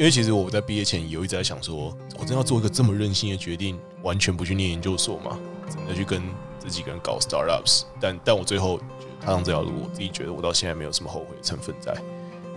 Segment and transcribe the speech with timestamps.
[0.00, 5.38] 因为其实我在毕业前有一直在想说，我真要做一个这么任性的决定，完全不去念研究所嘛，
[5.68, 6.22] 真的去跟
[6.58, 7.82] 这几个人搞 startups。
[8.00, 8.80] 但但我最后
[9.20, 11.94] 踏上这条路，我自己觉得我到现在没有什么后悔的成分在。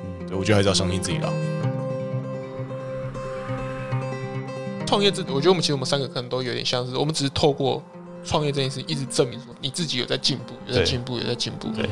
[0.06, 1.30] 嗯，对，我觉得还是要相信自己啦。
[4.88, 7.84] 创业这，我觉得我们其实我们三个可能都有点像是，我们只是透过
[8.24, 11.68] 创业这件事，一直证明说你自己有在进步，有在进步，有在进步。
[11.76, 11.90] 对。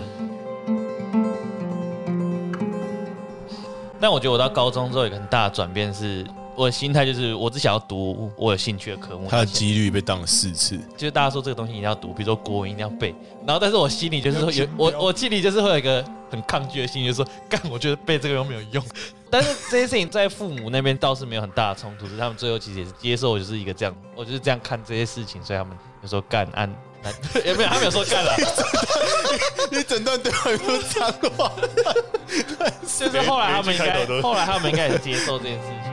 [4.02, 9.28] 但我觉得我到高中之后有个很大的转变，是我的心态就是我只想要读我有兴趣的科目。
[9.30, 13.14] 它的几率被当了四次，就是大家说这个东西一定要读，比如说国文一定要背。
[13.46, 18.84] 然后，但是我心里就是说有我 我心里就是会有一个很抗拒的心，就是说干，我觉得背这个又没有用。
[19.30, 26.74] 但是这些事情在父母那边倒是没有很大的冲突，是他们最后其实也是接受，就是一个这样，我就是这样看这些事情，所以他们有时候干按。
[27.46, 28.36] 也没有，他没有说干了。
[29.72, 31.52] 你整段对话有脏话，
[32.84, 35.92] 就是后来他们应该，后来他们应该也接受这件事情。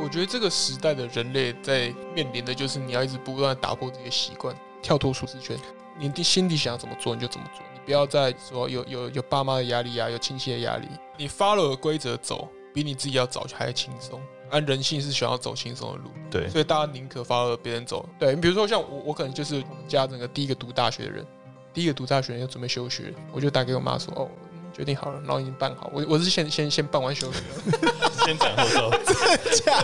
[0.00, 5.56] 我觉得这个时代的人类在面临的就是你要一直不断打破这些习惯，跳脱舒适圈。
[5.98, 10.88] 你的心里想要怎么做你就怎么做，你不要再说有有有爸妈的压力啊，有亲戚的压力。
[11.16, 14.20] 你 follow 规则走，比你自己要早还轻松。
[14.54, 18.08] 按人性是想要走轻松的路，对，所以大家宁可 follow 别人走。
[18.20, 21.26] 对，你比如说像我，我可能就是我们家整个第一个读大学的人，
[21.72, 24.28] 第一个读大学要准备休学，我就打给我妈说，哦，
[24.72, 25.90] 决定好了，然后已经办好。
[25.92, 28.90] 我我是先先先办完休学了， 先斩后奏。
[29.04, 29.82] 真的假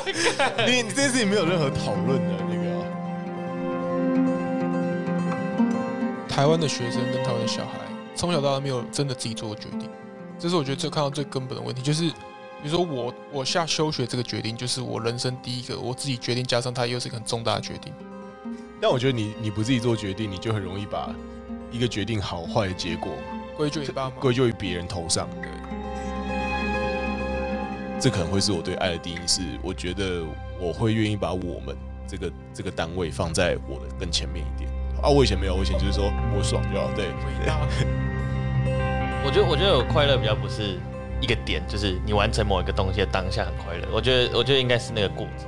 [0.55, 0.67] 的？
[0.69, 2.87] 你你这件事情没有任何讨论的那个、啊。
[6.29, 7.73] 台湾的学生跟台湾的小孩
[8.15, 9.91] 从小到大没有真的自己做过决定，
[10.39, 12.09] 这是我觉得最看到最根本的问题，就是。
[12.63, 17.91] 比如说我我下休学这个决定，就是我人生第一个我自己决定，加上它又是一个很重大的决定。
[18.81, 21.09] 但我觉得你你不自己做决定，你就很容易把
[21.71, 23.13] 一个决定好坏的结果
[23.57, 25.27] 归咎于爸妈，归咎于别人头上。
[25.41, 25.51] 对，
[27.99, 30.23] 这可能会是我对爱的定义，是我觉得
[30.59, 31.75] 我会愿意把我们
[32.07, 34.71] 这个这个单位放在我的更前面一点。
[35.03, 36.91] 啊，我以前没有，我以前就是说我爽就好。
[36.95, 37.07] 对，
[39.25, 40.79] 我 觉得我觉得我快乐比较不是。
[41.21, 45.47] 一个点就是你完成某一个东西的当下很快乐，我觉得我觉得应该是那个过程。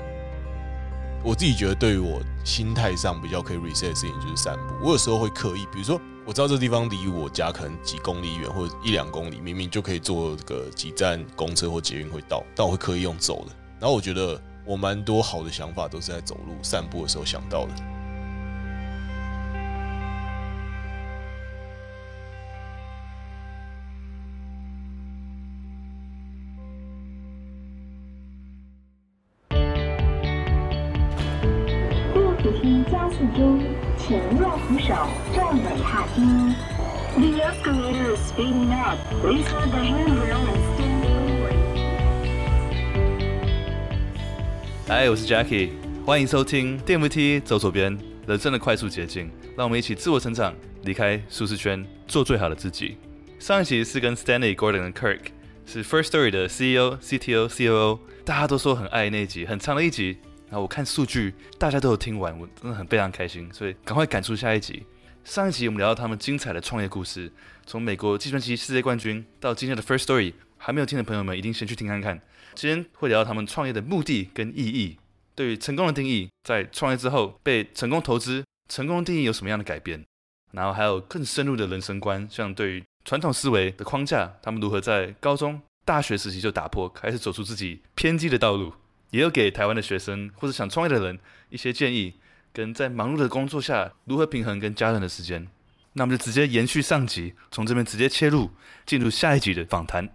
[1.25, 4.75] 我自己觉得对于我心态上比较可以 reset 的事情就是散步。
[4.85, 13.55] 我有时候会刻意，比如说我知道这地方离我家可能几公里远或者一两公里，明明就可以坐个几站公车或捷运会到，但我会刻意用走的。
[13.79, 17.73] 然后我觉得我蛮多好的想法都是在走路散步的时候想到的。
[33.37, 33.63] 中，
[33.97, 34.95] 请右扶手
[35.35, 36.23] 站稳踏梯。
[37.15, 38.99] The escalator is speeding up.
[39.21, 41.55] Please hold the handrail and stand forward.
[44.89, 45.71] 嗨，我是 Jackie，
[46.05, 47.97] 欢迎收听电扶梯走左边，
[48.27, 49.31] 人生的快速捷径。
[49.57, 52.97] 让我们一起自我成长，离开舒适圈，做最好的自己。
[53.39, 55.21] 上一集是跟 Stanley、Gordon 和 Kirk，
[55.67, 60.17] 是 First Story 的 CEO、CTO、COO，大家都说很爱那一集，很长的一集。
[60.53, 64.85] 然后我看数据，大家都有听完，我真的很非常开心，所以赶快赶出下一集。
[65.25, 67.33] 上一集我们聊到他们精彩的创业故事，
[67.65, 72.21] 从美国计算机世界冠军到今天的 First Story，还没有听的朋友们一定先去听看看。
[72.55, 74.99] 今天会聊到他们创业的目的跟意义，
[75.35, 80.05] 对于成功的定义，在创业之后被成功投资，成功的定义有什么样的改变？
[80.51, 88.75] 然后还有更深入的人生观，像对于传统思维的框架，他们如何在高中、大学时期就打破，开始走出自己偏激的道路。
[89.13, 91.19] 也有给台湾的学生或者想创业的人
[91.51, 92.15] 一些建议，
[92.53, 95.47] 跟在忙碌的工作下如何平衡跟家人的时间。
[95.93, 98.51] 那我们就直接延续上集，从这边直接切入，
[98.87, 100.09] 进入下一集的访谈。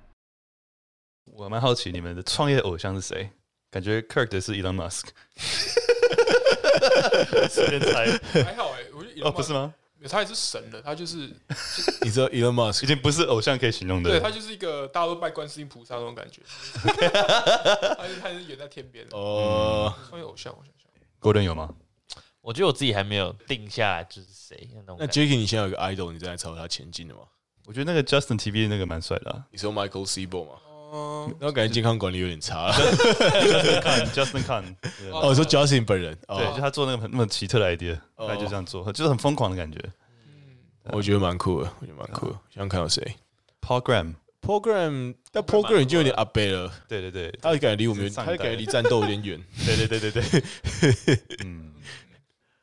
[1.25, 3.30] 我蛮好奇你们的创业偶像是谁？
[3.69, 5.09] 感觉 Kirk 的是 Elon Musk。
[7.50, 8.07] 随便猜，
[8.44, 9.75] 还好哎、欸，我觉得哦，不是吗？
[10.09, 11.30] 他也是神的，他就是，
[12.03, 16.42] 你知道 Elon Musk 已经不是偶像可以形容的，对，他就是一个大家都拜观世音菩萨那种感觉，
[17.98, 21.74] 他是他是远在天边哦，创业偶像，我想想，Golden 有吗？
[22.42, 24.95] 我觉得我自己还没有定下来就是谁那种。
[25.00, 27.22] 那 Jacky 你现在有个 idol，你正在朝他前进的吗？
[27.66, 30.54] 我觉得那个 Justin TV 那个蛮帅的、啊，你说 Michael Seibel 吗？
[30.89, 32.72] 哦，然后感觉健康管理有点差。
[32.72, 34.75] Justin Kan，Justin Kan，
[35.12, 39.78] 哦，说 Justin 本人，对，就他做那个很那么奇特的 idea，他就这样做，就是很疯狂的感觉。
[40.94, 42.39] 我觉得蛮酷的，我觉得蛮酷的。
[42.56, 43.04] 想看到谁
[43.60, 46.72] ？Paul Graham，Paul Graham，但 Paul Graham 已经有点阿背了。
[46.88, 49.38] 对对对，他感觉离我们，他感觉离战斗有点远。
[49.66, 50.44] 对对对对对。
[51.44, 51.74] 嗯，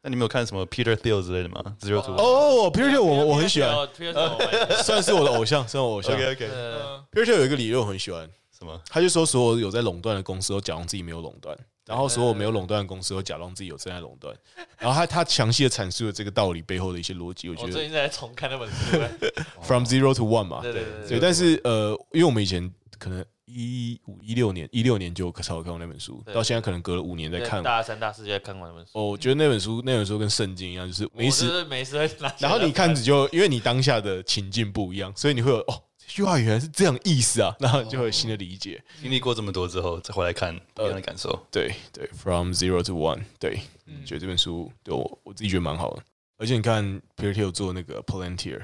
[0.04, 2.20] 那你没有看什么 Peter Thiel 之类的吗？Zero to One。
[2.22, 6.14] 哦，Peter Thiel 我我很喜欢，Peter Thiel 我蛮喜欢 算是我的偶像，算我偶像。
[6.14, 6.46] OK OK。
[6.46, 8.78] 呃 Peter Thiel 有一个理论我很喜欢，什么？
[8.90, 11.56] 他就说所有有在垄断的公司都假装自己没有垄断，
[11.86, 14.36] 然后所有没有垄断的公司都假装自己有正在垄断。
[14.78, 19.10] 然后他他详细的阐述了这个道理背后的一些逻辑，我觉得我最近在重看那本书欸，
[19.64, 27.62] From Zero to One 嘛，对对对对，但是呃，因为我们以前可能一五一六年一六年就稍微看过那本书，到现在可能隔了五年再看。
[27.62, 28.90] 大三大四就在看过那本书。
[28.94, 31.96] 哦，我觉得那本书 那本书跟圣经一样，就是没事，没事
[32.38, 38.82] 然后你看只就因为你当下的情境不一样，所以你会有哦，这句话原来是这样意思啊， 然后你就会有新的理解。
[39.00, 41.46] 经历过这么多之后，再回来看不一样的感受。
[41.50, 43.60] 对对，From Zero to One，对，
[44.06, 46.02] 觉得这本书对我我自己觉得蛮好的，
[46.38, 48.62] 而且你看 Peter Thiel 做那个 Palantir，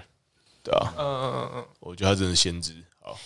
[0.63, 3.17] 对啊，嗯嗯嗯嗯，我觉得他真的是先知，好，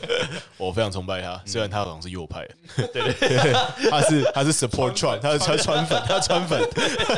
[0.56, 1.40] 我非常崇拜他。
[1.44, 3.52] 虽然他好像是右派，对对，
[3.90, 6.70] 他是他是 support Trump，他是川川粉，他川粉，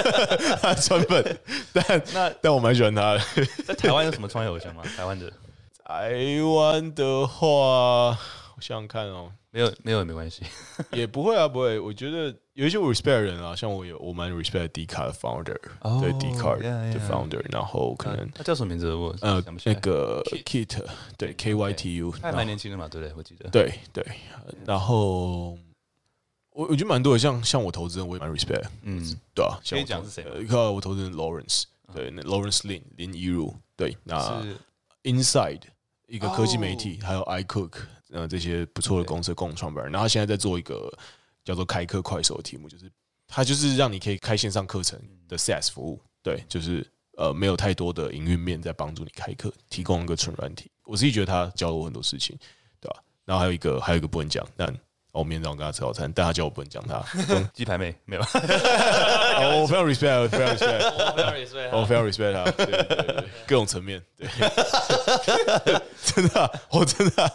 [0.60, 1.38] 他川粉，
[1.72, 3.20] 但那但我蛮喜欢他的。
[3.64, 4.82] 在台湾有什么创业偶像吗？
[4.96, 5.30] 台湾的。
[5.84, 10.44] 台湾的话，我想想看哦，没有，没有也没关系。
[10.92, 11.80] 也不会啊，不会。
[11.80, 18.92] 我觉得有一些我 respect 的人啊，像我有我蛮 respect D 卡的 founder，哦对 D 卡的 founder，然后可能他叫什么名字？
[18.92, 20.78] 我呃那个 Kit，
[21.16, 23.14] 对 K Y T U，他还蛮年轻的嘛，对不对？
[23.16, 23.48] 我记得。
[23.48, 24.04] 对对，
[24.66, 25.56] 然后
[26.50, 30.30] 我我觉得蛮多的，像像我投资人，我也蛮 respect，嗯，对啊，像可以我投讲是谁吗？
[30.34, 31.62] 呃看我投资人 Lawrence，
[31.94, 34.54] 对，那 Lawrence Lin 林一如，对，那是。
[35.04, 35.62] Inside
[36.08, 37.72] 一个科技媒体，还有 iCook，
[38.10, 40.92] 呃，这些不错的公司的共同创办人，然后他现在在做一个
[41.50, 42.88] 叫做开课快手的题目，就是
[43.26, 44.96] 他就是让你可以开线上课程
[45.28, 46.86] 的 SaaS 服务，对，就是
[47.16, 50.70] 呃没有太多的营运面在帮助你开课，提供一个纯软体。
[50.84, 52.38] 我自己觉得他教了我很多事情，
[52.80, 53.02] 对吧？
[53.24, 54.72] 然后还有一个还有一个不能讲，但
[55.12, 57.04] 我明天早上跟他吃早餐，但他叫我不能讲他，
[57.52, 58.22] 鸡排妹没有。
[59.42, 60.94] 哦我非常 respect，我非常 respect。
[60.94, 67.32] 我非常 respect 我非常 respect 他，对对对对， 各种层面，对，真的啊、我真的啊、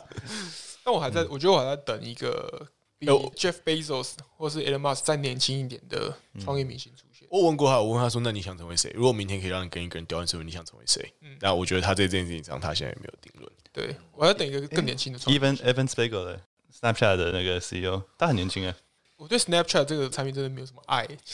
[0.85, 2.65] 但我还在，我觉得我还在等一个
[2.97, 7.27] 比 Jeff Bezos 或是 Elon Musk 再年轻一点的创业明星出现。
[7.29, 8.91] 我问过他，我问他说：“那你想成为谁？
[8.95, 13.51] 如果明天可以让你跟一个人调换身份，你想成为谁？”那我觉得他在这件事情上，他现在也没有定论。
[13.73, 15.39] 对，我要等一个更年轻的创业。
[15.39, 16.41] Even Evan Spiegel 的
[16.79, 18.73] Snapchat 的那个 CEO，他很年轻哎。
[19.17, 21.05] 我对 Snapchat 这个产品真的没有什么爱，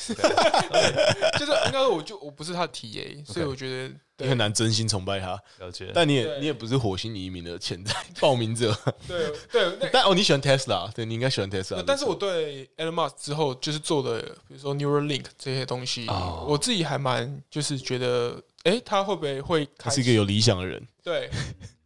[1.38, 5.92] 就是应该说我就我不是他的 TA，所以我觉得你很难真心崇拜他，了解。
[5.94, 7.92] 但你也你也不是火星移民的潜在
[8.22, 8.72] 报名者。
[9.08, 11.84] 对对， 但哦，你喜欢 Tesla，对你应该喜欢 Tesla。
[11.86, 20.86] 但是我对 Elon Musk 之后就是做的，比如说 Neuralink 这些东西，哦我自己还蛮就是觉得，哎，他会不会会他是一个有理想的人。
[21.04, 21.30] 对？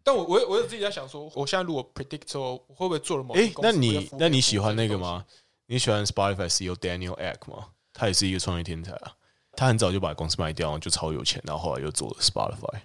[0.03, 5.25] 但我我我有自己在想说，我现在如果 predict 之后，我会不会做了某哎那你那你喜欢那个吗？
[5.67, 7.67] 你喜欢 Spotify CEO Daniel Ek 吗？
[7.94, 9.13] 他也是一个创业天才啊。
[9.57, 12.79] 他很早就把公司卖掉，然后就超有钱，然后后来又做了 Spotify。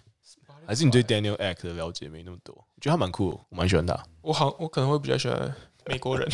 [0.67, 2.55] 还是你对 Daniel Ek 的了解没那么多？
[2.55, 4.01] 我觉得他蛮酷，我蛮喜欢他。
[4.23, 5.53] 我好，我可能会比较喜欢
[5.87, 6.29] 美国人。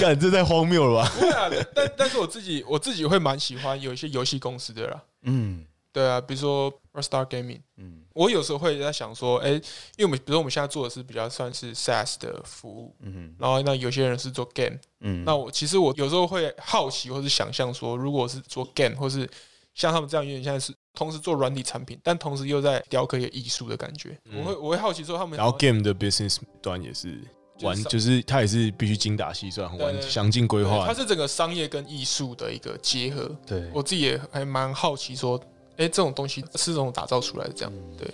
[0.00, 1.10] 干，这太荒谬了吧？
[1.14, 5.02] 不会啊，但但是我自己我自己会蛮喜欢有一些游戏公司的啦。
[5.22, 9.60] 嗯对啊，比如说 Rockstar Gaming，嗯我有时候会在想说，哎，因
[9.98, 19.28] 为我们比如说我们现在做的是比较算是 SaaS 的服务，嗯然后那有些人是做 game，嗯，那我其实我有时候会好奇或是想象说，如果是做 game 或是
[19.74, 27.20] 像他们这样，有点像是同时做软体产品，但同时又在雕刻一个艺术的感觉，我会我会好奇说他们，然后 Game 的 business 端也是
[27.60, 30.94] 玩，就是就是他也是必须精打细算，很完对对详尽规划对它。
[30.94, 33.30] 是整个商业跟艺术的一个结合。
[33.46, 35.38] 对，我自己也还蛮好奇说，
[35.76, 38.08] 哎，这种东西是这种打造出来的这样，对，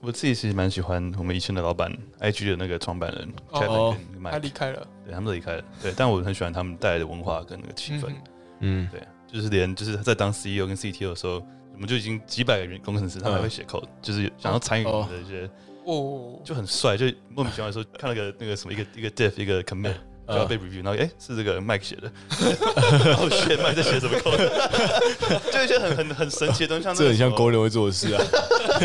[0.00, 5.64] 我自己其实蛮喜欢我们以前的老板 IG 的那个创办人哦 Kevin 跟他离开了，对，他们都离开了。
[5.82, 8.08] 对，但我很喜欢他们带来的文化跟那个气氛。
[8.60, 15.50] 嗯，嗯，对，就是连就是在当 CEO 跟 CTO 的时候，我们就已经几百个人工程师，他们还会写 code，、就是想要参与我们的一些，
[15.84, 19.94] 哦，就很帅，就莫名其妙的时候看了个那个什么一个一个 diff 一个 commit。
[20.30, 22.10] 就要被 review，然后哎、欸，是这个 Mike 写的，
[23.04, 28.22] 然后写 Mike 在写什么 code，就一些很很很神奇的东西，像这很像狗狗人会做的事啊。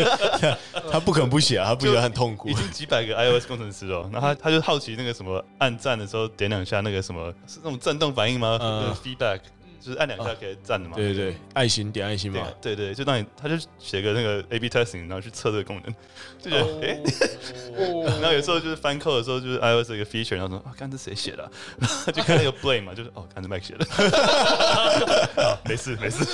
[0.90, 2.54] 他不可能不写啊，他不觉得很痛苦已。
[2.54, 8.58] 经几百个 iOS 工程师了，然后他他就好奇那个什么按赞的时候点两下那个什么是那种震动反应吗？
[8.60, 9.40] 嗯 feedback
[9.86, 10.96] 就是按两下可以赞的嘛？
[10.96, 12.40] 对对对，爱心点爱心嘛。
[12.60, 15.94] 对对对，就当你他就写个那个 A/B testing，然后去测这个功能，
[16.42, 17.00] 就觉得哎。
[17.78, 21.50] 哦， 然后有时候就是翻 code 的时候，就是 iOS 的一个 feature，然后说啊，看这谁写的啊、
[22.12, 23.86] 就看那个 blame 嘛，就是哦，看这 Mike 写的，
[25.64, 26.24] 没事没事。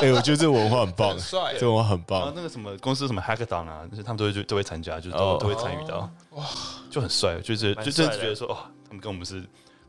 [0.00, 2.32] 哎，我觉得这个文化很棒，帅这个文化很然后棒。
[2.36, 5.38] 那个什么公司什么 hackathon 啊，就是他们都会就都会参加，就是都、哦。
[5.40, 6.44] 都会参与到，哇，
[6.90, 8.18] 就很帅，就是就真的。
[8.18, 9.42] 觉得说，哇，他们跟我们是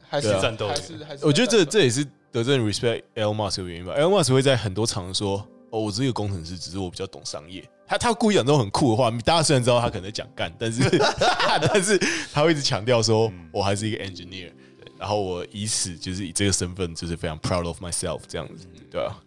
[0.09, 3.93] 还是战斗还是还是，我觉得这这也是得真 respect Elon Musk 的原因吧。
[3.97, 5.37] Elon Musk 会在很多场合说
[5.71, 10.83] ：“哦，我是一个工程师，只是我比较懂商业。”他他故意讲这种很酷的话，大家虽然知道他可能在讲干，但是
[11.73, 11.97] 但是
[12.31, 14.51] 他会一直强调说：“我还是一个 engineer。”
[14.99, 19.17] 然后我以此就是以这个身份，就是非常 proud of myself 这样子，对啊。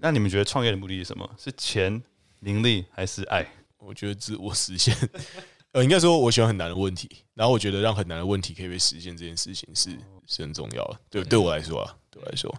[0.00, 1.28] 那你们觉得创业的目的是什么？
[1.36, 2.00] 是钱、
[2.38, 3.44] 名利还是爱？
[3.78, 4.94] 我觉得自我实现。
[5.72, 9.90] 呃，应该说，我喜欢很难的问题，然后我觉得让很难的问题可以被实现这件事情是
[10.26, 11.00] 是很重要的。
[11.10, 12.54] 对，对我来说啊，对我来说，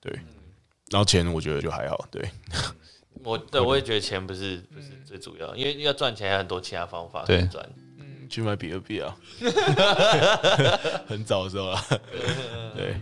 [0.00, 0.12] 对。
[0.90, 2.06] 然后钱，我觉得就还好。
[2.10, 2.22] 对，
[3.24, 7.66] 我对我也觉得钱不是不是最主要，因为要赚钱还有很多其他方法可以赚。
[7.98, 9.16] 嗯，去买比特币啊，
[11.08, 11.82] 很早的时候啊。
[12.76, 12.94] 对，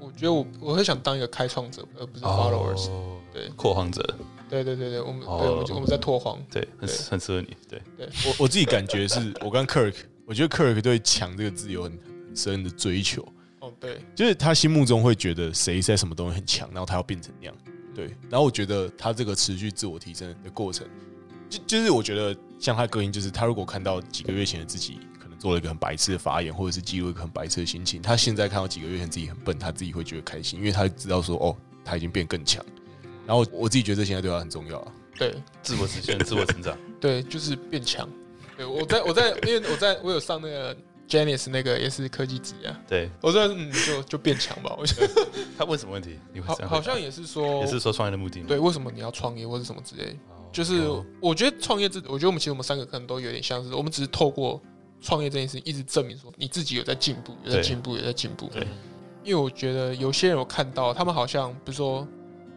[0.00, 2.88] 我觉得我我会想当一个开创者，而不是 followers。
[3.34, 4.02] 对，拓荒者。
[4.48, 7.54] 对对对对，我们对，我们我们在拓荒，对，很很适合你。
[7.68, 11.92] 对对，我我自己感觉是，我跟 Kirk，我觉得 Kirk 对强这个字有很
[12.28, 13.26] 很深的追求。
[13.76, 17.54] 哦，对，就是他心目中会觉得谁在什么东西很强，然后他要变成那样。
[17.94, 20.86] 对，然后我觉得他这个持续自我提升的过程，
[21.48, 32.64] 就就是我觉得像他个性，就是他如果看到几个月前的自己可能做了一个很白痴的发言，或者是记录一个很白痴的心情，他现在看到几个月前自己很笨，他自己会觉得开心，因为他知道说，哦，他已经变更强。
[33.26, 34.92] 然后我自己觉得这现在对他很重要啊。
[35.18, 36.76] 对，自我实现、自我成长。
[37.00, 38.06] 对，就是变强。
[38.58, 40.76] 对，我在我在，因为我在我有上那个
[41.08, 42.80] Janice 那个也是科技职啊。
[42.88, 44.74] 对，我说嗯，就就变强吧。
[44.78, 46.18] 我觉得 他问什么问题？
[46.32, 48.46] 你会好好像也是说，也是说创业的目的吗？
[48.48, 50.18] 对，为什么你要创业或者什么之类？
[50.52, 50.82] 就是
[51.20, 54.60] 我觉得创业这，我觉得我们其实我们三个可能都有点相似，我们只是透过
[55.00, 58.48] 创业这件事情，一直证明说你自己有在进步，有在进步，有在进步。
[58.52, 58.66] 对，
[59.22, 62.06] 因为我觉得有些人我看到他们好像，比如说。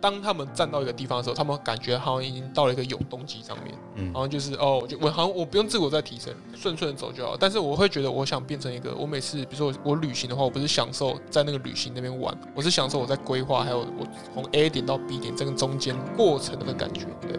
[0.02, 7.36] 当他们站到一个地方的时候，他们感觉好像已经到了一个永动机上面，嗯，好像就是哦，我就我好像我不用自我再提升，顺顺的走就好。
[7.38, 17.32] 但是我会觉得，我想变成一个，我每次比如说我，我旅行的话，我不是享受在那个旅行那边玩，我是享受我在规划，还有我从 A 点到 B 点这个中间过程的感觉，对。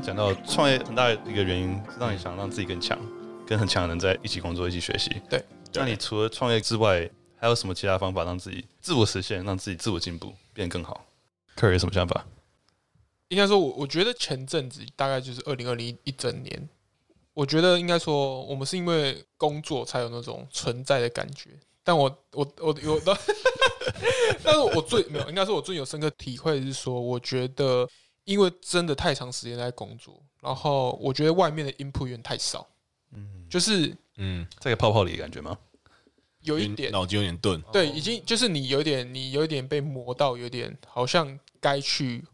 [0.00, 2.98] 讲到创业很大的一个原因是让你想让自己更强，
[3.46, 5.10] 跟很强的人在一起工作、一起学习。
[5.28, 5.42] 对，
[5.74, 11.04] 那你除了创业之外，还有什么其他方法让自己自我实现，让自己自我进步，变得更好？
[11.54, 12.26] 克尔有什么想法？
[13.28, 16.68] 应该说，我我觉得前阵子大概就是二零二零一整年，
[17.34, 21.50] 我觉得应该说，我们是因为工作才有那种存在的感觉。
[21.82, 23.16] 但我我我有的，
[24.42, 27.88] 但是我最没有，应该说我最有深刻体会是说，我觉得。
[28.26, 32.66] 因为真的太长时间在工作，然后我觉得外面的 input 有点太少，
[33.12, 35.56] 嗯，就是嗯，在个泡泡里的感觉吗？
[36.40, 42.24] 有一点脑筋有点钝，对，已经就是你有点，你有一点被磨到，有点好像该去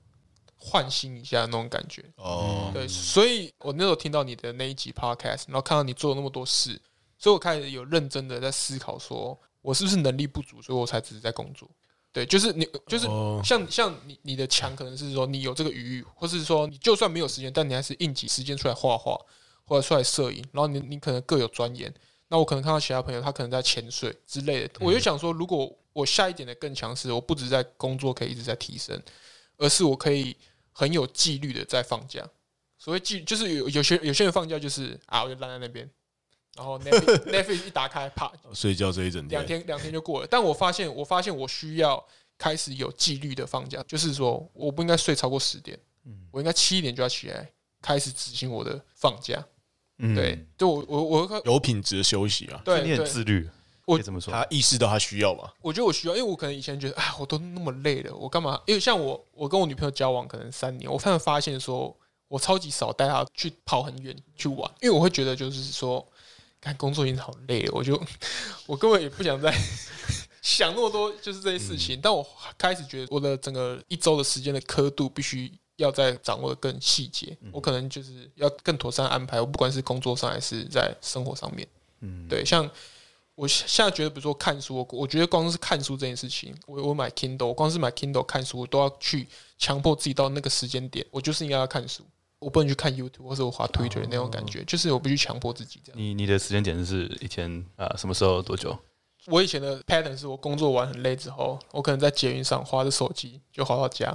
[0.56, 2.70] 换新一下那种感觉哦。
[2.72, 6.80] 对，所以我那时候听到你的那一集 podcast，然后看到你做了那么多事，
[7.18, 11.70] 所以我开始有认真的在思考，说我是不是能力不足，所以我才只是在工作。
[12.12, 13.06] 对，就是你，就是
[13.42, 19.18] 像像你，你的强可能是说你有这个余裕，或是说你就算没有时间，但你还是硬挤时间出来画画，
[19.64, 21.92] 或者出来摄影，然后你你可能各有钻研。
[22.28, 29.02] 那我可能看到其他朋友，他可能在潜水之类的，我就想说，如果我下一点的更强势，我不止在工作可以一直在提升，
[29.56, 30.36] 而是我可以
[30.72, 32.22] 很有纪律的在放假。
[32.78, 35.88] 所谓纪，就是有有些有些人放假就是啊，我就烂在那边。
[36.56, 40.26] 然后 Netflix, Netflix 一打开，啪，睡觉这一整天，两天两天就过了。
[40.30, 42.04] 但我发现，我发现我需要
[42.36, 45.78] 开始有纪律的放假，就是说，我不应该睡超过十点，
[46.30, 49.42] 我应该七点就要起来，开始执行我的放假。
[49.98, 53.48] 嗯，对，就我我我有品质的休息啊，对，你很自律。
[53.86, 54.32] 我怎么说？
[54.32, 55.50] 他意识到他需要嘛？
[55.60, 58.60] 我觉得我需要，因为我可能以前觉得，哎，我都那么累了，我干嘛？
[58.66, 61.96] 因为像我，我跟我女朋友交往可能三年，我突然发现说，
[62.28, 66.06] 我超级少带她去跑很远去玩，因为我会觉得就是说。
[66.62, 68.00] 看工作已经好累了，我就
[68.66, 69.52] 我根本也不想再
[70.40, 71.98] 想那么多，就是这些事情。
[72.00, 72.24] 但我
[72.56, 79.40] 开始觉得我的整个一周的时间的刻度必须要再掌握的更细节，我可能就是要更妥善安排。
[79.40, 81.66] 我不管是工作上还是在生活上面，
[82.00, 82.44] 嗯，对。
[82.44, 82.70] 像
[83.34, 89.26] 我现在觉得，比如说看书，我我觉得光是看书这件事情，我我买 Kindle，我光是买 Kindle 看书，我都要去
[89.58, 92.04] 强迫自己到那个时间点，我就是应该要看书。
[92.42, 96.00] 我不能去看 YouTube 或者我滑 Twitter 那种感觉，哦、就是我必须强迫自己这样。
[96.00, 97.94] 你你的时间点是以前啊？
[97.96, 98.76] 什么时候多久？
[99.26, 104.06] 我以前的 pattern 是我工作完很累之后，我可能在捷运上划着手机就划到家，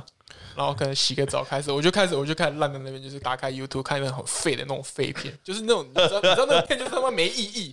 [0.54, 7.72] 然后可能洗个澡开始，我就开始我就开始烂在那边，就是打开 YouTube 看那种很废的那种废片，就是那种你知道你知道那个片就是他妈没意义，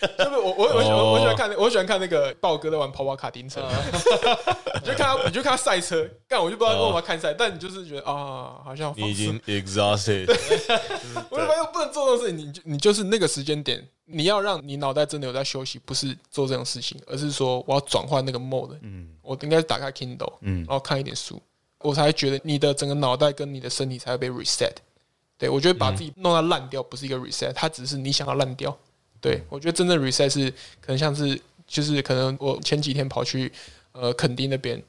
[0.18, 3.60] 就是我我我喜欢我喜欢看我喜欢看那个豹哥在玩跑跑卡丁车，
[4.82, 10.26] 你就看他你就看他赛车，但我就不知道为什么看赛，但你就是觉得啊，好像你已经 exhausted，
[11.30, 21.40] 我就发现不能做这种事情，你就你就是那个时间点，你要让你脑袋真的有在休息，不是做这种事情，而是说我要转换那个 mode，嗯，我应该是打开 Kindle，嗯，然后看一点书，
[21.78, 24.72] 我才觉得你的整个脑袋跟你的身体才会被 reset。
[25.38, 28.74] 对，我觉得把自己弄到烂掉不是一个 reset，它只是你想要烂掉。
[29.20, 33.50] 对，我觉得真正 reset 是可能像是就是可能我前几天跑去
[33.92, 34.80] 呃垦丁那边，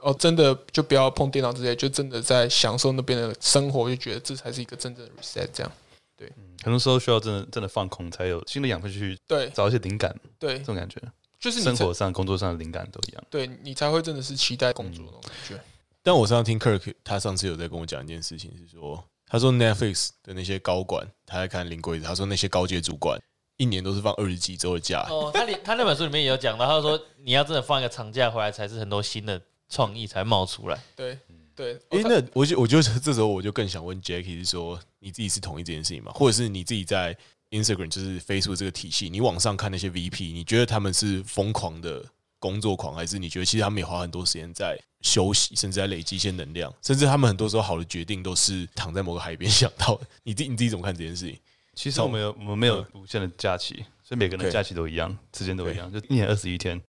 [0.00, 5.48] 哦，真的就不要碰电脑之类，就真的在享受那边的生活，就觉得这才是一个真正的 reset。
[5.52, 5.72] 这样，
[6.16, 10.14] 对，很多时候需要真的真的放空，才有新的养分去对找一些灵感。
[10.38, 11.00] 对，这种感觉
[11.38, 13.24] 就是生活上、工作上的灵感都一样。
[13.28, 15.60] 对你才会真的是期待工作那种感觉。
[16.02, 19.04] 但我上次听 Kirk，他上次有在跟我讲一件事情，是说。
[19.26, 22.04] 他说 Netflix 的那些高管，他在看《林规则》。
[22.06, 23.18] 他说那些高阶主管
[23.62, 25.06] 一年都是放二十几周的假。
[25.08, 30.78] 哦，他连他那本书里面也有讲到，他说你要真的放一个长假回来，才是很多新的创意才冒出来。
[30.96, 31.16] 对
[31.54, 31.74] 对。
[31.90, 36.10] 哎，那我就我就这时候我就更想问 Jackie 是说，你自己是同意这件事情吗？
[36.12, 37.16] 或者是你自己在
[37.50, 42.04] Instagram 就是 Facebook 这个体系，你网上看那些 VP，你觉得他们是疯狂的
[42.38, 44.78] 工作狂，还是你觉得其实他们也花很多时间在？
[45.02, 50.06] 休息，甚至在累积一些能量，甚至他们很多时候好的决定都是躺在某个海边想到的。
[50.22, 51.36] 你自你自己怎么看这件事情？
[51.74, 56.80] 其实我们有我们没有无限的假期，所以每个人的假期都一样，时间都一样，就一年二十一天。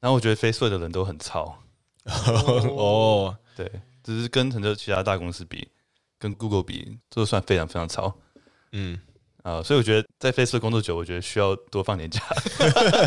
[0.00, 1.56] 然后我觉得 Facebook 的人都很糙。
[2.04, 3.70] 哦，对，
[4.02, 5.68] 只是跟很多其他大公司比，
[6.18, 8.14] 跟 Google 比，都算非常非常糙。
[8.72, 9.00] 嗯
[9.42, 12.20] 啊，所以我觉得在 Facebook 工作久，我觉得需要多放点假。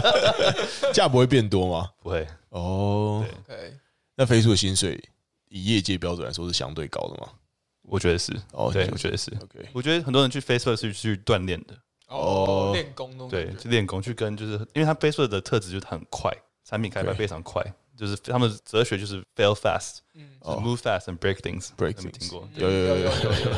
[0.93, 1.89] 假不会变多吗？
[2.01, 2.27] 不会。
[2.49, 3.77] 哦，对。
[4.15, 4.99] 那飞速的薪水
[5.49, 7.29] 以业界标准来说是相对高的吗？
[7.87, 9.31] 我觉得是哦，对，我觉得是。
[9.41, 11.73] OK，我觉得很多人去 Facebook 是去锻炼的。
[12.07, 16.31] 哦，练功对，去练功去跟就是，因为他 Facebook 的特质就是很快，
[16.63, 17.61] 产品开发非常快，
[17.97, 22.47] 就是他们的哲学就是 fail fast，嗯，move fast and break things，break things，听过？
[22.55, 23.11] 有有有有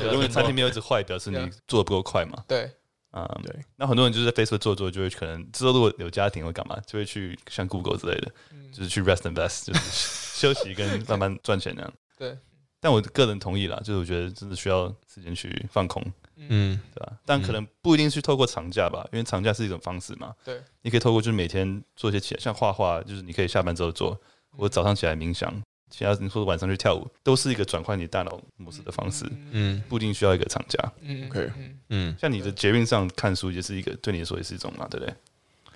[0.05, 2.43] 有，因为产品没有一直坏，表示你做的不够快嘛。
[2.47, 2.71] 对，
[3.11, 3.55] 啊，对。
[3.75, 8.31] 那很多人就是在 Facebook 做做，就会可能之后如果有家庭会干嘛，就会去像 Google 之类的，
[8.71, 9.79] 就是去 rest and best，就是。
[10.39, 12.37] 休息跟慢慢赚钱那样，对。
[12.79, 16.01] 但我个人同意啦，就是我觉得真的需要时间去放空，
[16.37, 17.13] 嗯，对吧？
[17.25, 20.33] 但可能不一定去透过长假吧，因为长假是一种方式嘛。
[20.43, 24.19] 对，你可以透过就是每天做一些起来，像画画，就是你可以下班之后做，
[24.51, 25.53] 或者早上起来冥想，
[25.89, 29.25] 其他你说晚上去跳舞，都是一个转换你大脑模式的方式。
[29.51, 30.79] 嗯，不一定需要一个长假。
[31.01, 31.51] 嗯，OK，
[31.89, 35.15] 嗯，像你的捷运上看书，也是一个对你来说也是一种嘛，对不对？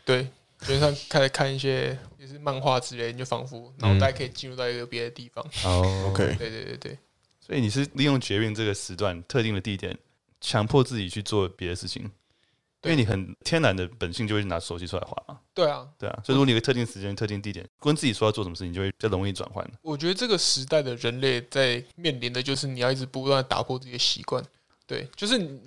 [0.05, 0.27] 对。
[0.63, 5.45] 基本上开始看一些也是漫画之类，你就仿佛脑袋可以进入到一个别的地方。
[5.65, 6.97] 哦，OK，对对对对。
[7.39, 9.97] 所以你是利用捷运这个时段特定的地点，
[10.39, 12.03] 强迫自己去做别的事情，
[12.83, 15.39] 因为你很天然的本性就会拿手机出来滑嘛。
[15.53, 16.21] 对啊，对啊。
[16.25, 19.69] 所以如果你有个特定时间、特定地点，跟自己说要做什么事情，就会比较容易转换。
[19.81, 24.41] 我觉得这个时代的人类在面临的就是你要一直不断打破自己的习惯。
[24.87, 25.59] 对，就是你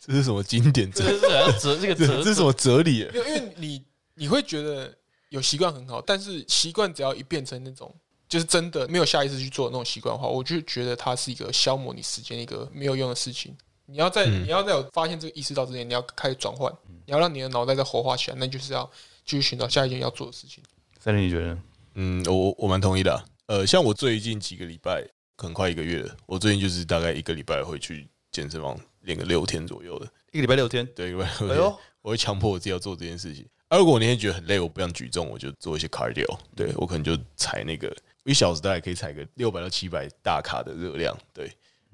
[0.00, 0.88] 这是什么经典？
[0.92, 1.20] 这是
[1.58, 2.98] 哲这个哲这是什么哲理？
[3.12, 3.82] 因为因为你。
[4.18, 4.92] 你会觉得
[5.28, 7.94] 有习惯很好，但是习惯只要一变成那种
[8.28, 13.56] 就是真的没有下意识去做的那种习惯的话，我就觉得它是一个消磨你时间一个没有用的事情。
[13.86, 16.70] 你要在你要在有发现这个意识到之前，你要开始转换，
[17.06, 18.84] 你要让你的脑袋再活化起来，那就是要
[19.24, 20.62] 继续寻找下一件要做的事情。
[20.98, 21.58] 三林，你觉得？
[21.94, 23.24] 嗯，我我蛮同意的啊。
[23.46, 25.02] 呃，像我最近几个礼拜，
[25.36, 33.46] 可能快一个月了，我最近就是大概一个礼拜会去健身房练个六天左右的，一个礼拜六天，对，一个礼拜六天，我会强迫我自己要做这件事情。
[33.70, 36.26] 而、啊、如果我那天觉得很累，我不想举重，我就做一些 cardio。
[36.56, 41.14] 对，我可能就踩那个一小时大概可以踩个六百到七百大卡的热量。
[41.34, 41.52] 对，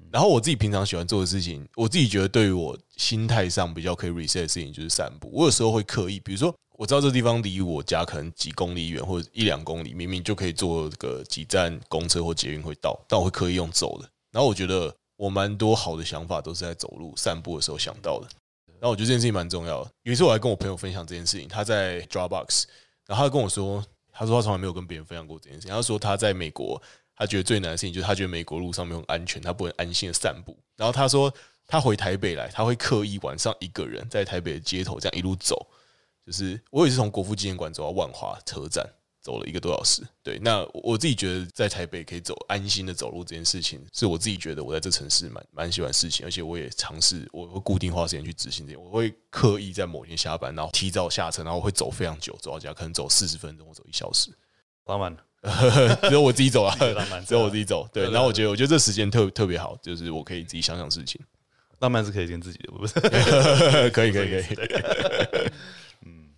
[0.09, 5.29] 然后我自己平常喜欢做的事情，我自己觉得对于我心态上比较可以 reset 的事情就是散步。
[5.33, 14.09] 我有时候会刻意，比如说我知道这地方离我家可能几公里远或者一两公里，明明就可以坐个几站公车或捷运会到，但我会刻意用走的。
[14.31, 18.27] 然后我觉得我蛮多好的想法都是在走路散步的时候想到的。
[18.85, 19.91] 然后我觉得这件事情蛮重要的。
[20.03, 22.65] 有一次我还跟我朋友分享这件事情，他在 Dropbox，
[23.07, 25.71] 然后他跟我说，他说他从来没有跟别人分享过这件事情。
[25.71, 26.79] 他说他在美国，
[27.15, 30.55] 他觉得最难的事情就是他觉得美国路上没有安全，他不能安心的散步。
[30.77, 31.33] 然后他说
[31.65, 35.65] 他回台北来，他会刻意晚上一个人在台北的街头这样一路走，
[36.23, 38.87] 就是我也是从国父纪念馆走到万华车站。
[39.25, 54.29] 走了一个多小时，对，那我自己觉得在台北可以走安心的走路这件事情，是我自己觉得我在这城市蛮蛮喜欢事情，而且我也尝试，我会固定花时间去执行这些，我会刻意在某天下班，然后提早下车，然后我会走非常久，走到家可能走四十分钟或走一小时，
[54.85, 55.17] 浪漫，
[56.07, 56.77] 只有我自己走啊，
[57.25, 61.19] 只有我自己走，对，然后我觉得我觉得这时间特特别好，就是我可以自己想想事情，
[61.79, 62.93] 浪漫是可以跟自己的，不是，
[63.89, 64.45] 可以可以可以，
[66.05, 66.29] 嗯。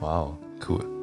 [0.00, 0.93] 哇哦，酷！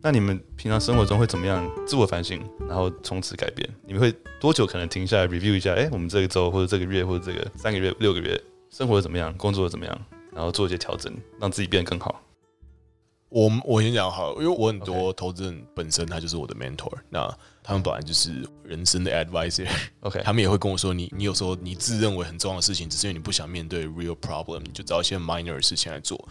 [0.00, 3.68] 那你们平常生活中会怎么样自我反省，然后从此改变？
[3.84, 5.74] 你们会多久可能停下来 review 一下？
[5.74, 12.22] 哎，我们这个周或者这个月或者这个三个月、六个月生活怎么样，工作怎么样，然后做一些调整，让自己变得更好。
[13.30, 17.28] 我我先讲好了，因为我很多投资人本身他就是我的 mentor，那
[17.62, 26.26] 他们本来就是人生的 advisor，OK，他们也会跟我说，你你有时候你自认为很重要的事情，只是因为你不想面对 real problem，你就找一些 minor 的事情来做。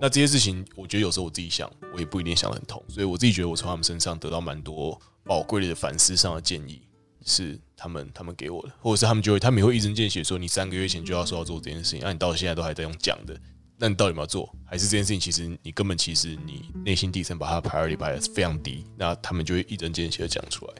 [0.00, 6.80] 那这些事情，我觉得有时候我自己想，我也不一定想得很通，所以我自己觉得我从他们身上得到蛮多宝贵的反思上的建议，
[7.24, 13.36] 是他们他们给我的，或者是他们就会他们会一针见血说，你三个月前就要说要做这件事情，那、你到现在都还在用讲的，
[13.76, 14.48] 那你到底有没有做？
[14.64, 20.74] 还是这件事情其实你根本其实你内心底层把它 priority 摆得非常低，那他们就会一针见血的讲出来。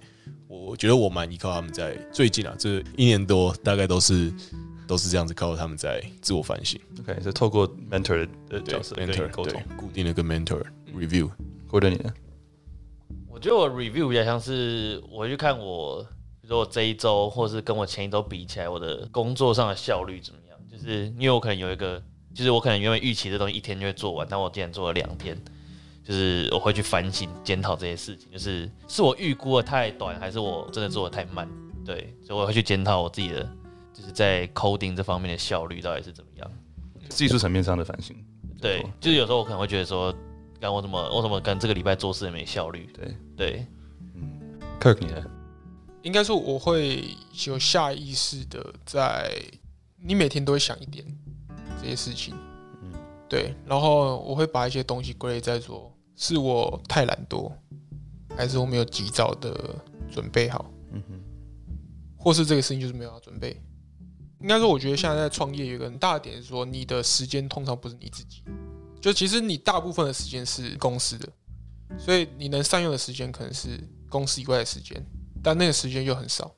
[0.46, 4.32] 我觉得我蛮依靠他们在最近啊，这一年多大概都是。
[4.88, 6.80] 都是这样子，靠他们在自我反省。
[7.00, 11.30] OK，是透过 mentor 的角色，mentor 沟通，固定的跟 mentor review。
[11.70, 12.12] 或者你呢？
[13.28, 16.02] 我觉得我 review 比较像是我会去看我，
[16.40, 20.58] 比如说我这一周，或是跟我前一周比起来，我的工作上的效率怎么样？
[20.72, 22.02] 就是因为我可能有一个，
[22.34, 25.36] 就是我可能原本预期这东西一天就会做完，但我竟然做了两天，
[26.02, 31.46] 就是我会去反省检讨这些事情，就是是我预估的太短，还是我真的做的太慢？
[31.84, 33.46] 对，所以我会去检讨我自己的。
[33.98, 36.50] 就是在 coding 这方面的效率到底是怎么样？
[37.08, 38.16] 技术层面上的反省。
[38.60, 40.14] 对，就是有时候我可能会觉得说，
[40.60, 42.88] 干我怎么我怎么跟这个礼拜做事也没效率？
[42.94, 43.66] 对对，
[44.14, 45.24] 嗯，Kirk 你呢？
[46.02, 47.04] 应该说我会
[47.46, 49.32] 有下意识的在，
[49.96, 51.04] 你每天都会想一点
[51.82, 52.34] 这些事情，
[52.82, 52.92] 嗯，
[53.28, 57.50] 对，然后我会把一些东西归类在说，是我太懒惰，
[58.36, 59.74] 还是我没有及早的
[60.10, 60.70] 准备好？
[60.92, 61.20] 嗯哼，
[62.16, 63.60] 或是这个事情就是没有要准备。
[64.40, 68.42] 应该说，我觉得现在在创业有一个很大的点是说，你的时间通常不是你自己，
[69.00, 71.28] 就其实你大部分的时间是公司的，
[71.98, 75.04] 所以你能善用的时间可能是公司以外的时间，
[75.42, 76.54] 但那个时间又很少。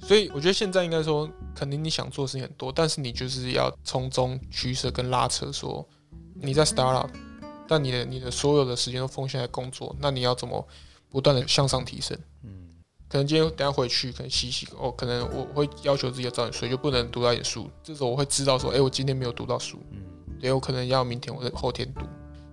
[0.00, 5.50] 所以我觉得现在应该说，肯定你想做的事情很多，但是你就是要从中取舍跟拉扯。
[5.50, 5.86] 说
[6.34, 7.08] 你在 startup，
[7.66, 10.66] 但你的你的所有的时间都奉献在工作，那你要怎么
[11.08, 12.18] 不断的向上提升？
[13.14, 17.70] 可能今天等下回去，可能洗洗哦，可能我会要求自己要早点睡，就不能读到一点书。
[17.80, 20.02] 这时候我会知道说，哎、欸，我今天没有读到书，嗯，
[20.40, 22.00] 也有可能要明天或者后天读。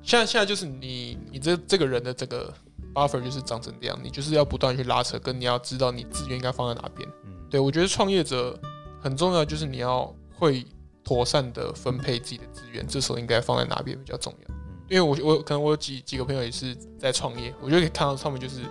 [0.04, 2.54] 现在现在就是你你这这个人的这个
[2.94, 7.10] buffer 就是长成这样，你就是要不断去拉扯，跟你要知道你资源应该放在哪边。
[7.26, 8.56] 嗯，对，我觉得创业者
[9.02, 10.64] 很重要，就是你要会
[11.04, 14.54] 妥善的分配自己的资源，这时候应该放在哪边比较重要。
[14.54, 18.62] 嗯，因为我我可能我有几几个朋友也是在创业，我就可以看到他们就是。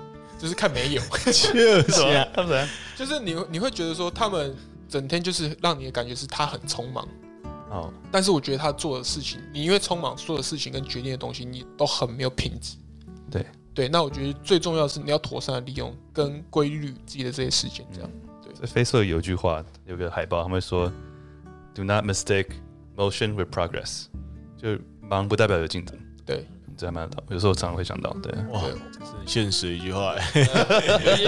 [0.40, 4.56] 就是看没有，就 是啊， 他们就是你你会觉得说他们
[4.88, 7.06] 整天就是让你的感觉是他很匆忙
[7.70, 12.76] 哦，但是我觉得他做的事情，你因为匆忙做的事情跟决定的东西，你都很没有品质。
[13.30, 18.10] 对对，那我觉得最重要的是你要妥善的利用跟规律自己的这些时间，这样。
[18.42, 20.90] 对，在 Facebook 有一句话，有个海报，他们说
[21.74, 22.48] ：“Do not mistake
[22.96, 24.06] motion with progress。”
[24.60, 25.96] 就忙不代表有进展。
[26.26, 26.46] 对。
[26.80, 30.14] 这还蛮有时候常常会想到，对，哇，这是很现实的一句话，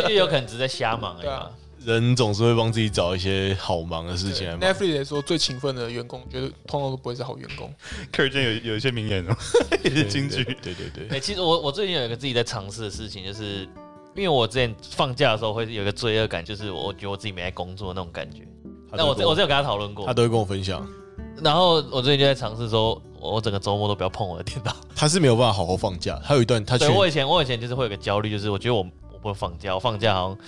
[0.08, 1.50] 也有可能只是在瞎忙，对啊，
[1.84, 4.48] 人总是会帮自己找一些好忙的事情。
[4.58, 7.70] Netflix 来说，最勤奋的员工，觉得通常都不会是好员工。
[8.10, 9.36] 客人间有有一些名言哦，
[9.84, 11.06] 也是金句，对对对。
[11.10, 13.68] 哎，其实我我最近有一个自己在尝试的事情，就是
[14.14, 18.40] 因为我之前放假的时候会有一个罪恶感，就是我觉得我自己没在工作那种感觉。
[18.90, 20.88] 那我我这有跟他讨论过，他都会跟我分享。
[21.40, 24.74] 然后我最近就在尝试说，我整个周末都不要碰我的电脑。
[24.94, 26.76] 他是没有办法好好放假，他有一段他。
[26.76, 28.80] 对，我以前我以前就是会有个焦虑，就是我觉得我
[29.12, 30.38] 我不会放假，我放假好像，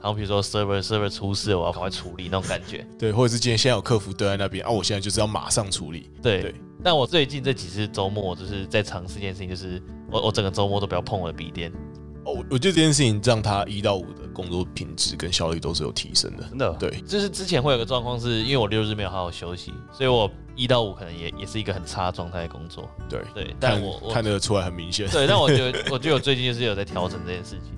[0.00, 2.86] 好像比如说 server server 出事，我要赶快处理那种感觉。
[2.98, 6.10] 对，或者是今天现在有客服蹲在那边啊，我现在就是要马上处理。
[6.22, 6.42] 对。
[6.42, 11.72] 对但我最近这几次周末，我就是在尝试一件事情，就是我我整个周末都不要碰我的笔电。
[12.24, 16.72] 哦，我觉得这件事情让他一到五的工作品质跟效率都是有提升的，真的。
[16.80, 22.88] 对，就是之前会有个状况，是因为我六日没有好好休息，所以我一到五可能也也是一个很差状态的工作。
[23.08, 25.08] 对对，但我看，看得出来很明显。
[25.10, 27.72] 对，但我觉得， 我觉得我最近就是有在调整这件事情，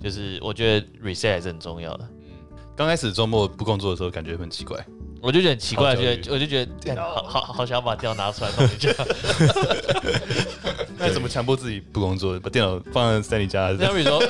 [0.00, 2.08] 就是我觉得 reset 还是很重要的。
[2.26, 2.30] 嗯，
[2.76, 4.76] 刚开始周末不工作的时候，感觉很奇怪。
[5.22, 8.90] 我就觉得很奇怪，觉得我就觉得 好好好想要把电脑拿出来弄一下。
[10.98, 13.74] 那你怎么强迫自己不工作，把电脑放在 Stanley 家？
[13.76, 14.22] 像比如说，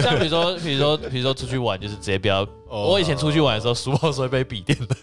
[0.00, 2.46] 像比如说，比如说，比如说出去玩，就是直接不要。
[2.68, 4.96] 我以前出去玩的时候，书包是会被笔电的。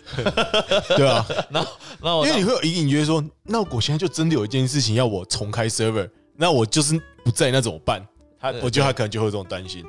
[0.95, 1.71] 对啊， 然后
[2.01, 8.05] 然后因为你会有隐隐约说，那我现在就真的有一件事情要我重开 server，那我就是不在，那怎么办？
[8.39, 9.83] 他我觉得他可能就会有这种担心。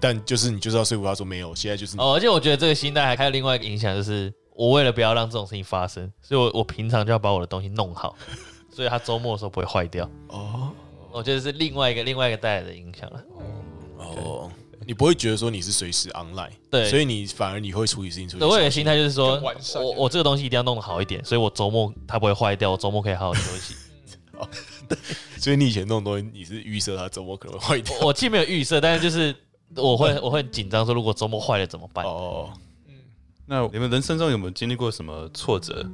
[0.00, 1.96] 但就是你就是要说服他说没有，现在就是。
[1.98, 4.32] 哦，而且我觉得这个心态还还有另外一个影响，就是。
[4.54, 8.16] 我为了不要让这种事情发生，所以我我平常就要把我的东西弄好，
[8.72, 10.08] 所以他周末的时候不会坏掉。
[10.28, 10.70] 哦，
[11.12, 13.24] 我觉得是另外一个另外一个带来的影响了。
[13.98, 14.50] 哦，
[14.86, 18.44] 你不会觉得说你是随时 online，对，所以你反而你会处理事情处理。
[18.44, 19.40] 我有个心态就是说，
[19.76, 23.74] 我我这个东西一定要弄得好一点，所以我周末它不会坏掉，我周末可以好好休息。
[24.36, 24.48] 哦，
[24.88, 24.98] 对，
[25.38, 27.96] 所以你以前弄东西，你是预设它周末可能会坏掉。
[28.02, 29.34] 我既没有预设，但是就是
[29.76, 32.04] 我会我会紧张说，如果周末坏了怎么办？
[32.04, 32.60] 哦，嗯，
[33.46, 35.86] 那你们人生中有没有经历过什么挫折，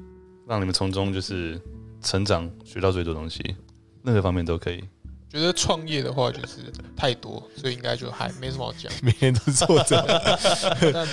[0.46, 1.60] 让你们从中就是
[2.00, 3.56] 成长，学到最多东西？
[4.02, 4.82] 任何方面都可以。
[5.28, 8.92] 觉得创业的话就是太多，所以应该就还没什么好讲。
[9.02, 10.04] 每天都是挫折。
[10.92, 11.06] 但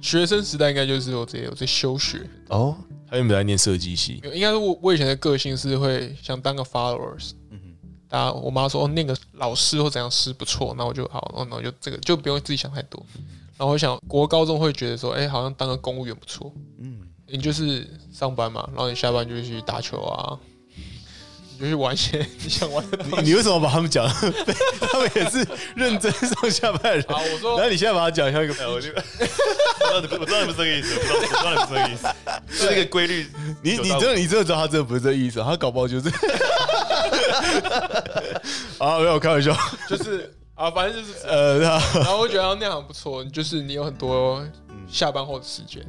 [0.00, 2.76] 学生时代应该就是我这我在休学哦。
[3.06, 4.20] 他有没有在念设计系？
[4.32, 7.32] 应该是我我以前的个性是会想当个 followers。
[7.50, 7.88] 嗯哼。
[8.08, 13.04] 大家我妈说哦，念个老师或怎样师不错，那我就好，那我就这个就不用自己想太多。
[13.56, 16.52] 然后我想国高中会觉得说，哎、欸，好像当个公务员不错。
[16.80, 17.00] 嗯。
[17.26, 20.38] 你就是上班嘛，然后你下班就去打球啊。
[21.56, 23.24] 你就去玩一些 你想玩的东西。
[23.24, 24.06] 你为什么把他们讲？
[24.80, 27.04] 他们也是认真上下班的人。
[27.08, 29.02] 啊，我说，然后你现在把他讲像一个， 我知道
[30.18, 32.08] 我知道你不是这个意思，我知道你不是这个意思，
[32.50, 33.26] 是这个规律。
[33.62, 36.08] 你你真的你真的知道他真的不是这个意思，他搞不好就是。
[38.78, 39.56] 啊，没有开玩笑，
[39.88, 41.58] 就是啊，反正就是呃，
[41.94, 44.46] 然后我觉得那样很不错，就是你有很多
[44.86, 45.84] 下班后的时间，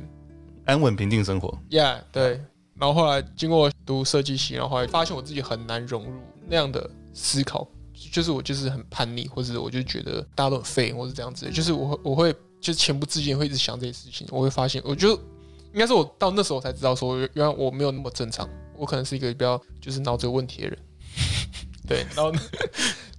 [0.66, 1.56] 安稳平静生活。
[1.70, 2.42] Yeah，对。
[2.78, 7.66] 然后后来经过读设计系，然后后来发现我自己很难融入那样的思考，
[8.12, 14.28] 就是我就是很叛逆，或者我就觉得大家都很废，或是这样子，就是我我会就是情不自禁会一直想这些事情。
[14.30, 15.14] 我会发现，我就
[15.74, 20.78] 应该是我到那时候才知道说，原来我没有那么正常，我可能是一个比较就是脑子有问题的人。
[21.88, 22.34] 对，然后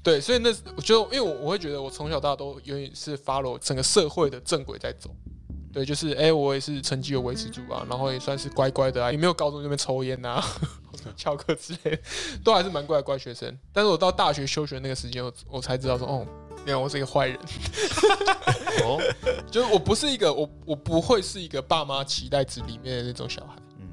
[0.06, 5.10] 对，所以那我就因为我我会觉得我从小到大都永远是 follow 整个社会的正轨在走。
[5.72, 10.40] 对，就是哎、欸，我也是成绩有维持住啊，然后也算是乖乖的啊，也没有高中那边抽烟呐、
[11.18, 11.98] 翘课之类的，
[12.44, 13.52] 都还是蛮乖的乖学生。
[13.72, 16.24] 但是我到大学休学那个时间，我我才知道说，哦，
[16.64, 17.36] 原来我是一个坏人。
[18.86, 19.02] 哦，
[19.50, 23.56] 就是我不是一个，我我不会是一个爸妈期待值里面的那种小孩。
[23.80, 23.88] 嗯，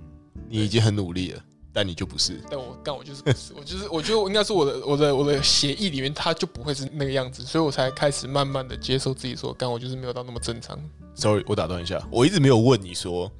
[0.47, 1.43] 你已经很努力了。
[1.73, 10.79] 但你就不是，但我但我就是不是，我就是我觉得我应该是我的我的我的协议里面，他就不会是那个样子，所以我才开始慢慢的接受自己说，干我就是没有到那么正常。
[11.15, 13.31] Sorry，我打断一下，我一直没有问你说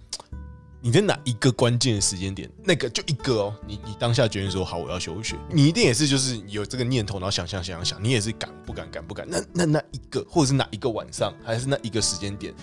[0.81, 9.27] 你在哪一个关键的时间点，那个就一个哦，你你当下决定说好我要休学，你一定也是就是有这个念头，然后想想想想，你也是敢不敢敢不敢？
[9.29, 12.53] 那那那一个或者是哪一个晚上，还是那一个时间点？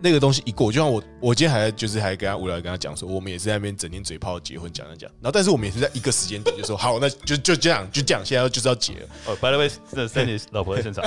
[0.00, 9.08] 那个东西一过，就像我，我今天还就是还跟他无聊跟他讲说，我们也是在那边整天嘴炮结婚讲讲讲，然后但是我们也是在一个时间点就说 好，那就就这样就这样，现在就是要结了。
[9.26, 11.04] 哦，By the way，这 Sandy 老婆在现场，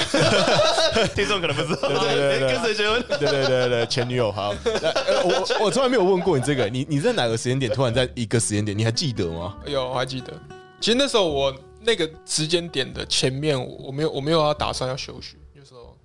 [1.15, 3.03] 听众可能不知道，对对对对，跟谁结婚？
[3.07, 4.31] 对对对对，前女友。
[4.31, 4.53] 好，
[5.23, 9.55] 我我从来没有问过你这个，你你在哪个时间点突然在一个时间点，你还记得吗？
[9.65, 10.33] 有，我还记得。
[10.79, 15.35] 其实那时候我那个时间点的前面，我没有我没有要打算要休学，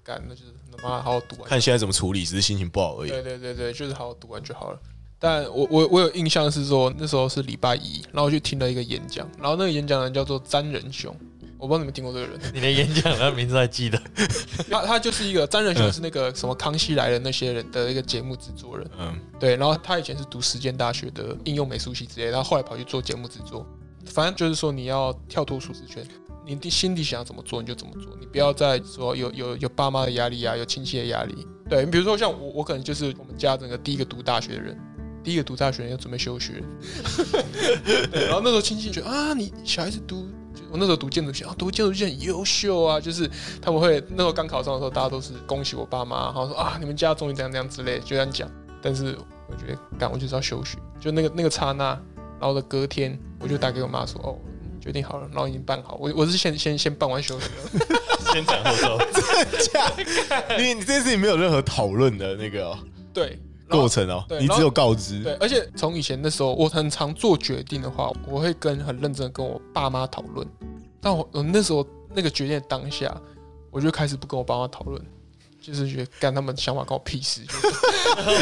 [0.04, 0.52] 干那就是。
[0.82, 1.48] 妈，好好读完。
[1.48, 3.08] 看现在怎么处理，只是心情不好而已。
[3.08, 4.78] 对对对对，就是好好读完就好了。
[5.20, 11.16] 但我我我有印象是说，那时候是礼拜一，然后我去听了一个演讲，然后那个演讲人叫做詹仁雄，
[11.58, 12.38] 我不知道你们听过这个人。
[12.52, 14.02] 你连演讲的名字还记得？
[14.68, 18.90] 他他就是一个詹仁雄，是那个什么康熙来了那些人的一个节目制作人。
[18.98, 19.54] 嗯，对。
[19.56, 23.64] 然后他以前是读实践大学的应用美术系之类，然后后来跑去做节目制作。
[24.06, 26.04] 反正就是说，你要跳脱舒适圈。
[26.46, 31.46] 你的心里想要怎么做你就怎么做，你不要再说有有有爸妈的压力啊，有亲戚的压力。
[31.68, 34.78] 对，你比如说像我，我可能就是我们家整个第一个读大学的人，
[35.22, 36.62] 第一个读大学人要准备休学。
[38.12, 40.28] 对，然后那时候亲戚觉得啊，你小孩子读，
[40.70, 43.30] 我那时候读建筑系啊，读建筑系很优秀啊，就是
[43.62, 48.46] 他们会那时候刚考上的时候，大家都是恭喜我爸妈，然后说啊，你们家终于这样这样之类，就这样讲。
[48.82, 49.16] 但是
[49.48, 51.98] 我觉得，干我就是要休学，就那个那个刹那，
[52.38, 54.36] 然后的隔天，我就打给我妈说哦。
[54.84, 55.96] 决定好了，然后已经办好。
[55.98, 57.86] 我我是先先先办完休学了，
[58.34, 58.98] 先讲后奏。
[59.18, 59.90] 真的假？
[60.58, 62.76] 你你这件事情没有任何讨论的那个
[63.14, 63.38] 对
[63.70, 65.22] 过程哦，你只有告知。
[65.22, 70.46] 对，而且从以前的时候，我很常做决定的话，我会跟很认真跟我爸妈讨论。
[71.00, 73.18] 但我我那时候那个决定的当下，
[73.70, 75.02] 我就开始不跟我爸妈讨论。
[75.64, 77.40] 就是觉得干他们想法关我屁事，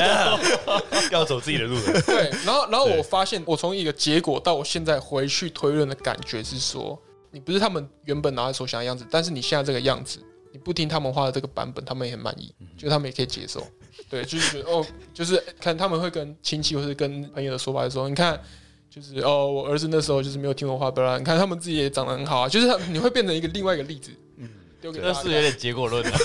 [1.12, 1.78] 要走自己的路。
[2.04, 10.18] 对，然后然后我发现，我从一个结果到我现在回去推论的感觉是说，你不是他们原本拿来所想的样子，但是你现在这个样子，
[10.52, 13.64] 你不听他们话的这个版本，他们也很满意，就他们也可以接受。
[14.11, 18.40] 对，就是觉得哦，就是看他们会跟亲戚或是跟朋友的说法的时候，你看，
[18.90, 24.11] 就是哦，我儿子那时候就是没有听我话，不然你看他们自己也长得很好啊，就是你会变成一个另外一个例子。
[24.83, 26.11] 丢给那是有点结果论的。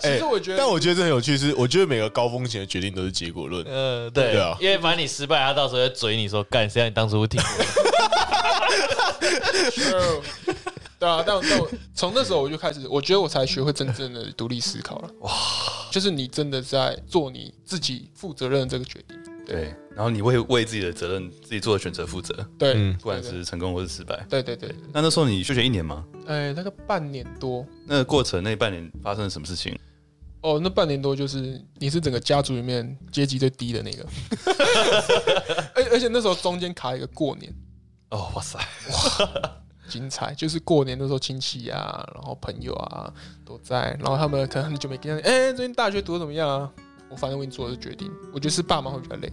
[0.00, 3.64] 其实我觉得，但我觉得这很有趣，是我觉得每个高风险的决定都是结果论。
[3.66, 7.46] 嗯，对，对啊因为反正你失败，他到时候会嘴你说，干，谁让你当初听我
[9.18, 10.22] 的？
[10.98, 15.08] 对啊，但但我从那时候我就开始，我觉得我才学会真正的独立思考了。
[15.20, 15.32] 哇，
[15.92, 19.16] 就是你真的在做你自己负责任的这个决定。
[19.48, 24.24] 对，然后你会为自己的责任、自己做的选择负责，对，嗯不管是成功或是失败。
[24.28, 26.04] 对对对，那那时候你休学一年吗？
[26.26, 27.66] 哎，那个半年多。
[27.86, 29.76] 那个过程那半年发生了什么事情？
[30.42, 34.06] 哦，那半年多就是你是整个家族里面阶级最低的那个，
[35.74, 37.52] 而而且那时候中间卡一个过年，
[38.10, 39.50] 哦，哇塞，哇
[39.88, 40.34] 精彩！
[40.34, 43.10] 就是过年的时候亲戚啊，然后朋友啊
[43.44, 46.70] 都在，然后他们可能很久没见，哎，最近大学读的怎么样啊？
[47.10, 49.32] 我反正为你做的决定，我觉得是爸妈会比较累。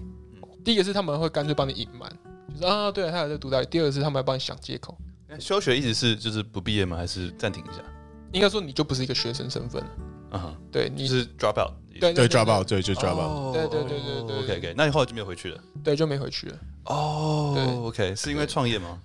[0.63, 2.09] 第一个是他们会干脆帮你隐瞒，
[2.53, 3.65] 就是啊，对啊，他还在读大学。
[3.65, 4.97] 第二个是他们还帮你想借口。
[5.39, 6.95] 休学一直是就是不毕业吗？
[6.97, 7.83] 还是暂停一下？
[8.31, 9.89] 应该说你就不是一个学生身份了。
[10.31, 11.73] 嗯哼，对，你是 drop out。
[11.99, 13.53] 对对，drop out，对，就 drop out。
[13.53, 15.61] 对对对对对，OK OK，那你后来就没有回去了？
[15.81, 16.59] 对，就没回去了。
[16.85, 18.99] 哦，对，OK，是因为创业吗？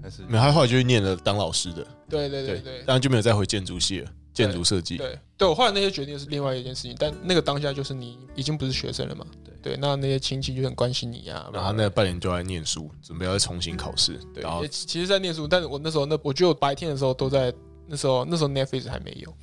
[0.00, 4.10] 还是没有，他后来就去念了当老师的，对对对对，当然就没有再回建筑系了。
[4.36, 9.54] 建筑设计，对对，我后来那些决定是另外一件事情，但那个当下就是你已经不是学生了嘛，对。
[9.66, 17.52] 对，那那些亲戚就很关心你呀、啊，然后那半年就在念书，准备要重新考试，对，然后其实，在念书，但是我那时候那我觉得我白天的时候都在
[17.88, 19.34] 那时候那时候 Netflix 还没有，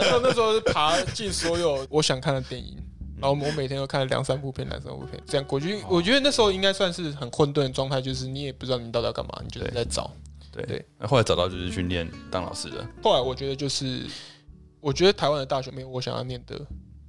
[0.00, 2.76] 那那时候是爬进所有我想看的电影，
[3.20, 10.10] 然后我每天都看了两三部片，两三部片，这样我觉得我觉得那时候应该算是很混沌的状态，就是你也不知道你到底要干嘛，你就是在找。
[10.50, 12.86] 对对，那后来找到就是去念当老师的。
[13.02, 14.06] 后来我觉得就是，
[14.80, 16.60] 我觉得台湾的大学没有我想要念的，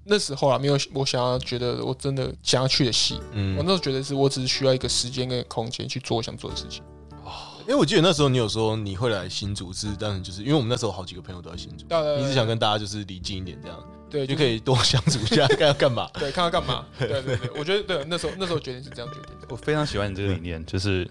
[0.04, 3.20] 那时候啊没有我想要觉得我真的想要去的系。
[3.34, 6.84] 嗯，我那时候觉得是我只是需要一个时间跟空间去做我想做的事情。
[7.24, 7.32] 哦
[7.68, 11.86] 因为我记得那时候你有说你会来新竹，是当然就是因为我们那时候好几个朋友都在新竹，
[12.18, 16.10] 你是想跟大家就是离近一点这样，对，就可以多相处一下，看要 干嘛？
[16.16, 16.84] 对，看要干嘛？
[16.98, 19.46] 对对对，我觉得对，那时候那时候决定是这样决定的。
[19.50, 21.08] 我非常喜欢你这个理念，就是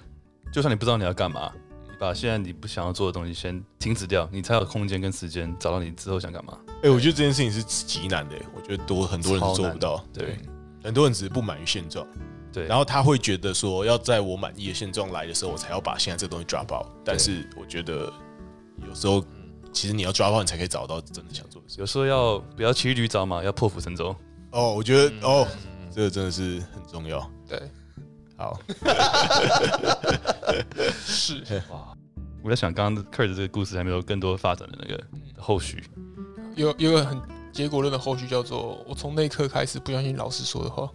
[0.52, 1.52] 就算你不知道你要干嘛。
[1.98, 6.56] 把现在你不想要做的东西先停止掉，你才有空间跟时间找到你之后想干嘛。
[6.68, 10.04] 哎、欸，我觉得这件事情是极难的，我觉得多很多人是做不到。
[10.12, 10.38] 对，对
[10.84, 12.06] 很多人只是不满于现状。
[12.52, 16.86] 对，然后他会觉得说，要在我满意的现状来的时候，我才要把现在这个东西 drop out。
[17.04, 18.10] 但是我觉得
[18.88, 19.22] 有时候，
[19.72, 21.80] 其实你要 drop out，你才可以找到真的想做的事。
[21.80, 24.16] 有时候要不要骑驴找马，要破釜沉舟。
[24.50, 25.48] 哦，我觉得、嗯、哦，
[25.94, 27.30] 这个真的是很重要。
[27.46, 27.60] 对，
[28.38, 28.58] 好，
[31.04, 31.42] 是。
[31.70, 31.94] 哇。
[32.40, 35.04] 我在想，刚刚 Kurt 这个故事还没有更多发展的那个
[35.36, 35.82] 后续，
[36.54, 37.20] 有有个很
[37.52, 40.88] 结果论的后续，叫做我从那一刻开始不相信老师说的话。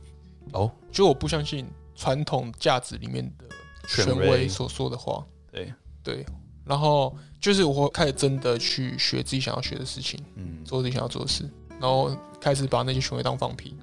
[0.54, 3.46] 哦，就我不相信传统价值里面的
[3.88, 4.48] 权威。
[4.48, 5.24] 所说的话。
[5.52, 5.72] 对。
[6.02, 6.26] 对，
[6.66, 13.78] 然后就是我开始真的去学自己想要学的事情，嗯，做自己想要做的事，然后开始把那些权威当放屁。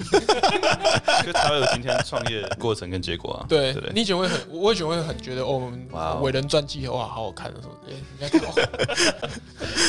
[1.24, 3.46] 就才会有今天创业的过程跟结果啊。
[3.48, 5.70] 对，对你以前会很，我以前会很觉得哦，
[6.22, 8.40] 伟人传记哇，好好看的时候，哎，你看，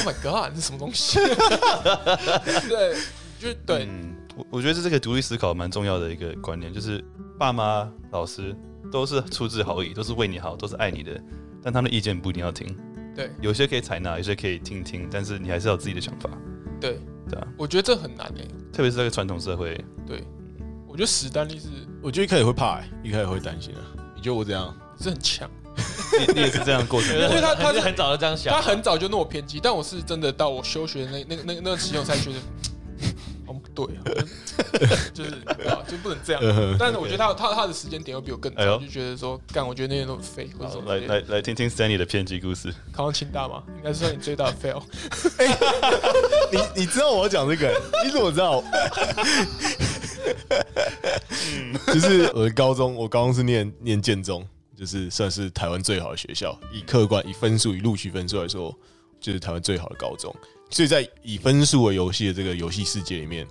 [0.02, 1.20] Oh my God，这是什么东西？
[2.68, 2.96] 对，
[3.40, 3.88] 就对。
[3.90, 7.04] 嗯，我我觉得这是个独立思考蛮重要的一个观念，就是
[7.40, 8.56] 爸妈、老师
[8.92, 11.20] 都是出自好意，都是为你好，都是爱你的，
[11.64, 12.76] 但他们的意见不一定要听。
[13.16, 16.30] 对，有些可以采纳，有些可以听听，但是你还是要有自己的想法。
[16.80, 17.00] 对。
[17.32, 19.74] 对啊，我觉得这很难诶、欸，特别是这个传统社会。
[20.06, 20.24] 对，
[20.88, 21.68] 我觉得史丹利是，
[22.02, 23.82] 我觉得一开始会怕、欸，一开始会担心啊。
[24.16, 24.76] 你觉得我怎样？
[25.00, 25.50] 是很强，
[26.20, 29.60] 你你也是这样过程， 因为他他是很早就这样想，他很早就那么偏激。
[29.62, 32.40] 但我是真的到我休学那那那那个时间，我才觉得。
[34.04, 34.24] 对，
[35.14, 35.32] 就是
[35.68, 36.42] 啊，就不能这样。
[36.80, 40.96] 但是我觉得他他他的时间点会比我更早，就觉得说干，我觉得那些都很废，或者什么。
[40.96, 42.74] 来来来，听听 Stanley 的偏激故事。
[42.92, 43.64] 考上清大吗？
[43.78, 44.82] 应该是算你最大的 fail。
[46.52, 47.72] 你你知道我要讲这个？
[48.04, 48.64] 你怎么知道？
[51.54, 56.58] 嗯， 就是我的高中，我高中是念念建中，就是算是台湾最好的学校。
[56.72, 58.76] 以客观、以分数、以录取分数来说，
[59.20, 60.34] 就是台湾最好的高中。
[60.70, 63.46] 所以在以分数为游戏的这个游戏世界里面，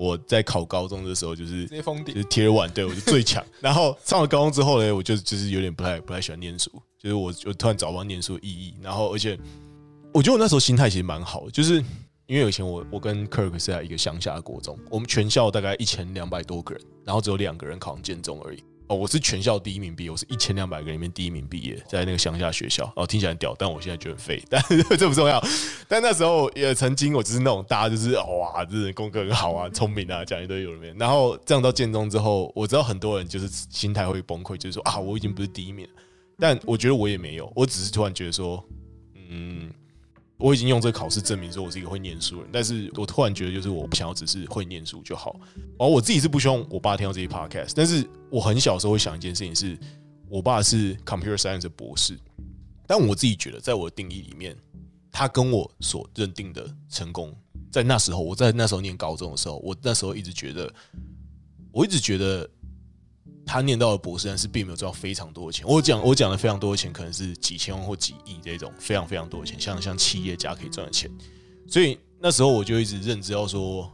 [0.00, 3.44] 我在考高中的时候就是直接封顶，就是 Tier One，对我是 最强。
[3.60, 8.74] 然后上了高中之后呢，我就就是有点不太不太喜欢念书，就是我就突然找不到念书的意义。
[8.80, 9.38] 然后而且
[10.14, 11.84] 我觉得我那时候心态其实蛮好的，就是
[12.24, 18.64] 因为以前我我跟 Kirk 是在一个乡下的国中，我们全校大概一千两百多个人，然后只有两个人考上建中而已。
[18.90, 22.92] 哦，我是全校第一名毕业，我是一千两百个里面第一名毕业，在那个乡下学校。
[22.96, 24.60] 哦，听起来很屌，但我现在觉得很废， 但
[24.98, 25.40] 这不重要。
[25.86, 30.92] 但那时候也曾经，我就是那种大家就是哇，这人功课很好啊， 聪明啊，讲一堆有的没。
[30.98, 35.86] 然后这样到建中之后，我知道很多人就是心态会崩溃，就是说啊，我已经不是第一名。
[36.36, 38.60] 但我觉得我也没有，我只是突然觉得说，
[39.14, 39.70] 嗯，
[40.40, 45.38] 我已经用这个考试证明说我是一个会念书的人，但是我突然觉得就是我不想要只是会念书就好。
[45.78, 49.78] 而我自己是不希望我爸听到这些 podcast，但是我很小时候会想一件事情是，
[50.28, 52.18] 我爸是 computer science 的博士，
[52.86, 54.56] 但我自己觉得在我的定义里面，
[55.12, 57.36] 他跟我所认定的成功，
[57.70, 60.72] 在那时候我在那时候念高中的时候，我那时候一直觉得，
[61.70, 62.48] 我一直觉得。
[63.50, 65.66] 他念到的博士，但是并没有赚到非常多的钱。
[65.66, 71.10] 我讲我讲的非常多的钱，可能是几千万或几亿这种非常非常多的钱，像像企业家可以赚的钱。
[71.66, 73.90] 所以那时候我就一直认知到说，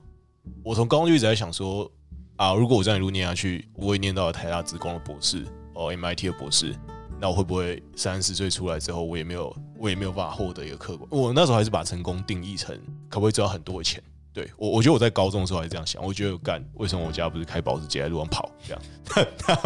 [0.63, 1.91] 我从高中就一直在想说
[2.37, 6.77] 啊，如果我这样一路念下去，我会念到了台大资工的博士哦，MIT 的博士，
[7.19, 11.09] 那我会不会三十岁出来之后，我也没有我也没有办法获得一个客观？
[11.11, 12.79] 我那时候还是把成功定义成
[13.09, 14.03] 可不可以赚到很多的钱。
[14.37, 16.05] 对我，我觉得我在高中的时候还是这样想。
[16.05, 18.83] 我觉得干，为什么我家不是开保时捷在路上跑这样？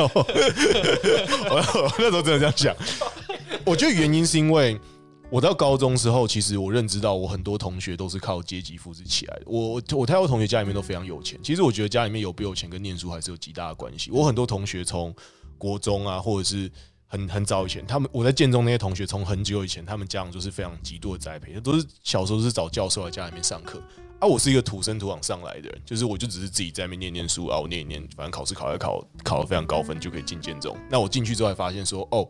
[1.50, 2.72] 我，那时候真的这样想。
[3.66, 4.78] 我觉得原因是因为
[5.28, 9.42] 我到高中时候，其实我认知到我很多同学都是靠阶级复制起来的。
[9.46, 11.36] 我我太多同学家里面都非常有钱。
[11.42, 14.12] 其实我觉得家里面有不有钱跟念书还是有极大的关系。
[14.12, 15.12] 我很多同学从
[15.58, 16.70] 国中啊，或者是
[17.06, 23.82] 很很早以前，他们我在建中那些同学，从很久以前，他们家长就是非常极度的栽培，都是小时候是找教授来家里面上课。
[24.20, 30.76] 啊，我是一个土生土长上来的人，就是我就只是自己在那边念念书啊，我念一念，反正考试考一考，考了非常高分就可以进建中。
[30.90, 32.28] 那我进去之后还发现说，哦，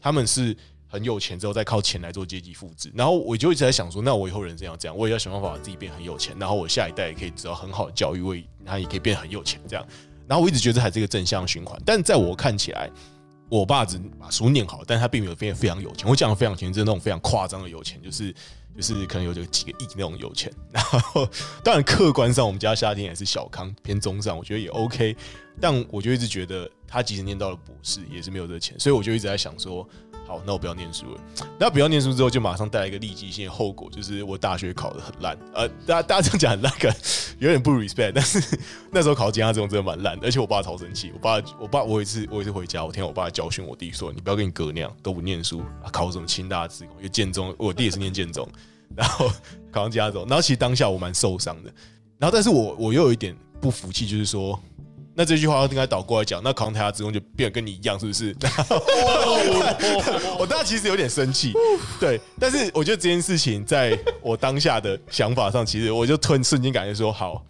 [0.00, 2.92] 他们是很有钱之后再靠钱来做阶级复制。
[2.94, 9.84] 然后我就一直在想说，那我以后人生要这样，我也要想办法把自己变很有钱，然后我下一代也可以得到很好的教育，为他也可以变很有钱这样。
[10.28, 12.88] 然后我一直觉得还是一个正向循环，但在我看起来，
[13.48, 16.08] 我爸只把书念好，但他并没有变得非常有钱。
[16.08, 18.32] 我讲的非常有钱，就是那种非常夸张的有钱，就是。
[18.74, 21.28] 就是可能有这几个亿那种有钱，然后
[21.62, 25.16] 当然客观上我们家夏天也是小康偏中上，我觉得也 OK，
[25.60, 29.86] 但我就一直觉得他即使念到了博士也是没有这个钱，所以我就一直在想说，
[30.26, 31.20] 好，那我不要念书了。
[31.58, 35.36] 那不要念书之后，就马上带来一个立即性的后果，就是我大学考得很烂。
[35.52, 36.72] 呃，大家大家这样讲很烂，
[37.38, 38.58] 有点不 respect，但是
[38.90, 41.12] 那时候考吉他这种真的蛮烂的，而且我爸超生气。
[41.14, 45.62] 我爸我爸我有一次我有一次回家，我听我爸教训我弟说，你不要跟你哥那样都不念书，
[45.92, 48.48] 考什么清大资工，因为建中，我弟也是念建中。
[48.94, 49.26] 然后
[49.72, 51.72] 考上加州，然后其实当下我蛮受伤的，
[52.18, 54.58] 然后但是我我又有一点不服气，就是说，
[55.14, 58.34] 那这句话要应该倒过来讲，那考上台下之后就变得跟你一样，是不是？
[60.38, 61.52] 我当时其实有点生气，
[62.00, 67.44] 对，但是我觉得这件事情在我当下的想法上，其实我就突然瞬间感觉说，好，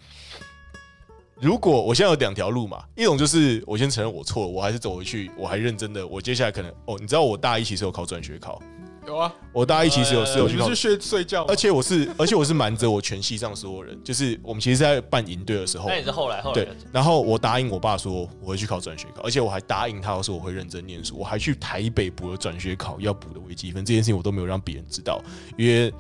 [1.41, 8.61] 如果我现在有两条路嘛，一种就是我先承认我错了，我还是走回去，我还认真的，我接下来可能哦，你知道我大一其实有考转学考。
[9.07, 25.21] 有啊，我大一其实有室友去是睡睡觉，而且我是 而且我是瞒着我全系上所有人，就是我们其实在办营队的时候，那也是后来后来对，然后我答应我爸说我会去考转学考，而且我还答应他说我会认真念书，我还去台北补了转学考要补的微积分，这件事情我都没有让别人知道，
[25.59, 25.93] 因为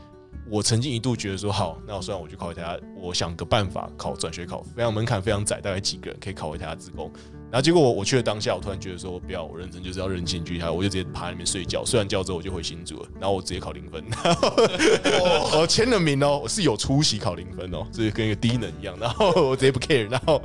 [0.50, 7.10] 我曾经一度觉得说好，那我虽然我去考台大，我想个办法考转学考，非常门槛非常窄，大概几个人可以考回台大资工。
[7.50, 11.84] 然后结果我我去了当下，我突然觉得说不要，我认真就是要认真去他，我就直接趴在里面睡觉。
[11.84, 14.02] 睡完觉之后我就回新竹了，然后我直接考零分，
[15.54, 18.96] 我签了名哦，我是有出息考零分哦，这跟一个低能一样。
[18.98, 20.42] 然后我直接不 care，然后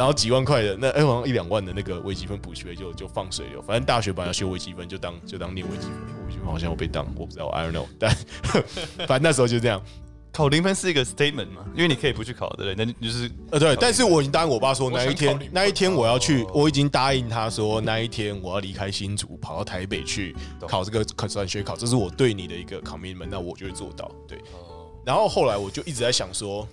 [0.00, 3.60] 然后几万块的那哎好像一两万的那个微积分补习就就放水流。
[3.60, 7.84] 反正大学本来要修微积分，就当就当念微积分，微积分好像我被当，我不知道，I don't know。
[8.00, 8.10] 但
[9.06, 9.78] 反正那时候就这样。
[10.32, 11.66] 考零分是一个 statement 嘛？
[11.74, 12.86] 因为你可以不去考，对不对？
[12.86, 13.76] 那就是呃，对。
[13.76, 20.34] 但是我已经答应我爸说，那一天那一天我要去，我已经答应他说，那一天我要离开新竹，跑到台北去
[20.66, 24.10] 考这个转学考，这是我对你的一个 commitment，那我就会做到。
[24.26, 24.38] 对。
[25.04, 26.66] 然后后来我就一直在想说，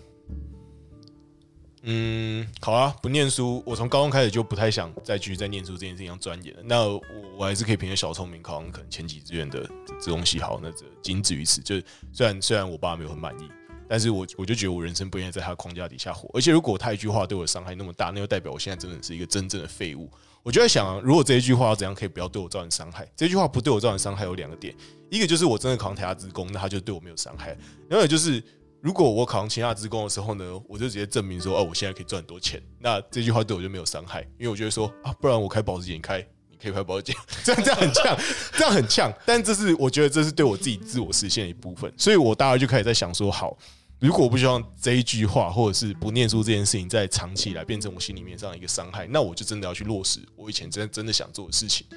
[1.90, 3.64] 嗯，好啊，不念书。
[3.66, 6.62] 我从高中开始就不太想再继续在念书这件事情上钻研了。
[6.66, 7.02] 那我
[7.40, 9.68] 我还是可以凭着小聪明考上可能前几志愿的
[10.02, 11.62] 这东西好，那这仅止于此。
[11.62, 11.82] 就
[12.12, 13.50] 虽然虽然我爸没有很满意。
[13.90, 20.12] 但是我我就觉得我人生不应该在他框架底下活，而且如果他一句话对我伤害那么大，那就代表我现在真的是一个真正的废物。
[20.44, 23.08] 我就在想，如果这一句话怎样可以不要对我造成伤害？
[23.16, 24.76] 这句话不对我造成伤害有两个点，
[25.10, 27.56] 一个就是我真的考上台大资工，那他就对我没有伤害；
[27.90, 28.44] 另外就是
[28.82, 36.20] 如果我考上清大职工的时候呢，我就直接证明说，哦，我现在可以赚很多钱，那这句话对我就没有伤害，因为我觉得说啊，不然我开保时捷，开，
[36.50, 37.14] 你可以开保时捷，
[37.44, 38.18] 这样这样很呛，
[38.54, 39.14] 这样很呛。
[39.26, 43.58] 但这是我觉得这是对我自己自我实现的一部分，所以我大概就开始在想说，好。
[44.00, 51.88] 如果我不希望这一句话，或者是不念书这件事情，再长期以来变成我心里面上的一个伤害，那我就真的要去落实我以前真真的想做的事情。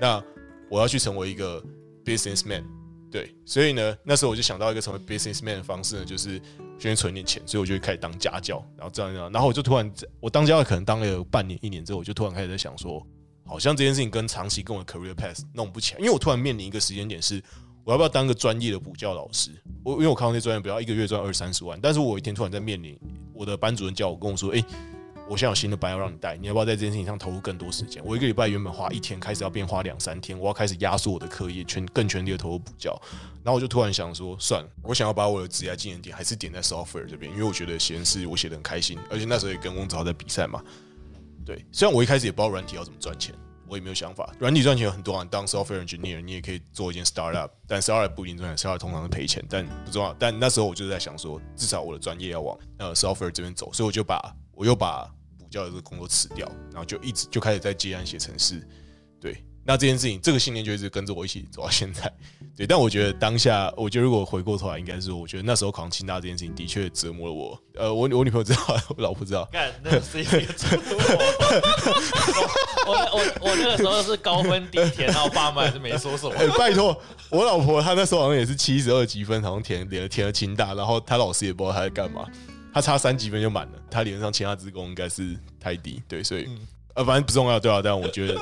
[0.00, 0.24] 那
[0.70, 1.62] 我要去成为一个
[2.02, 2.64] businessman，
[3.10, 6.40] 对，所以呢，那时候我就想到一个成为 businessman 的方式呢，就是
[6.78, 13.06] 先存点钱，所以我就开始当家教，然后这样这样，然后我就突然，我当家教可能当了半年一年之后，我就突然开始在想说。
[13.46, 17.42] 好像这件事情跟长期跟我的 career path 弄不起来，因为我突然面临一个时间点是，
[17.82, 19.50] 我要不要当个专业的补教老师？
[19.82, 22.96] 我因为我考那些专业，不要一个月赚二三十万，但是我有一天突然在面临
[23.34, 24.64] 我的班主任叫我跟我说，诶、
[25.30, 28.04] 我现在有新的班要让你带，你要不要在这件事情上投入更多时间？
[28.04, 33.00] 我一个礼拜原本花一天，开始要变花两三天，我要开始压缩我的课业，全更全力的投入补教。
[33.44, 40.60] 然后我就突然想说，算了，我想要把我的职业经验点还是点在 software 这边，因为我觉得实验室我写的很开心，而且那时候也跟翁子豪在比赛嘛。
[41.46, 43.32] 对，虽然我一开始也不知道软体要怎么赚钱，
[43.68, 44.34] 我也没有想法。
[44.40, 50.12] 软体赚钱有很多啊，当 software engineer 你也可以做一件 startup，但 startup 不一定赚钱，startup 通常是赔钱，但不重要。
[50.14, 55.08] 但那时候我就在想说，至少我的专业要往呃 software 这边走，所以我就把我又把。
[55.50, 58.66] 教的这个工作辞掉，然后就一直就开始在接案写程式，
[59.20, 62.10] 对，那这件事情这个信念就一直跟着我一起走到现在，
[62.56, 62.66] 对。
[62.66, 67.62] 但我觉得当下，我觉得如果回过头来，应该是，我觉得那时候考上清大这件事情的确折磨了我。
[67.74, 68.60] 呃，我我女朋友知道，
[68.96, 69.44] 我老婆知道。
[69.52, 71.20] 干，那个是一个折磨我。
[72.90, 76.34] 我我我那个时候是高分第一填，然后爸妈还是没说什么。
[76.34, 82.26] 哎、欸，拜托，我老婆她那时候好像也是七十二积分，好像填填了填了清大，然后她老师也不知道她在干嘛。
[82.72, 86.58] 他差三几分就满了，他理论上其他职工应该是太低，对，所以、嗯、
[86.94, 88.40] 呃，反正不重要，对啊，但我觉得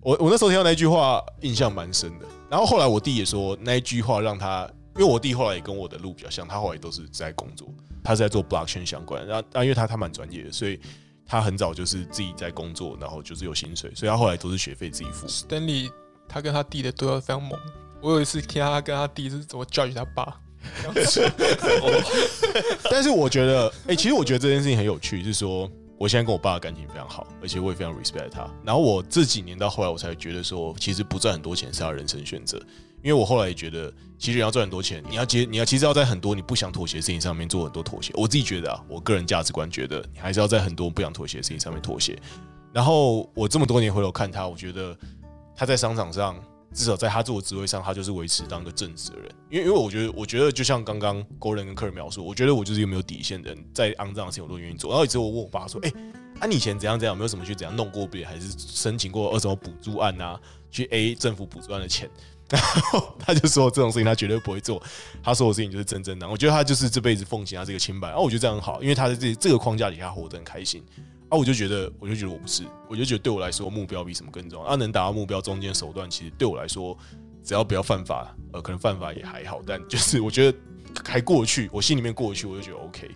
[0.00, 2.26] 我 我那时候听到那句话印象蛮深的。
[2.50, 7.66] 然后后来我弟也说那一句话让他，因为我弟后来也跟我的路比较像，他后来都是在工作，
[8.04, 10.78] 他是在做 blockchain 相关，然后啊，因为他他蛮专业的，所以
[11.26, 15.26] 他很早就是自己在工作，然后就是有薪水，所以他后来都是学费自己付。
[15.26, 15.90] Stanley
[16.28, 17.58] 他跟他弟的对话非常猛，
[18.02, 20.38] 我有一次听他跟他弟是怎么教育他爸。
[22.90, 28.48] 但是我觉得，哎、其实我觉得这件事情很有趣，就是说，我现在跟我爸的感情非常好，而且我也非常 respect 他。
[28.64, 32.60] 然后我这几年到后来，我才觉得说，其实不赚很多钱是他人生选择。
[33.02, 38.12] 因为我后来也觉得，其实你要赚很多钱，你要接，你要其实要在很多你不想妥协的事情上面做很多妥协。
[38.14, 42.16] 我自己觉得啊，我个人价值观觉得，你还是要在很多不想妥协的事情上面妥协。
[42.72, 44.96] 然后我这么多年回头看他，我觉得
[45.56, 46.36] 他在商场上。
[46.72, 49.30] 至少在他做的职位上，他就是维持当个正直的人。
[49.50, 54.90] 因为，因为我觉得，我觉得就像刚刚 Gordon 跟客人描述，我觉得我就是一个没有底线的人，在肮脏的事情我都愿意做。
[54.90, 62.10] 然后一次我问我爸说：“哎、欸，啊，你以前怎样怎样，有没有什么去怎样弄过别人，还是申请过二什么补助案啊，去 A 政府补助案的钱？”
[62.52, 64.82] 然后他就说这种事情他绝对不会做，
[65.22, 66.28] 他说的事情就是真正的。
[66.28, 68.08] 我觉得他就是这辈子奉献他这个清白。
[68.08, 70.84] 然后我觉得这样很好，因为他在这这个框架底下活得很开心。
[71.32, 74.68] 啊，我就觉得，我就觉得我不是，我就觉得对我来说，目标比什么更重要。
[74.68, 76.96] 啊，能达到目标中间手段，其实对我来说。
[77.44, 80.56] 只要不要犯法，呃，可能犯法也还好，但就是 我觉得
[81.04, 83.10] 还过去，我心里面过去，我就觉得 OK。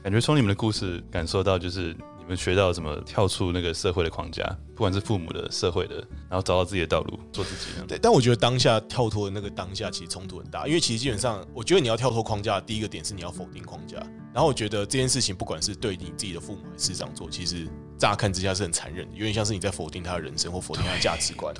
[0.00, 1.92] 感觉从你们的故事感受到，就是
[2.28, 5.96] 们学到怎么跳出那个社会的框架，不管是父母的、社会的，
[6.28, 7.66] 然后找到自己的道路，做自己。
[7.88, 13.96] 对，但我觉得当下跳脱的那个当下，其实冲突很大，因为其实基本上，我觉得你要跳脱框架，第一个点是你要否定框架。
[14.32, 17.66] 然后我觉得这件事情，不管是对你自己的父母还是这样做，其实
[17.96, 21.52] 乍看之下是很残忍的，有点像是你在否定他的人生或否定他的价值观。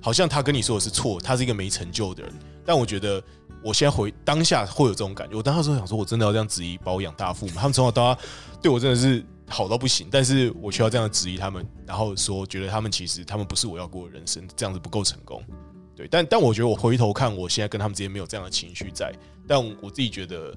[0.00, 2.32] 好像他跟你说的是错，他是一个没成就的人。
[2.64, 3.22] 但我觉得，
[3.64, 5.36] 我现在回当下会有这种感觉。
[5.36, 8.20] 我当时想说，我真的要这样质疑把我养大父母，他们从小到大
[8.62, 15.42] 对我真的是好到不行，但是我需要这样质疑他们，然后说觉得他们其实他们不是我要过的人生，这样子不够成功。
[15.96, 19.12] 对，但但我觉得我回头看，我现在跟他们之间没有这样的情绪在。
[19.46, 20.54] 但我自己觉得，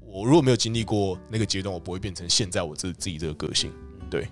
[0.00, 3.72] 我如果没有经历过那个阶段，我不会变成现在我这自己这个个性。
[4.10, 4.28] 对。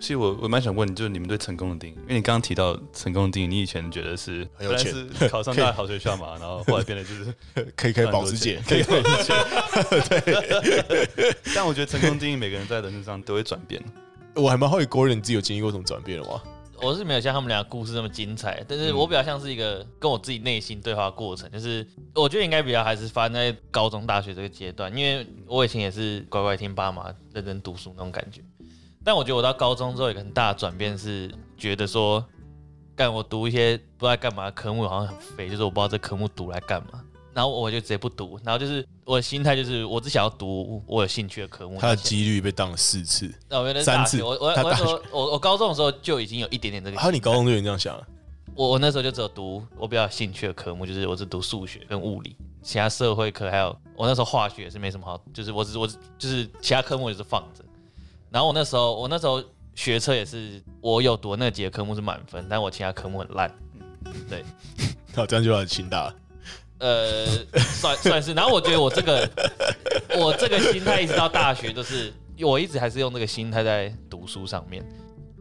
[0.00, 7.34] 其实我我蛮想问你，就是你们对成功的定义，因为你刚刚提到成功的定义，你以前觉得是很有钱，是考上大好学校嘛， 然后后来变得就是
[7.76, 9.34] 可以开保时捷， 可以开保时捷。
[10.08, 11.36] 对。
[11.54, 13.80] 但我觉得成功定义每个人在人生上都会转变。
[14.34, 16.42] 我还蛮好奇，Gordon 你自己有经历过什么转变的吗？
[16.82, 28.40] 我是没有像他们俩故事那么精彩，但是我比较像是一个跟我自己内心对话过程，就是我觉得应该比较还是发生在高中、大学这个阶段，因为我以前也是乖乖听爸妈、认真读书那种感觉。
[29.02, 32.24] 但我觉得我到高中之后有一个很大的转变是，觉得说，
[32.94, 41.78] 干我读一些不知道干嘛的科目好像很废，就是我不知道这科目读来干嘛，然后我就直接不读，然后就是我的心态就是我只想要读我有兴趣的科目。
[41.80, 43.32] 他的几率被当了四次，
[43.82, 44.22] 三次。
[44.22, 46.98] 我我我说我我高中的时候就已经有一点点这个。
[46.98, 48.06] 还有你高中就已经这样想了？
[48.54, 55.86] 我我那时候就只有读我比较有兴趣的科目，就是我只读数学跟物理，其他社会科还有我那时候化学也是没什么好，就是我只我
[56.18, 57.64] 就是其他科目也是放着。
[58.30, 59.42] 然后我那时候，我那时候
[59.74, 63.52] 学车也是，我有读那几个科目是满分，但我其他科目很烂。
[64.28, 64.44] 对，
[65.14, 66.14] 好，这样就很清大。
[66.78, 67.26] 呃，
[67.58, 68.32] 算算是。
[68.32, 69.28] 然后我觉得我这个，
[70.16, 74.82] 我这个心态一直到大学都是，我一直还是用这个心态在读书上面。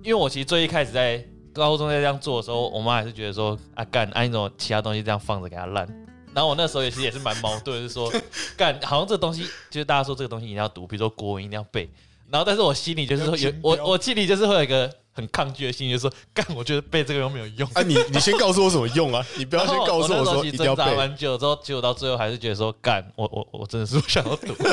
[0.04, 1.24] 因为我其实最一开始在
[1.54, 5.88] 高中在这样做的时候，我妈还是觉得说啊干，按那种其他东西这样放着给它烂。
[6.34, 8.12] 然后我那时候也是也是蛮矛盾，就是说
[8.58, 11.90] 干，好像这个东西就是大家说这个东西一定要读，比如说国文一定要背。
[12.32, 17.82] 然后，但是我心里就是说有我，我心里就是会有一个很抗拒的心，就是说干，我觉得背这个又没有用啊！
[17.82, 19.26] 你 你先告诉我什么用啊？
[19.38, 20.84] 你不要先告诉我说一定要背。
[20.84, 24.54] 挣扎蛮久之后，结果到最后还是觉得说干，我我我真的是不想要读。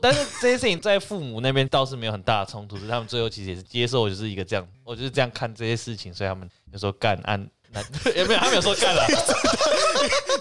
[0.00, 7.48] 但是这些事情在父母那边倒是没有很大的冲突，是他们最后其实也是接受，就是一个这样，我就是这样看这些事情，所以他们就说干按。
[8.16, 9.06] 也没有，他没有说干了。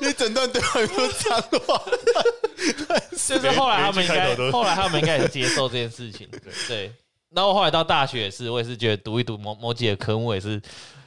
[0.02, 1.84] 你整段对话有没有脏话？
[3.12, 6.28] 就是后来他们应该，后来他们应该也接受这件事情。
[6.68, 6.92] 对，
[7.30, 10.62] 然后后来到大学也是，我也是觉得读一读某某几个科目也是，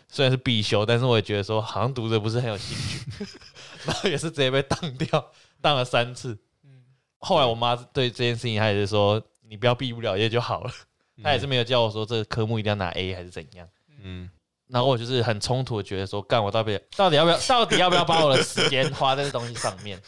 [0.09, 3.27] 虽然是必修，但是我也觉得说好像读的不是很有兴趣，
[3.87, 6.37] 然后也是直接被当掉，当了三次。
[6.65, 6.83] 嗯
[7.19, 10.73] 后来我妈对这件事情，她也是说你不要毕不了业就好了，
[11.23, 13.67] 她也是没有叫我说这个科目一定要拿 A 还是怎样。
[14.03, 14.31] 嗯。
[14.71, 20.01] 然后我就是很冲突的觉得说，干我到底到底要不要到底要不要把我的时间花在这东西上面？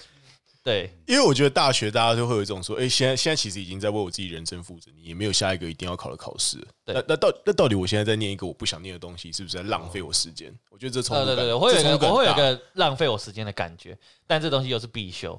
[0.65, 6.57] 对，因为我觉得大学大家就会有一种说，哎，现在现在其实已经在为我自己人生负责，你也没有下一个一定要考的考试。
[6.85, 10.57] 对，那那到那到底我现在在念一个我不想念的东西，是不是在浪费我时间？
[10.71, 11.25] 我觉得这冲突。
[11.25, 15.37] 对对对，我会有一个我会有一个浪费我时间的感觉，但这东西又是必修。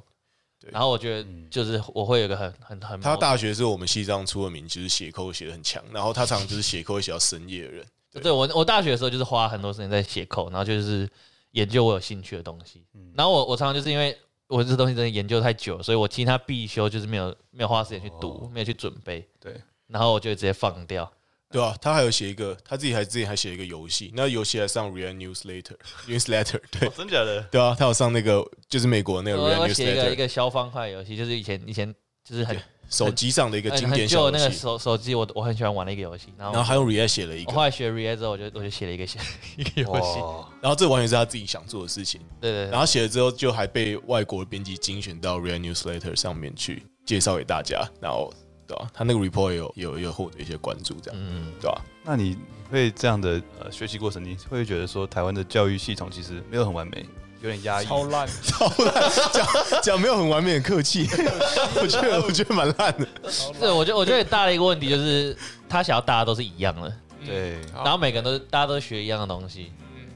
[0.59, 2.99] 对，然后我觉得就是我会有一个很很很。
[2.99, 7.85] 他大学是我们西藏出了名，就是写扣写的很强，然后他常常就是写扣会写到深夜的人。
[8.13, 11.09] 对，对我，我大学的时候就是花很多时间在写扣，然后就是
[11.51, 12.85] 研究我有兴趣的东西。
[12.93, 19.27] 嗯然后我我常常就是因为我这东西真的研究太久，所以我其他必修就是没有没有花时间去读，没有去准备。
[19.39, 21.11] 对，然后我就直接放掉。
[21.49, 27.41] 对啊，他还有写一个，他自己还自己还写一个游戏，那游戏还上 Real Newsletter，Newsletter， 对，真假的？
[27.51, 31.93] 对啊，他有上那个就是美国那个 Real Newsletter，我写一个一个消方块游戏，就是以前以前
[32.23, 32.59] 就是很。
[32.89, 39.19] 手机上的一个经典小游戏，那个手手机我我很喜欢玩的一个游戏，然后然后还用 React 写了一个，我后来学 React 之后，我就我就写了一个写
[39.57, 40.19] 一个游戏，
[40.61, 48.31] 然后这完全是他自己想做的事情，对对，然后写了之后就还被外国编辑精选到 React Newsletter 上面去介绍给大家，然后
[48.67, 48.89] 对吧？
[48.93, 51.81] 他那个 report 有有有获得一些关注，这样，嗯，对吧？
[52.03, 52.37] 那你
[52.69, 57.05] 会这样的呃学习过程，你会觉得说台湾的教育系统其实没有很完美？
[57.43, 59.47] 有点压抑，超烂， 超烂，讲
[59.83, 61.05] 讲没有很完美，很客气。
[61.75, 63.05] 我觉得我觉得蛮烂的。
[63.29, 65.35] 是，我觉得我觉得大的一个问题就是，
[65.67, 66.93] 他想要大家都是一样的，
[67.25, 70.07] 对，然后每个人都大家都学一样的东西，嗯，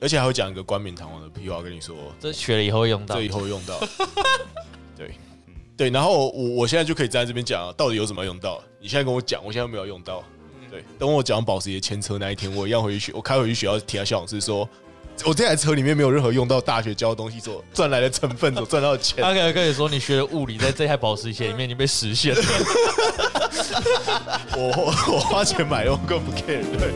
[0.00, 3.80] 而且还会讲一个冠冕堂皇的屁话跟你说，这学了以后会用到，这以后会用到。
[4.96, 5.10] 对，
[5.76, 8.62] 对，然后我我现在就可以站在这边讲，到底有什么用到？
[8.78, 10.22] 你现在跟我讲，我现在没有用到。
[10.70, 14.68] 对，等我讲保时捷牵车那一天，我一样回去学，我开回去学校提下校长是说。
[15.24, 19.24] 我这台车里面没有任何用到大学教的东西，所赚来的成分，所赚到的钱。
[19.24, 22.42] 他可以跟你说，你学的物理在这台保时捷里面已经被实现了。
[24.56, 26.62] 我我花钱买，我更不 care。
[26.78, 26.92] 对。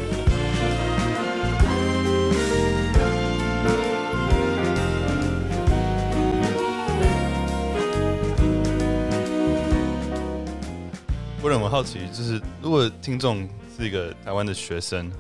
[11.43, 15.11] 我很好奇，就是如果听众是一个台湾的学生，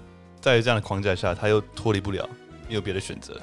[0.40, 2.28] 在这样的框架下，他又脱离不了。
[2.70, 3.36] 没有别的选择，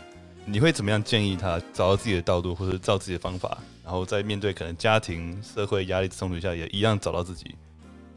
[0.45, 7.53] 你会怎么样建议他找到自己的道路，或者照自己的方法，然后在面对可能家庭、社会压力冲突下，也一样找到自己？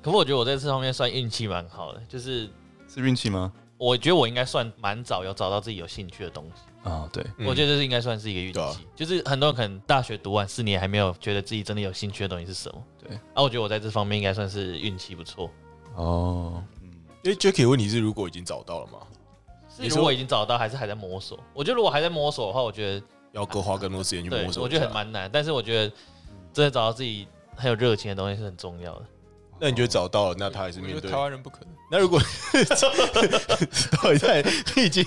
[0.01, 2.49] 可不，我觉得我在这方面算运气蛮好的，就是
[2.87, 3.53] 是运气吗？
[3.77, 7.11] 我觉得我应该算蛮早有找到自己有兴趣的东西啊、哦。
[7.13, 8.61] 对，我觉得这是应该算是一个运气。
[8.61, 12.81] 嗯、就是很多人可能大学读完四年还没有觉得自己真的有兴趣的东西是什么。
[13.03, 15.51] 对，啊，我觉得我在这方面应该算是运气不错。
[15.97, 16.91] 哦，嗯，
[17.25, 19.01] 因为 Jacky 问题是，如果已经找到了吗？
[19.89, 21.39] 如果我已经找到，还是还在摸索？
[21.55, 23.03] 我觉得如果还在摸索的话，我觉得
[23.33, 24.63] 要多花更多时间去摸索。
[24.63, 25.93] 我觉得很蛮难，但是我觉得
[26.53, 27.27] 真的找到自己
[27.57, 29.03] 很有热情的东西是很重要的。
[29.63, 31.69] 那你觉得找到了，那他还是面对台湾人不可能。
[31.91, 32.19] 那如果
[34.03, 34.43] 到底在
[34.75, 35.05] 你已经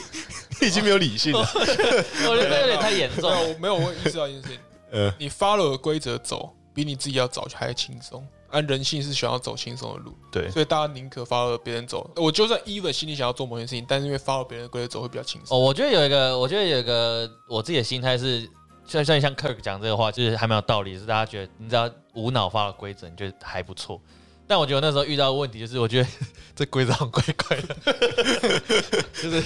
[0.61, 3.31] 你已经没有理性了，我觉得 有点太严重。
[3.31, 4.59] 我没有，我意识到一件事情。
[4.91, 8.23] 呃，你 follow 规则走，比你自己要找还轻松。
[8.53, 12.07] 按人性是想要走轻松的路，对，所以大家宁可 follow 别人走。
[12.15, 15.57] 我就算 even 心里想要做某件事情，但是因为 follow 别人的规则走会比较轻松。
[15.57, 18.47] 哦，我觉得有一个，我觉得有一个我自己的心态是，
[18.85, 23.99] 像像像 Kirk 讲这个话，就是还蛮有道理，是大家觉得你只要无脑 follow 规则，你觉得还不错。
[24.45, 26.09] 但我觉得那时候遇到的问题就是，我觉得
[26.55, 27.75] 这规则很怪怪的，
[29.19, 29.43] 就是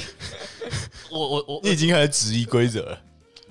[1.09, 3.01] 我我我你已经开始质疑规则了。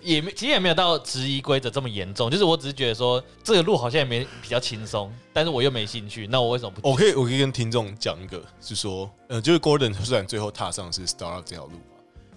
[0.06, 6.88] 也没，其实也没有到质疑规则这么严重，就是我只是觉得说这个路好像也没比较轻松，但是我又没兴趣，那我为什么不？
[6.88, 11.72] 我可以，我可以跟听众讲一个，是说，呃，就是 Gordon 虽然最后踏上是 startup 这条路，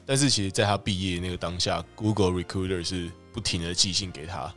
[0.06, 4.52] 但是其实在他毕业那个当下，Google Recruiter 是不停的寄信给他。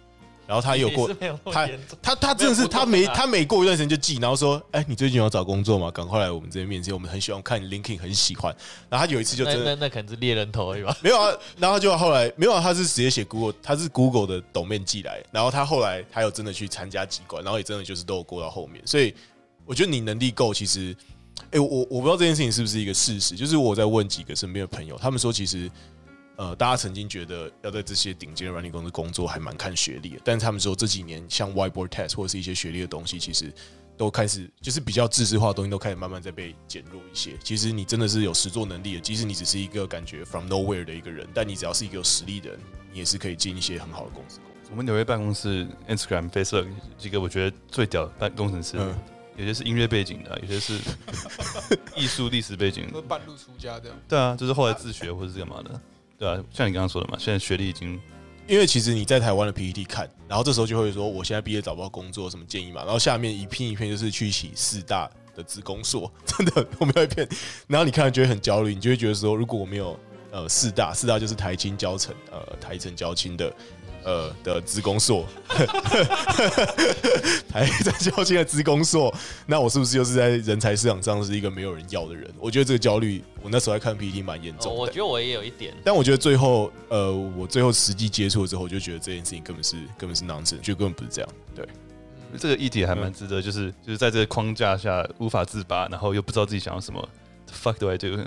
[0.47, 1.09] 然后他有过，
[1.51, 1.69] 他
[2.03, 5.91] 他他真的是他每他每过一段时间就寄，然后说，哎，你最近有找工作吗？
[5.91, 8.55] 赶快来我们这边面试，我们很喜欢看你 LinkedIn，很喜欢。
[8.91, 10.95] 然后他有一次就真的，那那可能是猎人头而已吧？
[11.01, 18.83] 没有啊，然后就后来没有啊，他是直接写 Google，他是 Google 的 domain 寄来，然后他后来他有真的去参加机关，然后也真的就是都有过到后面。
[18.87, 19.15] 所以
[19.65, 20.95] 我觉得你能力够，其实
[21.53, 25.71] 哎，我我不知道这件事情是不是一个事实，就是我在问几个身边的朋友，他们说其实。
[26.43, 33.55] 呃，大家曾经觉得要在这些顶尖的软体公司工作还蛮看学历的，但是他们说这几年像 whiteboard test 或者是一些学历的东西，其实
[33.97, 37.39] 都开始就是比较知识化的东西都开始慢慢在被减弱一些。
[37.45, 42.59] 其实你真的是有实作能力的，即使你只是一个感觉 from nowhere 的一个人，但你只要是一个有实力的人，
[42.91, 44.71] 你也是可以进一些很好的公司工作。
[44.73, 46.67] 我们纽约办公室 Instagram、Facebook
[46.99, 48.99] 几个我觉得最屌的办工程师，嗯、
[49.37, 50.81] 有些是音乐背景的，有些是
[51.95, 53.97] 艺术历史背景的，半路出家这样。
[54.09, 55.81] 对啊，就是后来自学或者是干嘛的。
[56.23, 58.01] 对啊，像你刚刚说的嘛，现在学历已经，
[58.47, 62.85] 因为其实你在台湾的 PPT 看，然后这时候就会说，我现在毕业找不到工作，什么建议嘛？
[62.85, 67.29] 然后下面一片一片就是去洗四大的职工所， 真的我没有一片。
[67.67, 69.99] 然后你看了就会很焦虑，你就会觉得说，如果我没有
[70.31, 73.53] 呃四大，四大就是台清交城呃台城交清的。
[74.05, 75.27] 呃的资工硕，
[77.53, 79.15] 还在交接的资工硕，
[79.47, 82.29] 那我是不是就是在人才市场上是一个没有人要的人？
[82.39, 84.81] 我觉得这个焦虑，我那时候在看 PPT 蛮严重的。
[84.81, 91.31] 我觉得我也有一点，但我觉得最后，呃，我最后实际接触之后，我就觉得这件事情根本是根本是 nonsense，就根本不是这样。
[91.55, 91.67] 对，
[92.39, 97.09] 这个议题还蛮值得，就是就是在这个框架下无法自拔，然后又不知道自己想要什么
[97.63, 98.07] ，fuck do I do？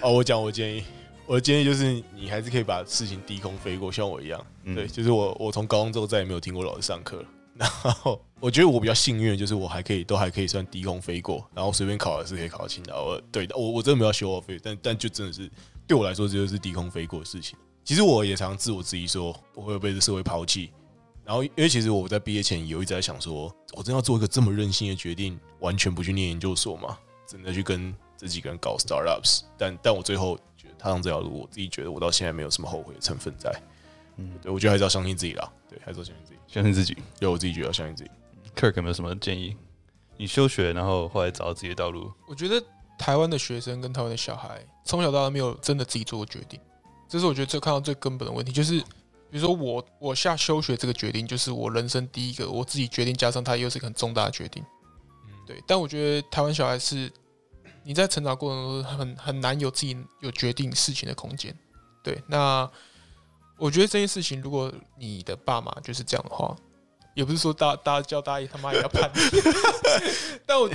[0.00, 0.84] 哦，我讲我建议。
[1.26, 4.44] 我的建议就是，你还是可以把事情低空飞过，像我一样。
[4.64, 7.24] 嗯、对，就是我，我从高中之后再也没有听过老师上课了。
[7.54, 12.94] 然后我觉得我比较幸运，就是我还可以，都还可以算低空飞过，然后随便考还是可以考到清大。
[12.94, 15.50] 我对我，我真的没有修我费，但但就真的是
[15.86, 17.56] 对我来说，这就是低空飞过的事情。
[17.84, 20.70] 其实我也常常自我质疑说，我会被这社会抛弃。
[21.24, 26.98] 然后因为其实我在毕业前有一直在想说，我真要做一个这么任性的决定，完全不去念研究所嘛？
[27.26, 29.42] 真的去跟这几个人搞 startups？
[29.56, 30.38] 但但我最后。
[30.82, 33.50] 踏上这条路，我自己觉得我到现在没有什么后悔的成分在。
[34.16, 35.50] 嗯，对，我觉得还是要相信自己啦。
[35.70, 36.96] 对，还是要相信自己，相信自己。
[37.18, 38.10] 对，我自己觉得要相信自己。
[38.56, 39.56] Kirk 有没有什么建议？
[40.16, 42.12] 你休学，然后后来找到自己的道路。
[42.26, 42.62] 我觉得
[42.98, 46.60] 台湾的学生跟台湾的小孩从小到大没有真的自己做过决定，
[47.08, 48.52] 这是我觉得最看到最根本的问题。
[48.52, 48.78] 就是
[49.30, 54.62] 比如说我我下休学这个决定，就是我人生第一个我自己决定，加上它又是一个很重大的决定。
[55.24, 55.62] 嗯，对。
[55.66, 57.10] 但我觉得台湾小孩是。
[57.84, 61.56] 你在成长过程中很很难有自己有决定事情的空间，
[62.02, 62.22] 对。
[62.26, 62.68] 那
[63.58, 66.56] 我觉得这件事情，如果你的爸妈就是这样的话，
[67.14, 69.20] 也不是说大大家叫大爷他妈也要叛逆，
[70.46, 70.70] 但我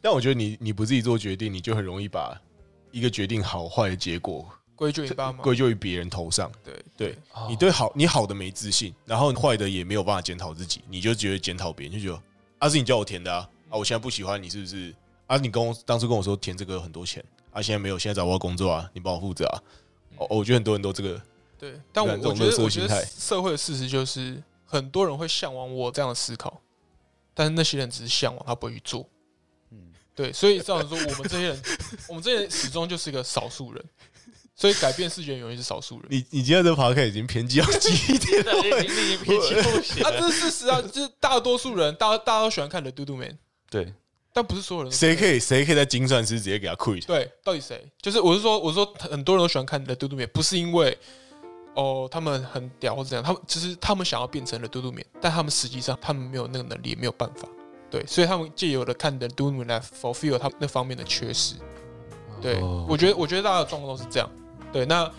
[0.00, 2.38] 但我觉得你你不自己做决定，你就很容易把
[2.90, 6.50] 一个决定好坏的结果归咎于爸妈，归咎于别人头上。
[6.64, 7.18] 对对，
[7.48, 12.22] 你对好你好的没自信，然后坏的也没有办法检讨自己，你就觉得检讨别人，就觉得
[12.58, 14.94] 啊是你叫我填的啊，啊我现在不喜欢你是不是？
[15.28, 19.62] 啊，你跟我当初跟我说填这个很多钱，啊，现在没有，现在找不到工作啊，你帮我负责啊。
[20.16, 21.22] 哦，我觉得很多人都这个，
[21.56, 26.60] 对，但我我觉得我觉得社会的事实就是，很多人会向往我这样的思考，
[27.34, 29.08] 但是那些人只是向往，他不会去做。
[29.70, 29.78] 嗯，
[30.16, 31.62] 对，所以这样说，我们这些人，
[32.08, 33.84] 我们这些人始终就是一个少数人，
[34.56, 36.06] 所以改变世界永远是少数人。
[36.08, 38.52] 你你今天这个 podcast 已经偏激了几点了？
[38.82, 40.02] 已经偏激不行。
[40.02, 43.38] 啊，这是事实啊，就是大多数人，大大家都喜欢看的嘟嘟 man。
[43.70, 43.92] 对。
[44.38, 47.04] 但不是所有人，谁可以谁可以在精算师直接给他 quit？
[47.04, 47.84] 对，到底谁？
[48.00, 50.96] 就是我是说，我是说很多人都喜欢看的嘟嘟面，不是因为
[51.74, 57.48] 哦他们很屌或者怎样，他们只是他们想要变成了嘟嘟面，但他们实际上他们没有那个能力，也没有办法。
[57.90, 61.56] 对，所以他们借由了看的嘟嘟面来 fulfill 他们那方面的缺失。
[62.40, 64.30] 对，我觉得我觉得大家的状况都是这样。
[64.72, 65.10] 对，那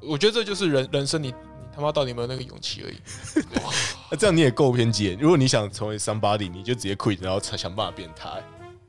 [0.00, 2.96] 我觉得这就是人人生你，你你他妈到底有没有那个勇气而已。
[4.10, 5.14] 那这样你也够偏激。
[5.20, 8.42] 如果你想成为 somebody，你就直接 quit，然后才想办法变态。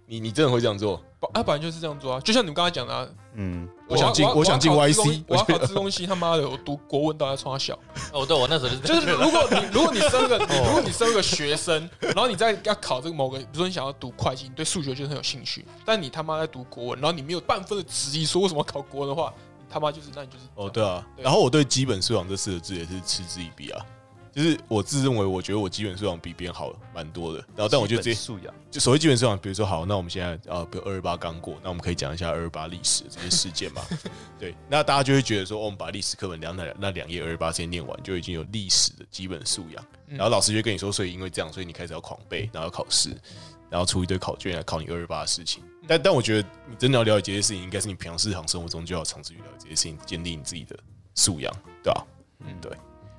[0.08, 1.02] 你你真的会这样做？
[1.34, 2.20] 啊，本来就是这样做啊！
[2.20, 7.74] 就像你们刚才讲的，啊，嗯，我想进，我想进 YC，我要考这东西，他妈的，我读国文都要冲他小。
[8.14, 21.04] 哦，对，我那时候就是，就是如果你如果你生个，如果你生 个学生，然后你在要考这个某个，比如说你想要读会计，你对数学就是很有兴趣，但你他妈在读国文，然后你没有半分的质疑说为什么考国文的话，你他妈就是那你就是哦，对啊。
[21.18, 23.84] 然后我对基本素养这四个字也是嗤之以鼻啊。
[24.36, 27.40] 就是我自认为，我觉得我基本素养比别人好蛮多的。
[27.56, 33.82] 然后，但我觉得这些素养，就所谓基本素养，比如说，好，那我们现在啊，比如二二八刚过，那我们可以讲一下二二八历史这些事件嘛？
[34.38, 39.86] 对，那大家就会觉得说，哦、我们把历史课本两那那两页二二八先念完，就已经有历史的基本素养。
[40.08, 43.12] 然后老师就跟你说，所以因为这样，所以你开始要狂背，然后考试，
[43.70, 45.64] 然后出一堆考卷来考你二二八的事情。
[45.88, 50.78] 但但我觉得，你真的要了解这些事情，应该是你平常日常生活中就要尝试去了解这些事情，建立你自己的
[51.14, 52.06] 素养，对吧？
[52.40, 52.72] 嗯，对。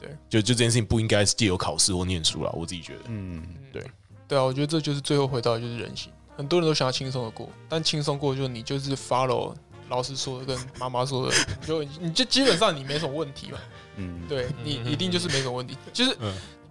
[0.07, 3.01] 对，就就这件事情不应该是借由考试或念书啦，我自己觉得。
[3.09, 3.43] 嗯，
[3.73, 3.85] 对，
[4.29, 6.13] 对啊，我觉得这就是最后回到的就是人性。
[6.37, 9.55] 很多人都想要轻松的过，但轻松过就你就是 follow
[9.89, 11.35] 老师说的跟妈妈说的，
[11.67, 13.59] 就你就基本上你没什么问题嘛。
[13.97, 16.11] 嗯，对你一定就是没什么问题，就是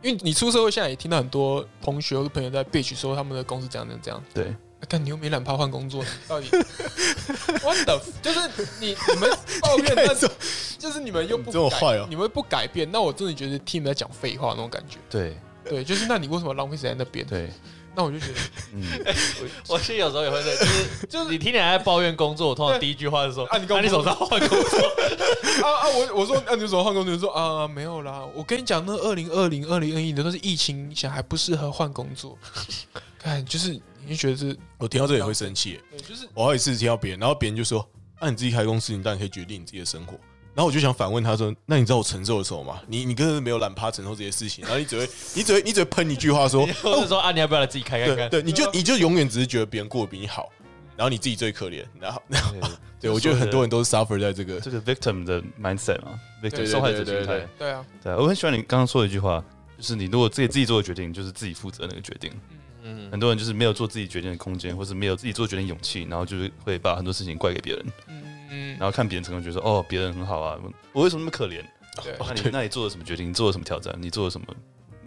[0.03, 4.23] 因为你出社会现在也听到很多同学或者朋友在 bitch 说他们的公司怎样怎样怎样。
[4.33, 4.55] 对，
[4.85, 6.47] 看你又没懒趴换工作，你到底
[7.61, 7.99] what the？
[8.21, 8.39] 就是
[8.79, 9.29] 你你们
[9.61, 10.29] 抱怨，但是
[10.77, 14.97] 就是你们又不这么坏哦，你们不改变，那我真的觉得听你们在讲废话那种感觉。
[15.09, 17.25] 对对，就是那你为什么浪费时间在那边？
[17.25, 17.49] 对，
[17.95, 18.39] 那我就觉得，
[18.73, 18.83] 嗯，
[19.67, 24.79] 我其实有时候也会在，就是 就是你听人家在抱怨工作，我通常第一句话是说啊，你跟你手上换工作
[25.65, 32.37] 啊啊，我我说啊，你手上换工作，你说啊没有啦，我跟你讲，那二零二零、二零二一的都是疫情影响，还不适合换工作。
[33.25, 33.71] 看，就是
[34.05, 35.79] 你就觉得是，我听到这也会生气。
[35.89, 37.87] 对，就是我好几次听到别人，然后别人就说
[38.21, 40.13] ：“那、啊、你自己开公司，你当然可以决定你自己的生活。”
[40.53, 42.79] 然后我就想反问他说：“那你知道我承受了什么吗？
[42.87, 48.29] 你你根本没有懒趴承受这些事情，然后你只会你只会你只会喷一句话说， 或者说啊，你要不要来自己开开看？
[48.29, 50.49] 对，对，你就你就永远只是觉得别人过得比你好，
[50.95, 51.83] 然后你自己最可怜。
[51.99, 52.53] 然后，然后
[53.01, 57.45] 对 我觉得很多人都是 suffer 在这个这个 victim 的 mindset 嘛，victim 受害者心态。
[57.57, 59.43] 对啊，对啊，我很喜欢你刚刚说的一句话，
[59.77, 62.31] 就是你如果自己自己做的决定，就是自己负责那个决定。
[62.51, 62.57] 嗯，
[63.11, 67.85] 很多人就是没有做自己决定的空间，或是没有自己做决定的勇气，然后就是会把很多事情怪给别人。
[68.07, 70.59] 嗯，然后看别人成功，觉得说哦，别人很好啊，
[70.93, 71.63] 我为什么那么可怜？
[72.03, 73.29] 对，那你那你做了什么决定？
[73.29, 73.95] 你做了什么挑战？
[73.99, 74.47] 你做了什么？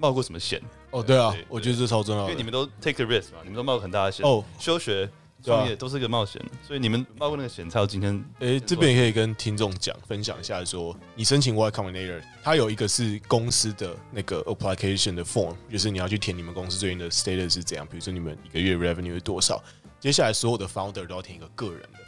[0.01, 0.63] 冒过什么险？
[0.91, 4.25] 哦，对啊，我觉得这超重要，因为你们都 take the risk 嘛，你们都冒过很大的险。
[4.25, 5.09] 哦，休学。
[5.43, 8.25] 创业都是一个冒险，所以你们冒过那个险，才有今天。
[8.41, 19.63] 诶，这边也可以跟听众讲分享一下，说你申请 Y Combinator，它有一个是公司的那个 application 的 form，就是你要去填你们公司最近的 status 是怎样，比如说你们一个月 revenue 是多少。
[20.01, 21.99] 接下来所有的 founder 都要填一个个人的，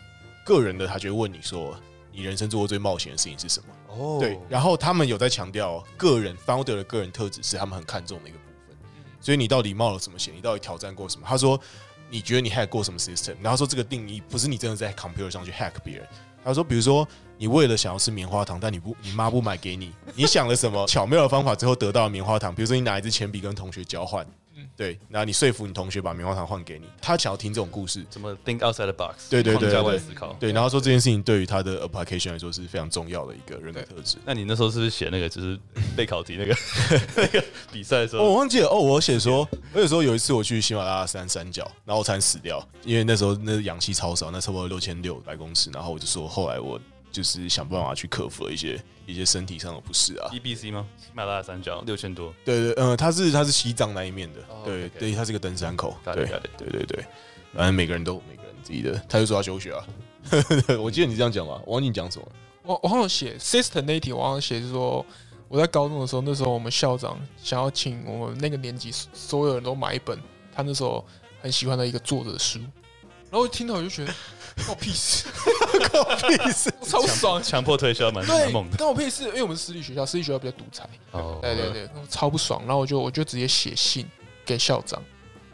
[0.45, 1.77] 个人的他就会问你说，
[2.13, 3.95] 你人生做过最冒险的事情是什么？
[3.95, 8.77] 哦，对，然后他们有在强调个人 founder 的个人特质是他们很看重的一个部分，
[9.21, 10.35] 所以你到底冒了什么险？
[10.37, 11.25] 你到底挑战过什么？
[11.29, 11.61] 他说。
[12.11, 13.35] 你觉得你 hack 过什么 system？
[13.41, 16.07] 然后说这个定义不是你真的在 computer 上去 hack 别人。
[16.45, 17.07] 他说，比如说
[17.39, 22.55] 你为了想要吃棉花糖，但你不，你妈不买给你，你想了什么 巧妙的方法，最后得到了棉花糖？
[22.55, 24.27] 比如说你拿一支铅笔跟同学交换。
[24.77, 29.31] 对，然后你说服你同学把棉花糖换给你，他想要听这种故事，怎么 think outside the box？
[29.31, 30.33] 对对对，对，对，思考。
[30.41, 34.17] 对，然后说这件事情对于他的 application 来说是非常重要的一个人格特质。
[34.25, 35.59] 那你那时候是不是写那个就是
[35.97, 36.57] 备考题那个
[37.17, 38.23] 那个比赛的时候？
[38.23, 46.81] 哦，我忘记了哦，我写说，我有时候有一次我去喜马拉雅山山脚，然后我差点死掉，因为那时候那氧气超少，那差不多六千六百公尺，然后我就说后来我。
[47.11, 50.31] 就是想办法去克服了一些一些身体上的不适啊。
[50.33, 50.87] E B C 吗？
[50.97, 52.33] 喜马拉雅山脚六千多。
[52.45, 54.41] 对对，嗯，它是它是西藏那一面的。
[54.65, 55.97] 对对，它是个登山口。
[56.05, 57.05] 对对对对，
[57.53, 58.93] 反正每个人都每个人自己的。
[59.09, 59.85] 他就说要休学啊。
[60.79, 62.29] 我记得你这样讲吧，我忘记你讲什么。
[62.63, 65.05] 我我好像写 system 那一题，我好像写是说
[65.49, 70.19] 我在高中的时候，那时候我们校长想要请我们那个年级所有人都买一本
[70.55, 71.05] 他那时候
[71.41, 72.61] 很喜欢的一个作者的书，
[73.31, 74.15] 然后一听到我就觉得。
[74.61, 75.27] 关我屁事！
[75.91, 76.73] 关我屁事！
[76.87, 78.77] 超爽，强迫推销蛮蛮猛的。
[78.77, 80.89] 关我屁事，因为我们是私立学校，私立学校比较独裁。
[81.13, 82.61] 哦，对对对，超不爽。
[82.67, 84.07] 然后我就我就直接写信
[84.45, 85.03] 给校长，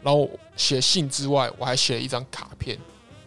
[0.01, 2.77] 然后写信之外，我还写了一张卡片，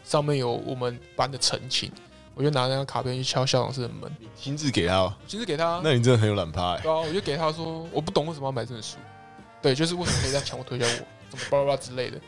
[0.04, 1.90] 上面有我们班的陈情。
[2.32, 5.80] 我就拿那张卡片去敲校长室的门，亲自给他，亲自给他。
[5.84, 6.78] 那你真的很有懒趴。
[6.78, 8.96] 对啊，我就给他说，我不懂为什么要买这本书。
[9.60, 12.18] 对，就是为什么可以这样强迫推销我，怎么巴拉巴拉之类的。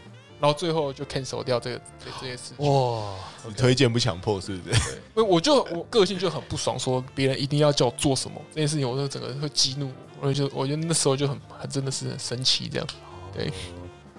[0.42, 2.66] 然后最后就 cancel 掉这个这这些事情。
[2.66, 3.14] 哇，
[3.56, 4.80] 推荐不强迫是不是？
[4.80, 12.88] 对，因为我就我个性就很不爽，说别人一定要叫我做什么这件事情，我就整个人会激怒我，我就我觉得那时候就很很真的是很神奇这样。
[13.32, 13.52] 对，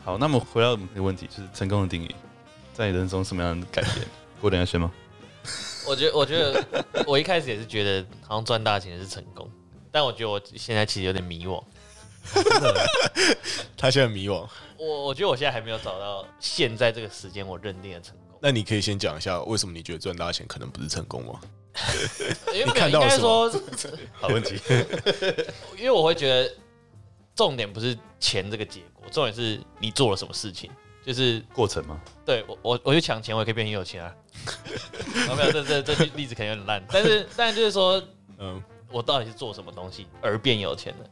[0.06, 2.16] 好，那么回到你的问题，就是成功的定义，
[2.74, 4.08] 在你人生什么样的改变？
[4.40, 4.90] 我等下先吗？
[5.86, 9.46] 我觉得，我觉得我一开始也是觉得好像赚大钱是成功，
[9.92, 11.62] 但我觉得我现在其实有点迷惘。
[13.76, 14.48] 他现在迷惘。
[14.84, 18.38] 我我觉得我现在还没有找到现在这个时间我认定的成功。
[18.42, 21.40] 那你可以先讲一下为什么你觉得赚大钱可能不是成功吗？
[22.54, 23.08] 因为你看到？
[23.10, 23.50] 说
[24.12, 24.60] 好问题。
[25.78, 26.54] 因为我会觉得
[27.36, 30.70] 重点不是钱这个结果，重点是你做了什么事情，
[31.06, 32.00] 就是过程吗？
[32.26, 34.14] 对我我我去抢钱，我也可以变很有钱啊。
[35.38, 38.04] 没有，这这这例子可能有点烂，但是但是就是说，
[38.38, 38.62] 嗯，
[38.92, 41.10] 我到底是做什么东西而变有钱的？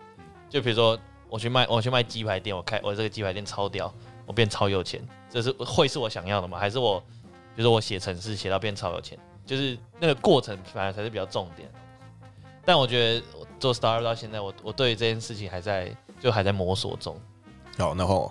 [0.49, 0.99] 就比如说。
[1.31, 3.91] 我去卖，我去卖鸡排店，我开我这个鸡排店超屌，
[4.25, 6.59] 我变超有钱，这是会是我想要的吗？
[6.59, 6.99] 还是我，
[7.55, 11.71] 比如说我写程式写到变超有钱，就是那个过程反而才是比较重点。
[12.65, 13.23] 但我觉得
[13.61, 17.17] 做 startup 到现在，我我对这件事情还在就还在摸索中。
[17.77, 18.29] 好，然后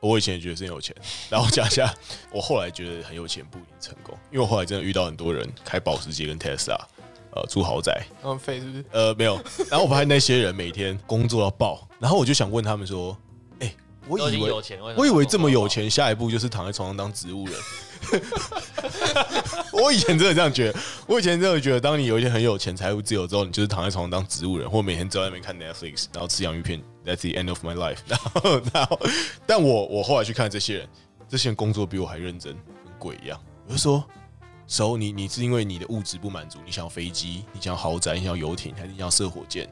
[0.00, 0.96] 我以前也觉得是有钱，
[1.28, 1.94] 然后讲一下
[2.32, 6.80] 我后来觉得很有钱不一定成功，因为我后来真的遇到很多人开保时捷跟 Tesla。
[7.32, 8.84] 呃，住豪宅，很废是不是？
[8.90, 9.40] 呃，没有。
[9.70, 13.16] 然后我发现那些人每天工作到爆，然后我就想问他们说
[13.60, 13.76] ：“哎、欸，
[14.08, 14.52] 我以为
[14.96, 17.54] 我以为这么有钱，下一步就是躺在床上当植物人。
[19.72, 26.82] ”我以前真的这样觉得，我以前真的觉得，当你有一天很有钱、财务自由之后，你就是躺在床上当植物人，或每天坐在那边看 Netflix，然后吃洋芋片。
[27.04, 28.18] That's the end of my life 然。
[28.34, 29.00] 然后，然后，
[29.46, 30.88] 但我我后来去看这些人，
[31.28, 33.40] 这些人工作比我还认真，跟鬼一样。
[33.66, 34.04] 我就说，
[34.68, 39.68] 时候你你是因为你的物质不满足，你想要飞机，你想要豪宅，你想要游艇，还是你想要射火箭？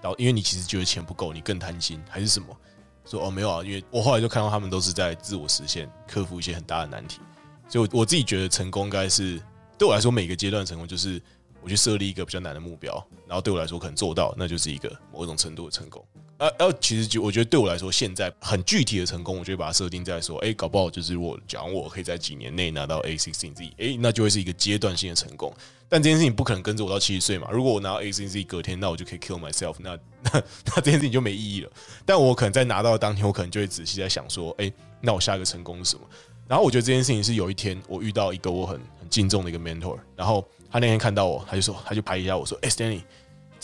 [0.00, 2.56] 然后因为你其实觉得钱不够，你更贪心，还是什么？
[3.04, 7.20] 说哦没有啊，因为我后来就看到他们都是在自我实现，克服一些很大的难题。
[7.68, 9.42] 所以我自己觉得成功应该是
[9.76, 11.20] 对我来说，每个阶段成功就是
[11.60, 12.94] 我去设立一个比较难的目标，
[13.26, 16.04] 然后对我来说可能做到，那就是一个某种程度的成功。
[16.38, 25.52] 呃呃，其实就我觉得对我来说，现在很具体的成功，我就会把它设定在说，哎，搞不好就是我讲我可以在几年内拿到 A C C Z，哎，那就会是一个阶段性的成功。
[25.88, 27.48] 但这件事情不可能跟着我到七十岁嘛。
[27.50, 31.70] 如果我拿到 A C C Z，隔天，那我就可以 kill myself，那那那这件事情就没意义了。
[32.04, 34.70] 但我可能在拿到当天，我可能就会仔细在想说，哎，
[35.00, 36.02] 那我下一个成功是什么？
[36.46, 43.00] 然后我觉得这件事情是有一天我遇到一个我很很敬重的一个 mentor，然后他那天看到我，他就说，他就拍一下我说，哎，Stanley。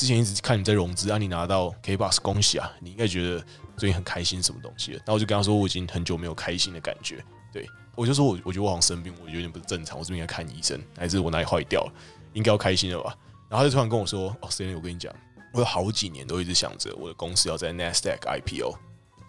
[0.03, 2.69] 之前一直看你在融资，啊，你拿到 KBox，恭喜啊！
[2.81, 3.39] 你应该觉得
[3.77, 4.97] 最近很开心，什么东西了？
[4.97, 7.25] 然后我就跟他说，我已经很久没有开心的感觉。
[7.53, 11.93] 对，我就说我我觉得我好像生病，我有点不是正常，我是不是应该看医生，还是我哪里坏掉了？
[12.33, 13.17] 应该要开心了吧？
[13.49, 15.15] 然后他就突然跟我说：“哦，Stanley，我跟你讲，
[15.53, 18.75] 我有好几年都一直想着我的公司要在 Nasdaq IPO，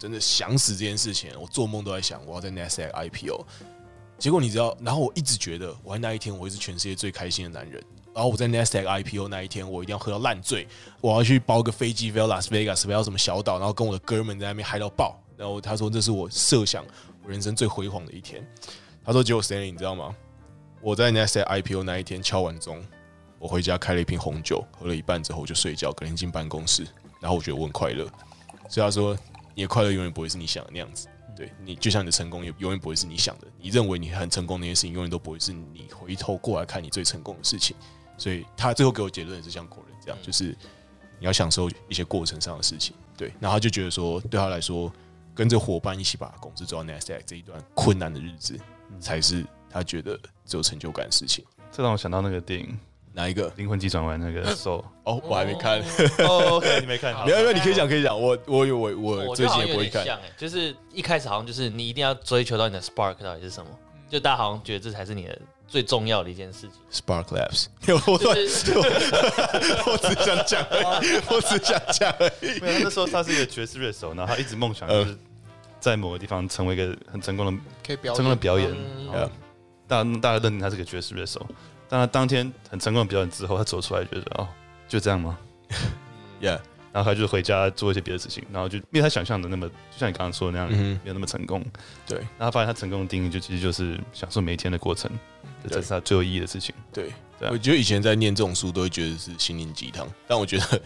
[0.00, 3.46] 真的想死这件事情，我做梦都在想我要在 Nasdaq IPO。
[4.18, 7.80] 结果你知道，然后我一直觉得我在那一天我会是全世界最开心的男人。”
[8.14, 10.68] 然后我在 Nasdaq IPO 那一天，我一定要喝到烂醉，
[11.00, 15.20] 我要去包个飞机飞到 Las Vegas，飞到什么小岛，然后跟我的哥们在那边嗨到爆。
[15.36, 16.84] 然后他说这是我设想
[17.24, 18.46] 我人生最辉煌的一天。
[19.04, 20.14] 他说结果 Stanley 你知道吗？
[20.80, 22.80] 我在 Nasdaq IPO 那一天敲完钟，
[23.40, 26.86] 我回家开了一瓶红酒，喝了一半之后我就睡觉，隔天进办公室，
[27.20, 28.08] 然后我觉得我很快乐。
[28.68, 29.18] 所以他说
[29.56, 37.76] 你的快乐永远不会是你想的那样子，对你就像你的成功也永远不会是你想的，你认为你很成功那些事情永远都不会是你回头过来看你最成功的事情。
[38.16, 40.56] 所以他最后给我结论也是像国人这样，就是
[41.18, 43.32] 你要享受一些过程上的事情，对。
[43.40, 44.92] 然后他就觉得说，对他来说，
[45.34, 48.58] 跟着伙伴一起把公司做到 Nasdaq 这一段困难的日子，
[49.00, 51.44] 才是他觉得最有成就感的事情。
[51.72, 52.78] 这让我想到那个电影，
[53.12, 53.52] 哪一个？
[53.56, 54.84] 灵魂急转弯那个 Soul。
[55.02, 55.80] 哦，我还没看。
[56.20, 57.12] 哦，OK，你没看？
[57.24, 58.20] 没有，没有，你可以讲，可以讲。
[58.20, 60.06] 我，我有，我，我最近也不会看。
[60.36, 63.70] 就是一开始好像就是你一定要追求到你的 Spark 到底是什么，
[64.08, 65.38] 就大家好像觉得这才是你的。
[65.66, 67.66] 最重要的一件事情，Spark Labs。
[68.06, 68.12] 我
[69.92, 70.64] 我只想讲，
[71.28, 72.60] 我只想讲而已。
[72.60, 75.18] 没有，那时候他是一个爵士乐手，然后他一直梦想就是
[75.80, 78.72] 在某个地方成为一个很成功的、可以表成功的表演。
[79.86, 81.44] 大大家认定他是个爵士乐手，
[81.88, 84.48] 但他当天很成功的表演之后，他走出来觉得哦，
[84.88, 85.38] 就这样吗
[86.40, 86.60] ？Yeah。
[86.94, 90.70] 然后他就回家做一些别的事情，然后就没有他想象的那么，就像你刚刚说的那样，
[91.02, 91.60] 没有那么成功。
[92.06, 92.18] 对。
[92.18, 95.10] 然后他发现他成功的定义就其实就是享受每一天的过程。
[95.68, 96.72] 这是他最有意义的事情。
[96.92, 97.10] 对，
[97.50, 100.80] 我觉得以前在念这种书都会觉得是心灵鸡汤，但我觉得，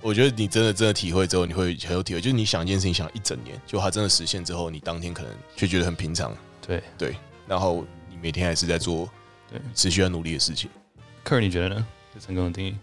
[0.00, 2.20] 我觉得你真的真的体会之后，你会很有体会。
[2.20, 6.34] 就是你想一件事情想一整年，就它真的实现之后，你当天可能却觉得很平常。
[6.66, 7.16] 对对，
[7.46, 9.10] 然后你每天还是在做
[9.50, 10.70] 对持续要努力的事情。
[11.24, 11.86] Kurt，你觉得呢？
[12.24, 12.76] 成功的定义？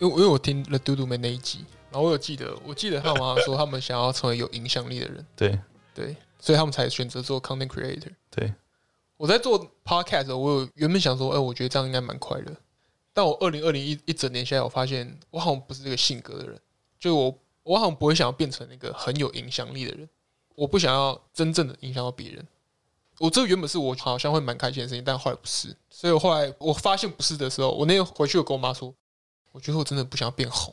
[0.00, 5.26] 因为因为我听了嘟嘟们那一集，然后我有记得，我记得他们好像说他们想要成为有影响力的人。
[5.34, 5.58] 对
[5.94, 8.12] 对，所以他们才选择做 content creator。
[8.30, 8.52] 对。
[9.16, 12.52] 我在做 podcast，我有原本想说，哎、欸，我觉得这样应该蛮快乐。
[13.12, 16.60] 但我二零二零一一整年下来，我发现我好像不是这个性格的人，
[17.00, 20.08] 就我我好像不会想要变成那个很有影响力的人。
[20.54, 22.46] 我不想要真正的影响到别人。
[23.18, 25.74] 我这原本是我好像会蛮开心的事情，但后来不是。
[25.90, 28.94] 所以我后来我发现不是的时候，我那天回去我跟我妈说，
[29.50, 30.72] 我觉得我真的不想要变红。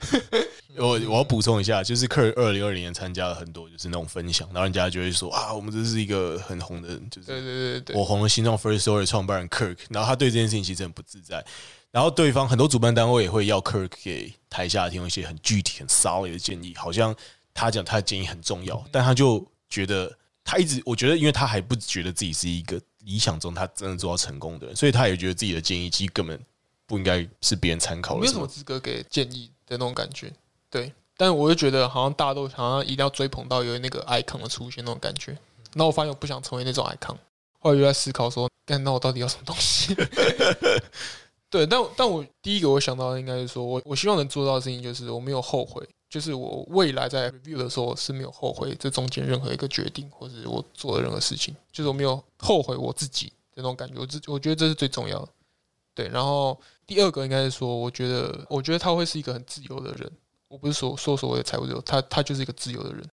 [0.76, 11.44] 我我要补充一下，就是 Kurt 二零二零年参加了很多就是那种分享，然后人家就会说啊，我们这是一个很红的，就是对对对，我红的心脏 Firstory 创办人 Kirk，然后他对这件事情其实很不自在，
[11.90, 17.14] 然后对方很多主办单位也会要 Kirk 给台下听一些很具体、很 solid 的建议，好像
[17.52, 26.40] 他讲他的建议很重要，但他就觉得他一直，我觉得因为他还不觉得自己是一个理想中他真的做到成功的人，所以他也觉得自己的建议其实根本
[26.86, 30.32] 不应该是别人参考的，没有什么资格给建议的那种感觉。
[30.70, 35.36] 对，但我就觉得好像大家都好像一定要追捧到有那个 icon 的出现那种感觉。
[35.74, 37.16] 那我发现我不想成为那种 icon，
[37.60, 39.94] 后来就在思考说，干，那我到底要什么东西？
[41.50, 53.94] 对，但但我第一个我想到的应该是说我我希望能做到的事情就是我没有后悔，就是我未来在 review 的时候是没有后悔这中间任何一个决定，或是我做的任何事情，就是我没有后悔我自己的那种感觉。
[53.98, 55.28] 我自我觉得这是最重要的。
[55.98, 60.08] 对，然后第二个应该是说，我觉得我觉得他会是一个很自由的人。
[60.46, 63.04] 我不是说说所谓的财务自由，他他就是一个自由的人，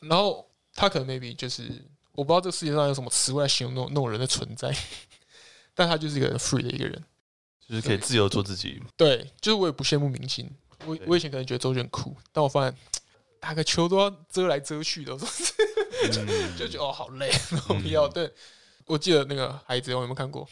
[0.00, 1.70] 然后他可能 maybe 就是
[2.10, 4.76] 我不知道这个世界上有什么词汇来形容那种那种人的存在，
[5.72, 7.00] 但他就是一个很 free 的一个人，
[7.68, 8.82] 就是可以自由做自己。
[8.96, 10.50] 对，就是我也不羡慕明星，
[10.84, 12.76] 我我以前可能觉得周杰伦酷，但我发现
[13.38, 15.28] 打个球都要遮来遮去的，我说
[16.58, 17.30] 就觉得哦好累，
[17.80, 18.08] 不要。
[18.08, 18.28] 对，
[18.86, 20.46] 我记得那个孩子，我有没有看过？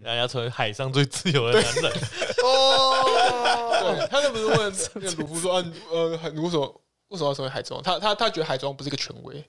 [0.00, 1.92] 人家成为海上最自由的男人。
[2.42, 7.82] 哦，对，他那不是问那个鲁夫说啊，呃，为什么为什么要成为海贼王？
[7.82, 9.44] 他他他觉得海贼王不是一个权威，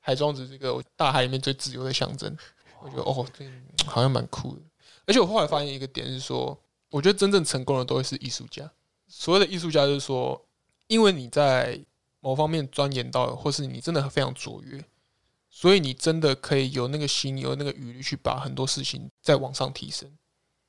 [0.00, 2.36] 海贼王只是一个大海里面最自由的象征。
[2.80, 3.44] 我觉得哦，这
[3.86, 4.60] 好像蛮酷的。
[5.06, 6.58] 而且我后来发现一个点是说，
[6.90, 8.70] 我觉得真正成功的都会是艺术家。
[9.08, 10.40] 所谓的艺术家就是说，
[10.86, 11.78] 因为你在
[12.20, 14.82] 某方面钻研到，或是你真的非常卓越，
[15.56, 20.10] 所以你真的可以有那个心，有那个余力去把很多事情再往上提升。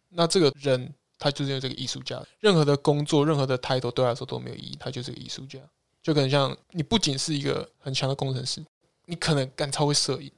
[0.10, 2.24] 那这个人他就是这个艺术家。
[2.40, 5.60] 任何的工作，任何的 title 对他来说都没有意义，他就是个艺术家。
[6.04, 8.64] 就可能像你不仅是一个很强的工程师，
[9.06, 10.32] 你可能干超会摄影，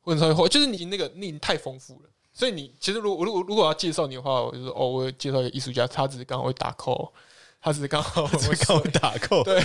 [0.00, 2.10] 或者超会画，就是你那个你太丰富了。
[2.32, 7.12] 所以你其实如果如果如果要介绍你的话，我就说哦，我介绍一个艺术家，他只是刚好会打 call，
[7.60, 9.60] 他只是刚好会刚会打 call，对，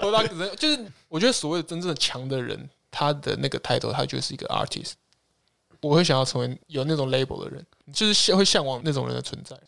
[0.00, 4.92] 或者他可能就是我觉得所谓的真正的强的人，他的那个 title 他就是一个 artist。
[5.80, 9.58] 我会想要成为有那种 label 的人，就是会向往那种人的存在。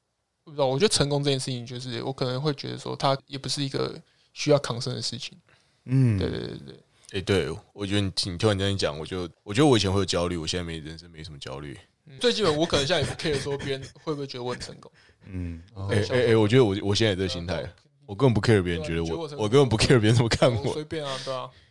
[0.45, 3.99] 不知道，我觉得成功这件事情，就是我可能会觉得说，他也不是一个
[4.35, 5.39] 需要抗生的事情。
[5.85, 6.77] 嗯，对对对对。
[7.13, 11.79] 哎，对，我觉得你你突然这样讲，我就我觉得我以前会有焦虑，我现在没人生没什么焦虑。
[12.21, 14.91] 最基本，我可能现在也不 care 说别人会不会觉得我很成功。
[15.27, 17.67] 嗯，哎哎哎，我觉得我我现在这个心态，
[18.05, 20.73] 我根本不 care 别人觉得我，我根本不 care 别人怎么看我。
[20.73, 21.62] 随便啊，对啊，对，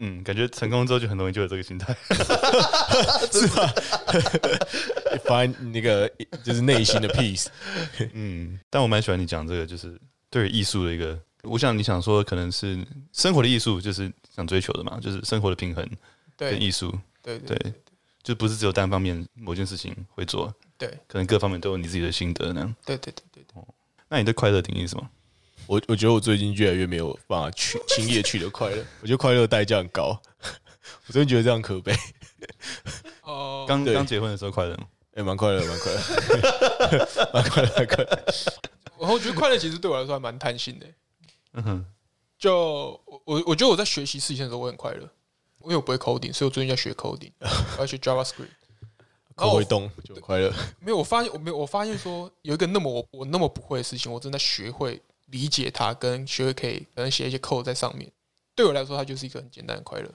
[0.00, 1.94] 嗯，感觉成功之后就很容易就有这个心态，
[3.30, 3.72] 是吧？
[5.24, 6.10] Find 那个
[6.42, 7.46] 就是内心的 peace。
[8.12, 12.78] 嗯，但我蛮喜欢你讲这个，就是对于艺术的一个，我想你想说可能是
[13.12, 15.88] 生活的艺术，就是想追求的嘛，就是生活的平衡
[16.36, 16.92] 跟艺术，
[17.22, 17.56] 对对。
[18.22, 22.76] 就不是只有单方面某件事情会做，对，可能各方面都有你自己的心得那样。
[22.84, 23.62] 对对对对对。
[24.10, 25.08] 那你对快乐定义是什么？
[25.70, 30.20] 我我觉得我最近越来越没有办法去 轻易取得快乐，我觉得快乐代价很高，
[31.06, 31.94] 我真的觉得这样可悲。
[33.22, 34.88] 哦， 刚刚结婚的时候快乐吗？
[35.14, 36.00] 哎，蛮快乐，蛮快乐，
[37.32, 38.24] 蛮快乐，蛮快乐。
[38.98, 40.86] 然后我觉得快乐其实对我来说还蛮贪心的。
[41.52, 41.84] 嗯哼，
[42.36, 45.08] 就我我觉得我在学习事情的时候我很快乐。
[45.62, 47.30] 因为我不会 coding，所以我最近在学 coding，
[47.76, 48.48] 我要学 JavaScript。
[49.36, 50.50] 口会动就快乐。
[50.80, 55.00] 没有，我发现我没有，我发现说有一个那么我我那么不会的事情，我正在学会
[55.30, 58.10] 理解它，跟学会可以可能写一些 code 在上面。
[58.54, 60.10] 对我来说，它就是一个很简单的快乐。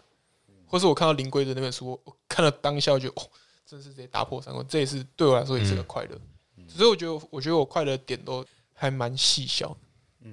[0.68, 3.30] 或是我看到林规的那本书，我看了当下就哦，
[3.66, 6.20] 真是直接打破三观，这也是对我来说也是个快乐。
[6.68, 9.76] 所以我觉得，我觉得我快乐点都还蛮细小。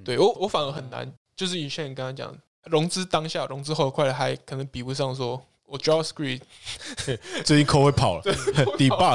[0.05, 2.37] 对我，我反而很难，就是以前你刚刚讲。
[2.67, 6.43] 融资当下，融资后的快乐还可能比不上说，我 JavaScript
[7.45, 8.23] 最近 code 会跑了
[8.77, 9.09] ，debug，debug，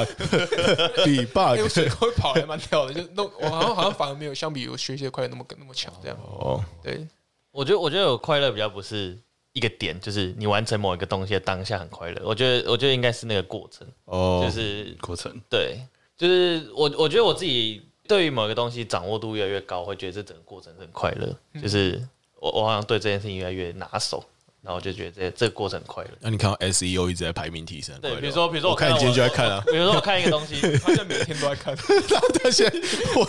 [1.94, 6.18] 会跑还蛮屌的，就弄我好像好像反而没有相比我学习的快乐那么那么强这样。
[6.20, 7.06] 哦，对，
[7.52, 9.16] 我觉得我觉得有快乐比较不是
[9.52, 12.20] 一个点，就是你完成某一个东西的当下很快乐。
[12.24, 15.40] 我觉得我觉得应该是那个过程，哦，就是过程。
[15.48, 15.78] 对，
[16.16, 21.32] 就是我我觉得我自己对于某一个东西掌握度越来越高，会觉得这整个过程很快乐，
[21.62, 22.04] 就是。
[22.40, 24.24] 我我好像对这件事情越来越拿手，
[24.62, 26.10] 然后我就觉得这这个过程很快乐。
[26.20, 31.74] 那你看到 SEO 一直在排名提升，对，比如说比如说我看你今天就在看啊，比如说我看一个东西， 他现在每天都在看，
[32.42, 32.78] 他现在
[33.16, 33.26] 我，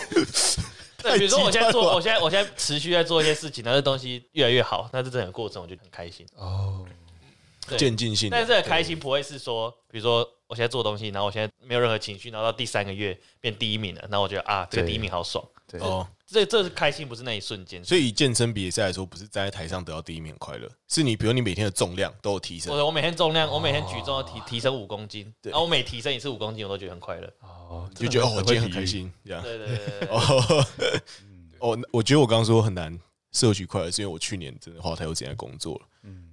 [1.02, 6.26] 对，比如说我现在做，我现在我现在持续在做一些事情，那这东西越来越好，那这整个过程我就很开心。
[6.36, 6.84] 哦，
[7.76, 8.30] 渐进性。
[8.30, 16.06] 但是这个开心不会是说，比如说我现在做东西，然后我现在没有任何情绪，然后到第三个月变第一名了，然后我觉得啊，这个第一名好爽，对哦。
[16.32, 17.84] 这这是开心，不是那一瞬间。
[17.84, 22.72] 所以以健身比赛来说，不是站在台上得到第一名快乐，是你比如你每天的重量都有提升。
[22.72, 27.28] 我我每天重量，我每天举重要提提升五公斤，然后我每提升一次五公斤，我都觉得很快乐。
[27.40, 29.42] 哦，就觉得我今天很开心，这样。
[29.42, 30.08] 对对对。
[30.08, 30.66] 哦，
[31.58, 32.96] 哦，我觉得我刚刚说很难
[33.32, 35.80] 摄取快乐，是因为我去年真的花太多时间在工作了。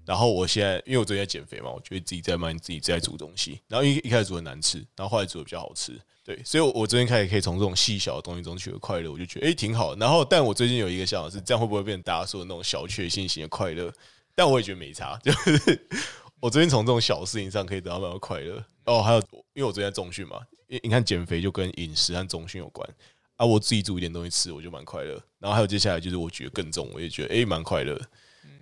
[0.08, 6.00] 然后我现在，因为我最近在减肥嘛，我觉得自己在慢自己在煮东西，然后一一开始煮很难吃，然后后来煮的比较好吃。
[6.24, 9.94] 对，所以，我我最近开始可以从这种细小的东西中取得快乐，我就觉得诶挺好。
[9.98, 13.94] 然后，但我最近有一个想法是，这样会不会变成大家说的那种小确幸型的快乐？
[14.34, 15.88] 但我也觉得没差，就是
[16.40, 18.64] 我最近从这种小事情上可以得到蛮多快乐。
[18.86, 19.20] 哦，还有，
[19.54, 22.90] 因为我最近在中训嘛，因你看减肥就跟饮食和中训有关
[23.36, 23.46] 啊。
[23.46, 25.14] 我自己煮一点东西吃，我就蛮快乐。
[25.40, 28.00] 然后还有接下来就是我举得更重，我也觉得诶蛮快乐。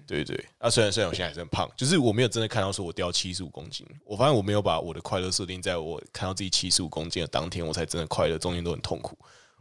[0.07, 3.85] 对对，啊，虽然虽然我现在还是很胖，就是我没有真的看到说我掉七十五公斤。
[4.05, 9.17] 我发现我没有把我的快乐设定在我看到自己七十五公斤的当天，我才真的快乐，中间都很痛苦。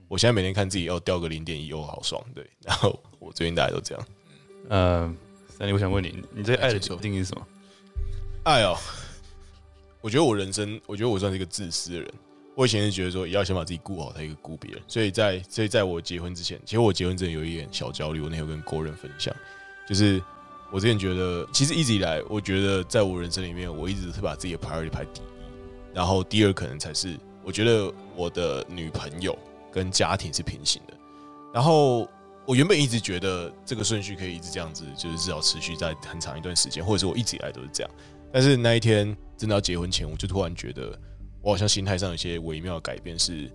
[0.07, 2.23] 我现在每天看自己要掉个零点一，哦，好爽。
[2.35, 4.07] 对，然后我最近大家都这样。
[4.69, 5.17] 嗯，
[5.49, 7.47] 三弟，我想问你，你对爱的定义是什么？
[8.45, 8.77] 爱哦，
[10.03, 12.15] 我觉得我人生，我觉得我算是一个自私的人。
[12.55, 14.83] 我以前是觉得说，也要先把自己顾好，才一个顾别人。
[14.87, 19.35] 所以在所以在我结婚之前，其实我结婚之前有一点小焦虑，我那天有跟国人分享，
[19.89, 20.23] 就是。
[20.75, 25.25] 我之前觉得，其实一直以来，我觉得在我人生里面，我一直是把自己的 priority 排第一，
[25.95, 29.39] 然后第二可能才是我觉得我的女朋友
[29.71, 30.95] 跟家庭是平行的。
[31.53, 32.09] 然后
[32.45, 37.91] 我原本一直觉得这个顺序可以一直这样子，就是至少持续在很长一段时间，或者是我一直以来都是这样。
[38.33, 40.99] 但是那一天真的要结婚前，我就突然觉得，
[41.41, 43.49] 我好像心态上有些微妙的改变，是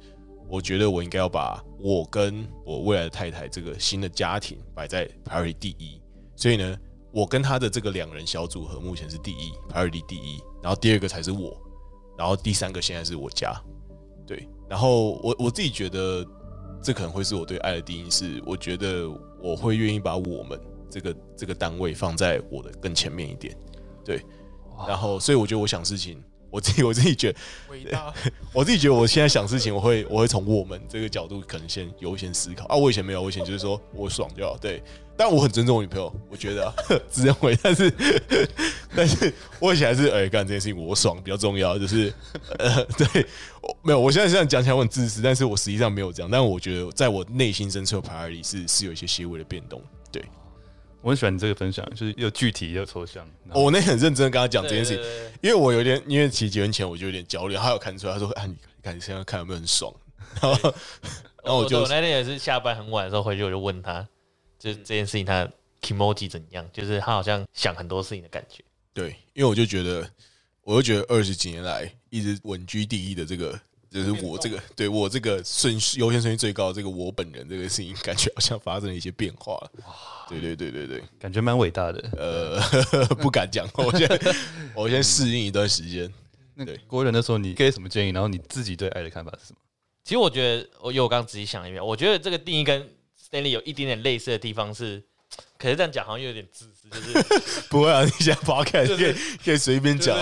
[0.47, 5.99] 我觉得我应该要把我跟我未来的太太这个新的家庭摆在 priority 第一。
[6.37, 6.77] 所以呢，
[7.11, 11.59] 我跟他的这个两人小组合目前是第一排位第第一，然后第二个才是我，
[12.17, 13.53] 然后第三个现在是我家，
[14.27, 14.47] 对。
[14.69, 16.25] 然后我我自己觉得，
[16.81, 19.09] 这可能会是我对爱的定义，是我觉得
[19.41, 20.59] 我会愿意把我们
[20.89, 23.57] 这个这个单位放在我的更前面一点，
[24.05, 24.23] 对。
[24.87, 27.39] 然后，所以我觉得我想事情，我自己我自己觉得
[27.69, 28.13] 伟大。
[28.53, 32.75] 我自己觉得我现在想事情，我会我会从我们这个角度可能先优先思考啊。
[32.75, 34.57] 我以前没有，我以前就是说我爽就好。
[34.57, 34.81] 对，
[35.15, 36.73] 但我很尊重我女朋友，我觉得、啊、
[37.09, 37.93] 自认为，但是
[38.95, 42.11] 但是我以前还是哎干这件事情我爽比较重要，就是
[42.57, 43.25] 呃对，
[43.83, 43.99] 没有。
[43.99, 46.29] 我现在这样讲起来我很自私，但是我实际上没有这样。
[46.31, 49.81] 但我觉得在我内心深处的 priority 是是有一些细微的变动，
[50.11, 50.23] 对。
[51.01, 53.27] 我很喜欢你这个分享，就是又具体又抽象。
[53.53, 55.03] 我那很认真跟他讲这件事情，
[55.41, 59.93] 因为我有点，因为其实结婚前我就有点焦虑，他有看出来，他说：“哎，你看你现在看有没有很爽？”
[60.41, 60.73] 然后，
[61.43, 64.05] 然后我就我那天也是下班很晚的时候回去，我就问他，
[64.57, 65.49] 就是这件事情他
[65.81, 66.67] kimoji 怎样？
[66.73, 68.63] 就是他好像想很多事情的感觉。
[68.93, 70.09] 对，因为我就觉得，
[70.63, 73.59] 我就觉得二十几年来一直稳居第一的这个。
[73.91, 79.71] 就是我这个，对我这个顺序优先顺序最高的这个我本人这个事情，感觉好像发生了一些变化了。
[80.29, 81.99] 对对对对对，感觉蛮伟大的。
[82.15, 82.59] 呃，
[83.17, 84.07] 不敢讲，我先
[84.75, 86.11] 我先适应一段时间。
[86.65, 88.11] 对，国人的时候，你给什么建议？
[88.11, 89.57] 然后你自己对爱的看法是什么？
[90.03, 92.87] 其实我觉得，我有我刚刚仔细想一遍，我觉得这个定义跟
[93.31, 95.01] Stanley 有一点点类似的地方是，
[95.57, 100.15] 可是这样讲好像又有点自私，就是 不会啊，你现在扒开可以可以随便讲。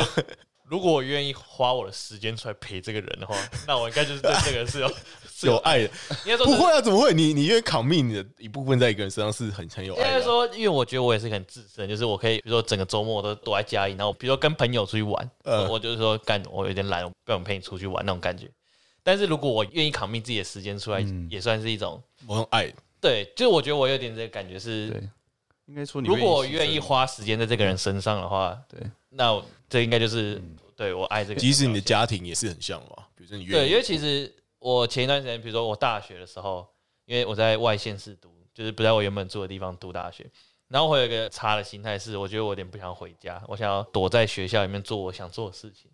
[0.70, 3.36] 如果我愿意花我的时间出来陪这个人的话，
[3.66, 4.92] 那我应该就是对这个人是有
[5.34, 5.84] 是有爱的。
[6.26, 7.14] 应该说不会啊，怎么会？
[7.14, 10.08] 你你愿意 commit 你的一部分在一个人身上是很很有爱的。
[10.10, 18.50] 应该说，因为我觉得我也是很自私，就是我可以，比如说整个周末我都躲在家里，然后比如说跟朋友出去玩，呃，我就是说干，我有点懒，不想陪你出去玩那种感觉。
[19.04, 21.00] 但是如果我愿意 commit 自己的时间出来，
[21.30, 22.70] 也算是一种某种爱。
[23.00, 25.02] 对，就是我觉得我有点这个感觉是，
[25.68, 30.42] 应该说，如果我愿意花时间在这个人身上的话，对，那这应该就是。
[30.78, 33.08] 对，我爱这个，即使你的家庭也是很像嘛。
[33.16, 36.68] 比如说你对，因为其实我前一段时间，比如说我大学的时候，
[37.06, 40.30] 因为我在外县市读，就是不在我原本住的地方读大学，
[40.68, 45.90] 然后我有一个差的心态是，我觉得我有点不想回家，我想要躲在学校里面做我想做的事情。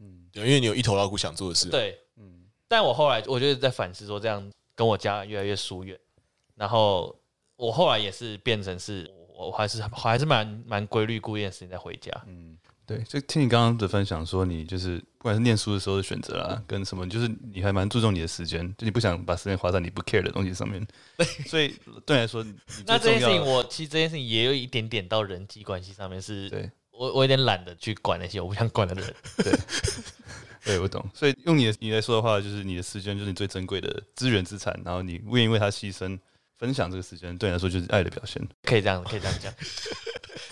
[0.00, 1.70] 嗯，对，因为你有一头老骨想做的事。
[1.70, 2.44] 对，嗯。
[2.68, 5.98] 但我后来我觉得在反思说，这样跟我家越来越疏远，
[6.56, 7.18] 然后
[7.56, 12.10] 我后来也是变成是，我还是还是蛮蛮规律固定的时间再回家。
[12.26, 12.56] 嗯。
[12.88, 20.86] 对，就听你刚刚的分享，说你就是不管是念书的时候的选择啦，跟什么，就是你还蛮注重你的时间，就你不想把时间花在你不 care 的东西上面。
[21.16, 21.74] 对，所以
[22.04, 22.46] 对你来说，
[22.86, 29.12] 那这件事情我其实这件事情也有一点点到人际关系上面，是对我我有点懒得去管那些我不想管的人。
[29.38, 29.52] 对，
[30.64, 31.04] 对我懂。
[31.12, 36.16] 所以用你的你来说的话，就是你的时间就是你最珍贵的资源资产，然后你愿意为它牺牲，
[36.58, 38.42] 分享这个时间，对你来说就是爱的表现。
[38.64, 39.52] 可以这样，可以这样讲。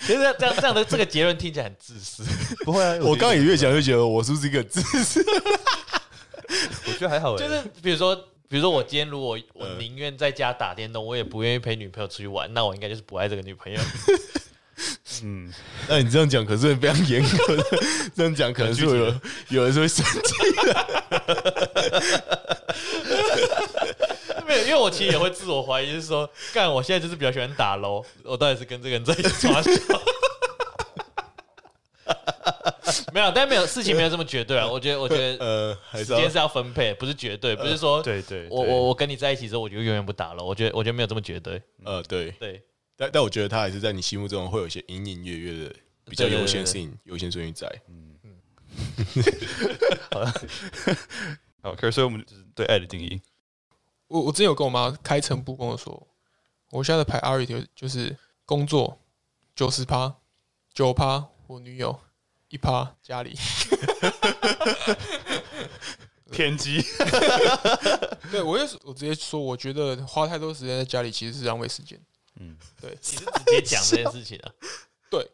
[0.01, 2.23] 其实这样这样的这个结论听起来很自私，
[2.63, 2.95] 不会啊！
[3.03, 5.23] 我刚刚也越讲越觉得我是不是一个自私？
[6.85, 8.15] 我觉得还好，就是比如说，
[8.47, 13.79] 比如说我今天如果我宁愿在家打电动，我也不愿意陪女朋友出去玩，那我应该就是不爱这个女朋友。
[15.23, 15.51] 嗯，
[15.87, 17.63] 那你这样讲可是非常严格的，
[18.15, 19.15] 这样讲可能是有
[19.49, 20.11] 有人是会生气
[20.65, 20.85] 的。
[24.75, 29.71] 因为我其实也会自我怀疑，就是说，干，我现在就是比较喜欢打楼，我到底是跟这个人在一起耍笑？
[33.13, 34.67] 没有，但没有事情没有这么绝对啊。
[34.69, 40.43] 我觉得，我觉得，呃，时间是要分配，不是绝对，不是说，对对，我我我跟你在一起之后，我就永远不打楼。
[40.43, 41.61] 我觉得，我觉得没有这么绝对。
[41.85, 42.61] 呃，对对，
[42.97, 45.73] 但但我觉得他还是在你心目中会有一些隐隐约约的
[46.09, 47.65] 比较优先性、优先顺序在。
[47.87, 48.35] 嗯嗯。
[50.11, 50.33] 好了，
[51.63, 53.21] 好，可是所以我们就是对爱的定义。
[54.07, 56.07] 我我之前有跟我妈开诚布公的说，
[56.71, 58.15] 我现在的 priority 就是
[58.45, 58.99] 工作
[59.55, 60.15] 九十趴，
[60.73, 61.99] 九趴我女友，
[62.49, 63.35] 一趴家里。
[66.31, 66.83] 偏激。
[68.31, 71.99] 对，我也是，我直接说，我觉得花太多时间在家里其实是浪费时间。
[72.39, 74.51] 嗯，对，你是直接讲这件事情啊？
[75.09, 75.31] 对，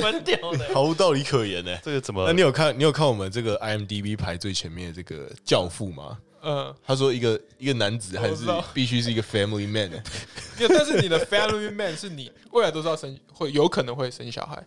[0.00, 1.76] 关掉的，毫无道理可言呢。
[1.82, 2.24] 这个怎么？
[2.26, 6.18] 那你有看你有看我们这个 IMDB 排最前面的这个教父吗？
[6.44, 8.44] 嗯，他说一个一个男子还是
[8.74, 9.90] 必须是一个 family man，
[10.68, 14.62] 但是你的 family man 是你未来都是要生，会有可能会生小孩。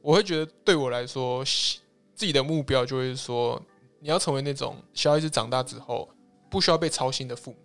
[0.00, 3.60] 我会觉得对我来说，自己的目标就会是说，
[4.00, 6.08] 你要成为那种小孩子长大之后
[6.50, 7.58] 不需要被操心的父母。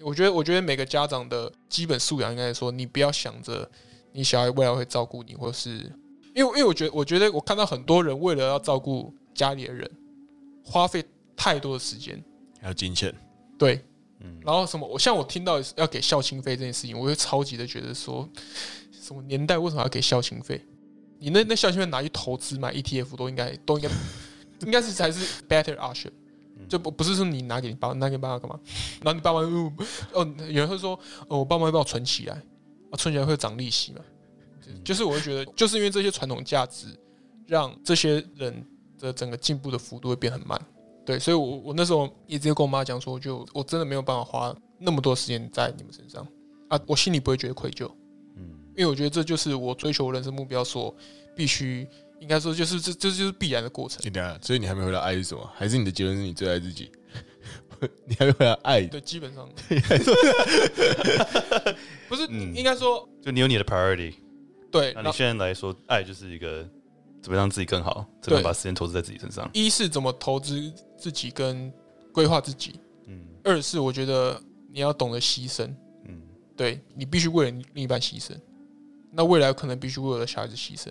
[0.00, 3.70] 我觉得，我觉得每个家长的基本素养应该说，你不要想着
[4.12, 5.70] 你小孩未来会照顾你，或是
[6.34, 9.90] 因为，因为我觉得，我觉得我看到很多人为了要照顾家里的人，
[10.64, 11.04] 花费
[11.36, 12.22] 太多的时间。
[12.62, 13.12] 还有金钱，
[13.58, 13.84] 对，
[14.20, 14.86] 嗯，然后什么？
[14.86, 18.26] 我像我听到要给孝亲费这件事情，我会超级的觉得说，
[18.92, 20.64] 什么年代为什么要给孝亲费？
[21.18, 23.90] 你那那孝亲费拿去投资买 ETF 都应该都应该
[24.64, 26.10] 应该是才是 better option，
[26.68, 28.58] 就不不是说你拿给你爸拿给你爸爸干嘛？
[29.02, 29.72] 然后你爸爸哦，
[30.12, 30.98] 哦，有人会说
[31.28, 32.34] 哦，我爸妈会帮我存起来，
[32.90, 34.00] 啊，存起来会涨利息嘛？
[34.84, 36.86] 就是我会觉得，就是因为这些传统价值，
[37.46, 38.64] 让这些人
[38.98, 40.60] 的整个进步的幅度会变很慢。
[41.04, 46.24] 对，所以我，我我那时候也直接跟我妈讲说，就我真的没有办法花那么多时间在你们身上
[46.68, 47.90] 啊，我心里不会觉得愧疚，
[48.36, 48.42] 嗯，
[48.76, 50.94] 因为我觉得这就是我追求人生目标所
[51.34, 51.86] 必须
[52.20, 54.00] 应该说就是这这就是必然的过程。
[54.04, 55.50] 你等下，所以你还没回答爱是什么？
[55.54, 56.90] 还是你的结论是你最爱自己？
[58.06, 58.82] 你还没回答爱？
[58.82, 59.48] 对，基本上
[62.08, 64.14] 不是，嗯、应该说就你有你的 priority，
[64.70, 66.64] 对，那你现在来说，爱就是一个。
[67.22, 68.04] 怎么让自己更好？
[68.20, 69.48] 怎么把时间投资在自己身上？
[69.52, 71.72] 一是怎么投资自己跟
[72.12, 73.24] 规划自己，嗯。
[73.44, 74.42] 二是我觉得
[74.72, 75.72] 你要懂得牺牲，
[76.04, 76.20] 嗯。
[76.56, 78.32] 对，你必须为了另一半牺牲，
[79.12, 80.88] 那未来可能必须为了小孩子牺牲。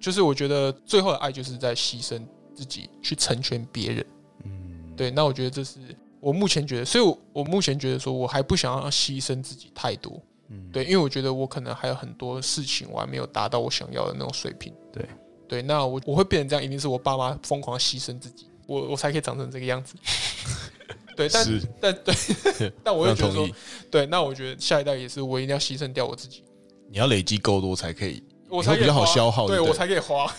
[0.00, 2.22] 就是我觉得最后的爱就是在牺牲
[2.54, 4.06] 自己去成全别人，
[4.44, 4.94] 嗯。
[4.96, 5.78] 对，那我觉得这是
[6.20, 10.70] 我目前觉得，所以我我目前觉得说我还不想要牺牲自己太多，嗯。
[10.70, 15.04] 对，因为我觉得我可能还有很多事情我还没有达到我想要的那种水平，对。
[15.48, 19.94] 对，那我我会变成这样，一定是我爸妈疯狂牺牲自己，我我才可以长成这个样子。
[21.16, 22.14] 对，但是但对，
[22.84, 23.48] 但我又觉得说，
[23.90, 26.42] 对，那我觉得下一代也是，我一定要牺牲掉我自己。
[26.90, 30.30] 你要累积够多才可以，我才比较好消耗，对，对我才可以花。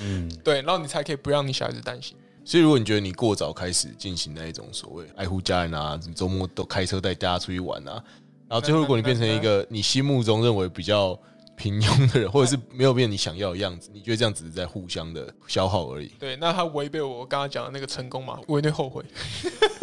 [0.00, 2.16] 嗯， 对，然后你才可以不让你小孩子担心。
[2.44, 8.02] 所以，如果你觉得你过早开始进行那一种所谓爱护家人啊，周末都开车带大家出去玩啊，
[8.48, 11.18] 然后最后如果你变成一个你心目中认为比较。
[11.62, 16.08] 平庸的人，或者是没有变你想要的样子，你觉得这样只是在互相的消耗而已？
[16.18, 18.40] 对，那他违背我刚刚讲的那个成功嘛？
[18.48, 19.04] 我有点后悔。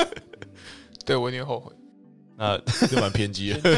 [1.06, 1.72] 对，我有点后悔。
[2.35, 2.57] 那
[2.91, 3.61] 就蛮偏激的。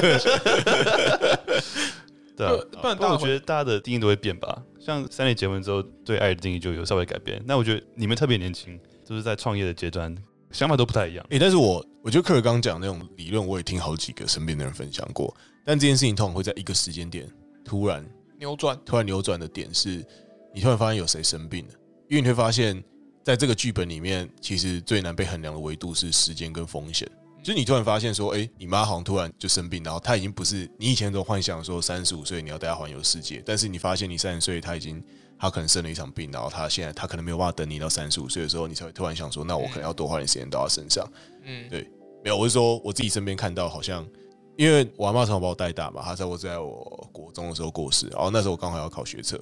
[2.36, 4.64] 对啊，不然我觉得大家的定义都会变吧。
[4.80, 7.40] 像三年结婚之后，对爱的定义就有稍微改变。
[7.45, 10.15] 那我觉得你们特别年轻，就是在创业的阶段，
[10.52, 11.23] 想法都不太一样。
[11.30, 15.32] 哎，但是我我觉得克尔刚刚讲那种理论，我也听好几个身边的人分享过。
[15.64, 17.30] 但这件事情通常会在一个时间点。
[17.64, 18.06] 突然
[18.40, 20.06] 扭转，突然扭转的点是，
[20.54, 21.74] 你突然发现有谁生病了，
[22.10, 22.84] 因为你会发现，
[23.24, 27.10] 在这个剧本里面，其实最难被衡量的维度是时间跟风险。
[27.44, 35.04] 就是你突然发现说，哎，你妈好像突然就生病，然后她已经不是你以前都幻想说三十五岁你要带她环游世界，但是你发现你三十岁，她已经
[35.40, 41.08] 她可能生了一场病，然后她现在她可能没有办法等你到三十五岁的时候，你才会突然想说，那我可能要多花点时间到她身上。
[41.44, 41.90] 嗯，对，
[42.24, 44.08] 没有，我是说我自己身边看到好像。
[44.57, 49.38] 因为我阿妈常常把我带大嘛，她在我在我国中的时候过世，然后那时候我刚好要考学测，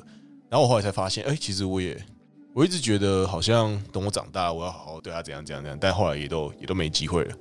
[0.50, 1.98] 然后我后来才发现，哎，其实我也
[2.54, 7.36] 我一直觉得好像等我长大，我要好好对她怎样怎样怎样，但后来也都也都没机会了，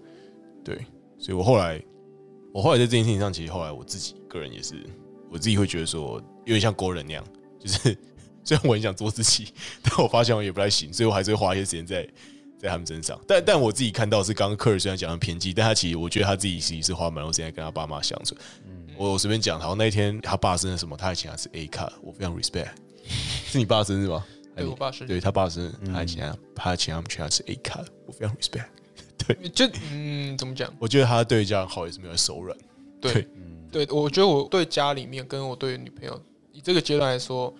[0.65, 0.77] 对，
[1.19, 1.81] 所以我后来
[2.53, 4.75] 我后来在这件事情上，其实后来我自己个人也是，
[5.31, 7.25] 我自己会觉得说，有点像国人那样，
[7.61, 7.97] 就是
[8.43, 12.09] 虽然我很想做自己，但我发现我也不太行，所以我还是会花一些时间在。
[12.59, 18.37] 在他们身上，但但我自己看到是刚刚克尔虽然讲的偏激，但他其实我觉得他自己其实是花蛮多时间跟他爸妈相处。
[18.67, 22.71] 嗯、我随便讲，好像那一天他爸生日什么，他还请他吃 A 卡，我非常 respect。
[23.47, 24.25] 是你爸生日吗？
[24.57, 25.09] 对，我爸生日。
[25.09, 26.21] 对他爸生日，他还请
[26.57, 28.67] 他以前他们全是 A 卡，我非常 respect。
[29.25, 30.73] 对，就嗯，怎么讲？
[30.79, 32.57] 我觉得他对家人好也是没有手软。
[33.01, 33.29] 对，
[33.71, 36.21] 对，我觉得我对家里面跟我对女朋友，
[36.53, 37.55] 以这个阶段来说。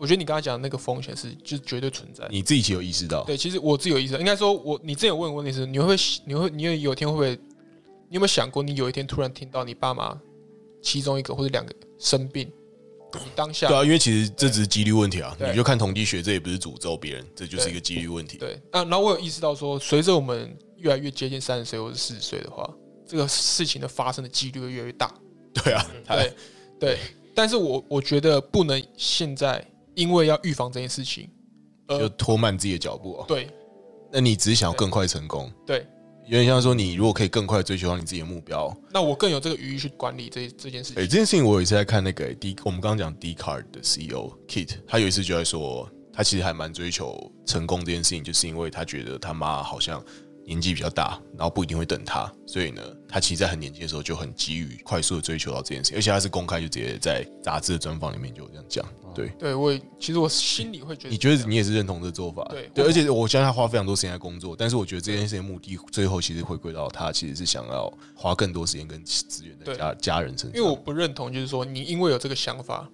[0.00, 2.26] 我觉得你刚才讲的那个风险是，就是绝对存在。
[2.30, 3.22] 你自己其实有意识到？
[3.24, 4.18] 对，其实我自己有意识到。
[4.18, 5.94] 应该说，我你之前有问的问题是，你会
[6.24, 7.38] 你会你会有一天会不会？
[8.08, 10.18] 你有没有想过，你有一天突然听到你爸妈
[10.80, 12.50] 其中一个或者两个生病，
[13.12, 13.68] 你当下？
[13.68, 15.36] 对啊，因为其实这只是几率问题啊。
[15.38, 18.38] 你就看统计学，这也不是诅咒别人，这就是一个几率问题。
[18.38, 22.68] 对，啊，然后我有意识到说，随着我们越来越接近三十岁或者四十岁的话，
[23.06, 25.14] 这个事情的发生的几率会越来越大。
[25.52, 26.32] 对啊， 对
[26.80, 26.98] 对。
[27.34, 29.62] 但是我我觉得不能现在。
[30.00, 31.28] 因为要预防这件事情，
[31.88, 33.24] 就拖慢自己的脚步哦。
[33.28, 33.50] 对，
[34.10, 35.52] 那你只是想要更快成功。
[35.66, 35.86] 对，
[36.24, 41.02] 有点像说，你如果可以更快追求到你自己的目标，那我更有这个余裕去管理这这件事情。
[41.02, 50.02] 哎，这件事情我有一次在看那个 D，我们刚刚讲 Dcard 的 CEO Kit，他有一次就在说，他其实还蛮追求成功这件事情，就是因为他觉得他妈好像
[50.50, 58.84] 年纪比较大，然后不一定会等他，所以呢，他其实在很年轻的时候就很急于快速的追求到这件事，而且他是公开就直接在杂志的专访里面就这样讲。
[59.14, 62.44] 对，对我其实我心里会觉得，你觉得你也是认同这个做法？
[62.50, 70.58] 对对，而且我相信他花非常多时间在工作，但是我觉得这件事情目的最后其实回归到他其实是想要花更多时间跟资源在家家人身上。
[70.58, 72.88] 因为我不认同，就是说你因为有这个想法，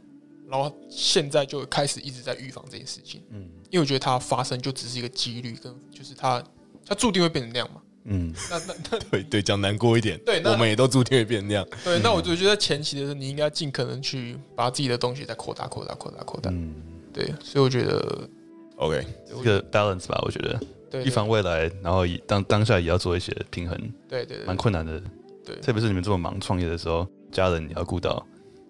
[0.47, 3.23] 然后现在就开始一直在预防这件事情。
[3.31, 6.43] 嗯，因为我觉得它发生就只是一个几率，跟就是它
[6.87, 7.81] 它注定会变成那样嘛。
[8.09, 11.67] 嗯，那那那 对对，讲难过一点，对，我们也都注定会变那样。
[11.83, 16.49] 对，那我就觉得前期的时候，你应该尽可能去把自己的东西再扩大、扩大、扩大、扩大。
[16.51, 16.73] 嗯，
[17.13, 18.29] 对，所以我觉得
[18.77, 23.77] ，OK，这个 balance 吧，我觉得，对，预防未来，然后以当当下也要做一些平衡。
[24.09, 25.03] 对对，蛮困难的。
[25.45, 28.25] 对，特别是你们这么忙创业的时候，家人也要顾到。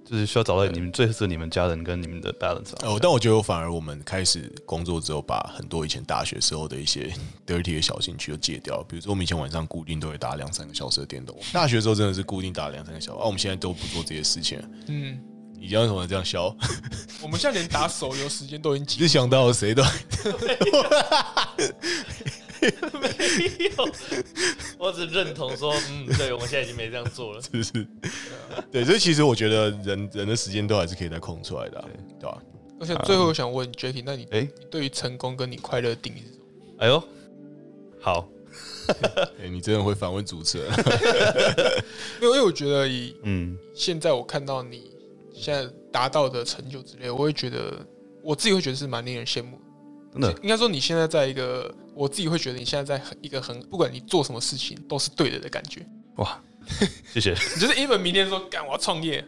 [0.09, 2.71] 就是需要找到你们最适合你们家人跟你们的 balance。
[2.87, 7.13] 哦，但我觉得我反而我们开始工作之后，把很多以前大学时候的一些
[7.45, 8.81] dirty 的小兴趣都戒掉。
[8.85, 11.37] 比如说，我们以前晚上固定都会打两三个小时的电动。
[11.53, 14.63] 大学时候真的是固定打两三个小时，啊，我们现在都不做这些事情。
[14.87, 15.19] 嗯，
[15.59, 16.55] 你为什么这样笑？
[17.21, 19.83] 我们现在连打手游时间都已经，只 想到谁都。
[23.01, 23.09] 没
[23.77, 23.89] 有，
[24.79, 27.87] 我只认同说，嗯，对，我们现在已经没这样做了， 是不是？
[28.71, 31.85] 对，所以其实我觉得人人的时间都还是可以再空出来的，
[32.21, 32.43] 对吧？
[32.79, 36.75] 而且最后我想问 Jacky，那你，哎，你对于成功跟你快乐的定义是什么？
[36.79, 37.03] 哎呦，
[38.01, 38.29] 好，
[39.41, 40.71] 哎，你真的会反问主持人？
[42.21, 44.91] 因为因为我觉得以嗯，现在我看到你
[45.35, 47.85] 现在达到的成就之类，我会觉得
[48.23, 49.59] 我自己会觉得是蛮令人羡慕。
[50.21, 55.87] 真的，应该说你现在在一个，我自己会觉得你现在在一个很，不管你做什么事情都是对的的感觉。
[56.17, 56.41] 哇，
[57.13, 57.33] 谢谢。
[57.55, 59.25] 你就是 even 明天说干我要创业，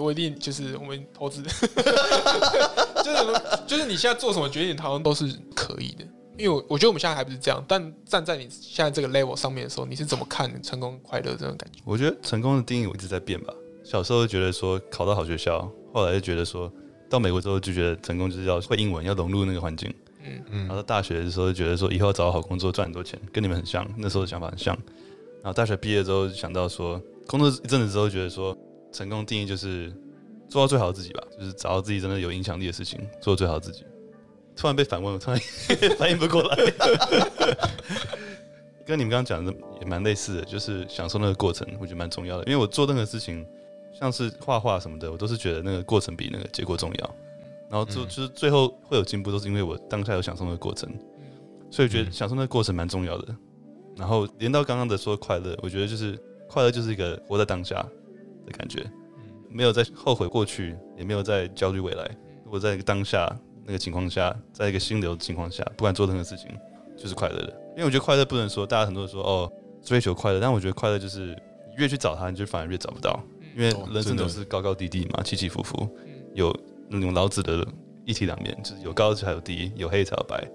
[0.00, 1.42] 我一定就是我们投资，
[3.02, 6.04] 就是就是你现在做什么决定，好像都是可以的。
[6.38, 11.80] 因为我我觉得我们现在还不是这样，但站在你现在这个 level 上面的时候，你是怎么看成功快乐这种感觉？
[11.84, 13.52] 我觉得成功的定义我一直在变吧。
[13.84, 16.72] 小时候觉得说考到好学校，后来就觉得说
[17.10, 19.92] 到美国之后就觉得成功就是要会英文，要融入那个环境。
[20.50, 24.76] 嗯，然后到大学的时候就觉得说以后找到好工作赚很多钱，跟你们很像，那时候的想法很像。
[25.42, 28.56] 然后大学毕业之后想到说，工作一阵子之后觉得说，
[28.92, 29.92] 成功定义就是
[30.48, 33.84] 做到最好的自己吧，就是找到自己真的有影响力的事情，做最好的自己。
[34.54, 35.40] 突然被反问，我突然
[35.98, 36.56] 反应不过来。
[38.84, 42.44] 跟你们刚刚讲的也蛮类似的，就是享受那个过程，我觉得蛮重要的。
[42.44, 43.46] 因为我做任何事情，
[43.98, 47.14] 像是画画什么的，我都是觉得那个过程比那个结果重要。
[47.72, 50.92] 然后就就是最后会有进步，都是因为我当下有享受那个过程，
[51.70, 53.34] 所以觉得享受那个过程蛮重要的。
[53.96, 56.18] 然后连到刚刚的说快乐，我觉得就是
[56.50, 57.76] 快乐就是一个活在当下
[58.44, 58.84] 的感觉，
[59.48, 62.04] 没有在后悔过去，也没有在焦虑未来。
[62.44, 63.34] 如果在一个当下
[63.64, 66.48] 那个情况下，在一个心流的情况下，不管做任何事情，
[66.94, 67.58] 就是快乐的。
[67.70, 69.50] 因为我觉得快乐不能说大家很多人说哦
[69.82, 71.34] 追求快乐，但我觉得快乐就是
[71.78, 73.18] 越去找它，你就反而越找不到，
[73.56, 75.88] 因为人生总是高高低低嘛，起起伏伏，
[76.34, 76.54] 有。
[76.88, 77.66] 那种老子的
[78.04, 80.46] 一体两面，就是有高才有低，有黑才有白。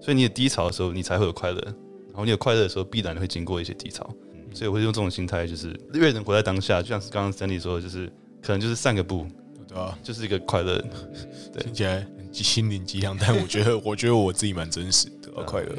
[0.00, 1.60] 所以你有低潮的时候，你才会有快乐；
[2.08, 4.08] 然后你有快乐的时候，必然会经过一些低潮。
[4.52, 8.06] 所以我会用这种心态，就是越能活在当下，就像是刚刚 Stanley 说的，就是
[8.42, 9.26] 可能就是散个步，
[9.68, 9.98] 对吧？
[10.02, 10.78] 就是一个快乐。
[11.52, 15.74] 对，听起来很心灵鸡汤，但 我觉得，我觉得我自己蛮真实的，快乐。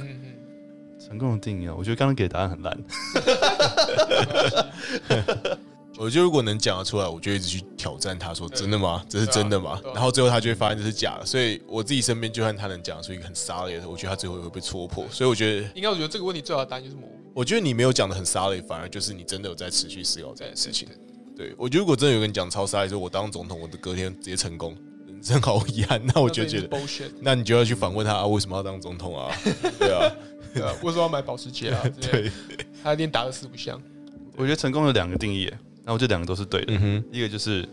[0.99, 2.77] 成功的定义啊，我觉得刚刚给的答案很烂。
[5.97, 9.03] 我觉得如果能讲得出来，我就一直去挑战他，说真的吗？
[9.09, 9.81] 这是真的吗？
[9.95, 11.25] 然后最后他就会发现这是假的。
[11.25, 15.05] 所以我自己身边，就算他能讲出一个很 solid 的，我觉得他最后也会被戳破。
[15.09, 17.13] 所以我觉得，应该我觉得这个问题最好的答案就是模糊。
[17.33, 20.87] 我觉得你没有讲的很 solid，反而就是你真的有在持续思考这件事情。
[21.35, 24.75] 对，我觉得如果真的有人讲超 solid，说我当总统，我的隔天直接成功，
[25.07, 26.79] 人生毫无遗憾，那我就觉得，
[27.21, 29.35] 那你就要去反问他啊，为什么要当总统啊？
[29.79, 30.11] 对啊，
[30.53, 31.83] 对啊，为什么要买保时捷啊？
[31.99, 32.31] 对，
[32.83, 33.81] 他一定打的四不像。
[34.35, 35.51] 我觉得成功有两个定义。
[35.87, 37.63] 那我这两个都是对的，嗯、哼一个就是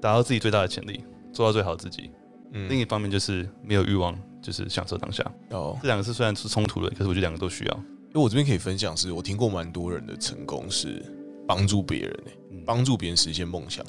[0.00, 2.10] 达到自己最大的潜力，做到最好自己；
[2.52, 5.24] 嗯、另一方面就是没有欲望，就是享受当下。
[5.50, 7.74] 哦，这两个是虽然是冲突的，可是我觉得两个都需要。
[8.08, 11.00] 因为我这边可以分享是，是我听过蛮多人的成功是
[11.46, 12.20] 帮助别人，
[12.66, 13.86] 帮助别人实现梦想。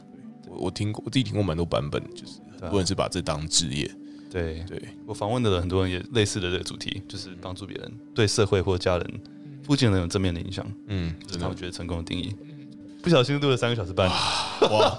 [0.47, 3.89] 我我听过，我自己听过蛮多版本，就是很多人是把这当职业。
[4.29, 9.21] 对对，我访问的很多人也类似的这个主题，就是帮助别人，对社会或家人、
[9.63, 10.65] 附近人有正面的影响。
[10.87, 12.35] 嗯，这是他们觉得成功的定义。
[13.03, 14.95] 不小心录了三个小时半，哇！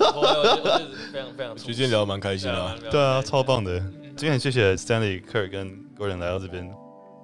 [1.10, 3.81] 非常非常，今天聊得蛮开心啊，对啊，超棒的。
[4.14, 6.68] 今天很谢谢 Stanley、Kurt 跟 Gordon 来到这边，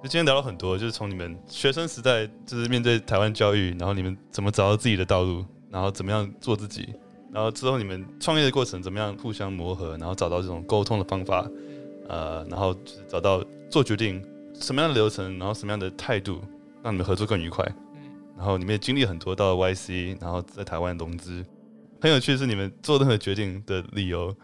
[0.01, 6.89] 就今天聊了很多，就是从你们学生时代，就是面对台湾教育，然后你们怎么找到自己的道路，然后怎么样做自己，
[7.31, 11.47] 然后之后你们创业的过程怎么样互相磨合，然后找到这种沟通的方法，
[12.09, 12.75] 呃，然后
[13.07, 14.19] 找到做决定
[14.59, 16.41] 什么样的流程，然后什么样的态度，
[16.81, 17.63] 让你们合作更愉快。
[18.41, 21.45] 然后你们也经历很多，到了 YC，然后在台湾融资。
[22.01, 24.35] 很有趣的是，你们做任何决定的理由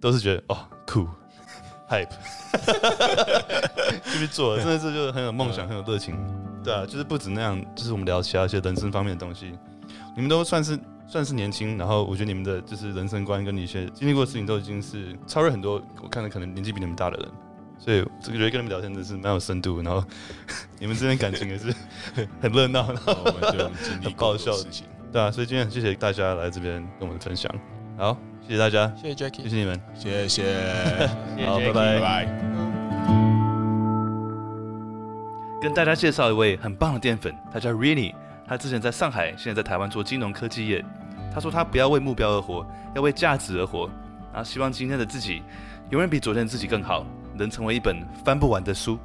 [0.00, 1.06] 都是觉得哦酷，
[1.88, 2.10] hype，
[4.02, 6.16] 就 去做，真的是就是很有梦想，很有热情。
[6.64, 9.52] 对啊，就是不止那样，就是我们聊其他一些人生方面的东西，
[10.16, 10.76] 你们都算是
[11.06, 17.28] 算是年轻，然后我觉得你们的就是人生观跟你一些经历过的事情都已经是超越很多我看的可能年纪比你们大的人，
[17.78, 20.02] 所以这个觉得跟你们聊天真是蛮有深度，然后
[20.80, 21.74] 你们之间感情也是
[22.40, 23.14] 很热闹，然后
[24.02, 27.50] 很爆笑的事情，对啊，所以今天谢谢大家来这边跟我们分享，
[27.98, 30.42] 好，谢谢大家，谢谢 Jackie，谢谢你们，谢谢，
[31.46, 32.28] 好，拜拜，拜拜。
[35.60, 38.14] 跟大家介绍一位很棒的淀粉，他叫 Rini，
[38.46, 40.84] 他之前在上海，现在在台湾做金融科技业。
[41.32, 42.64] 他说他不要为目标而活，
[42.94, 43.90] 要为价值而活。
[44.32, 45.42] 然后希望今天的自己
[45.90, 48.98] 永远比昨天的自己更好，能成为一本翻不完的书。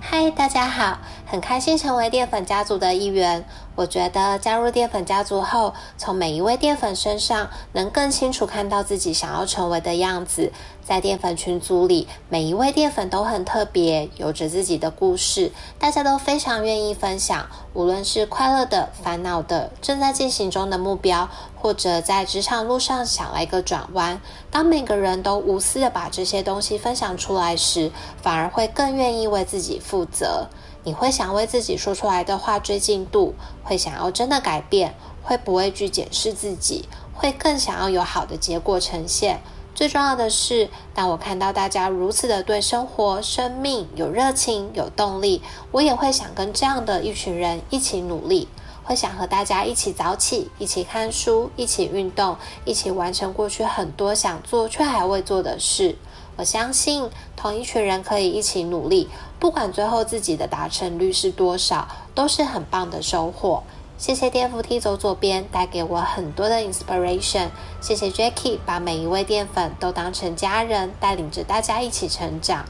[0.00, 3.44] 嗨，大家好，很开心成为淀粉家族的一员。
[3.76, 10.50] 我觉得加入淀粉家族后，从每一位淀粉身上，能更清楚看到自己想要成为的样子。
[10.82, 17.46] 在淀粉群组里，每一位淀粉都很特别，有着自己的故事，大家都非常愿意分享。
[17.74, 24.20] 无论是快乐的、烦恼的、正在进行中的目标，或者在职场路上想来个转弯，
[24.50, 27.90] 当每个人都无私的把这些东西分享出来时，
[28.22, 30.46] 反而会更愿意为自己负责。
[30.86, 33.34] 你会想为自己说出来的话追进度，
[33.64, 39.40] 会想要真的改变，会不畏惧检视自己，会更想要有好的结果呈现。
[39.74, 45.42] 最重要的是，当我看到大家如此的对生活、生命有热情、有动力，
[45.72, 48.46] 我也会想跟这样的一群人一起努力，
[48.84, 55.96] 会想和大家一起早起、一起看书、一起运动、一起完成过去很多想做却还未做的事。
[56.38, 59.08] 我相信，同一群人可以一起努力，
[59.38, 63.62] 不管最后自己的达成率是多少，都是很棒的收获。
[63.98, 67.48] 谢谢电扶梯走左边带给我很多的 inspiration。
[67.80, 72.64] 谢谢 Jackie 把每一位淀粉都当成家人，带领着大家一起成长。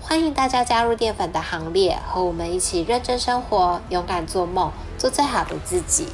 [0.00, 6.08] 欢迎大家加入淀粉的行列，和我们一起认真生活，勇敢做梦，做最好的自己。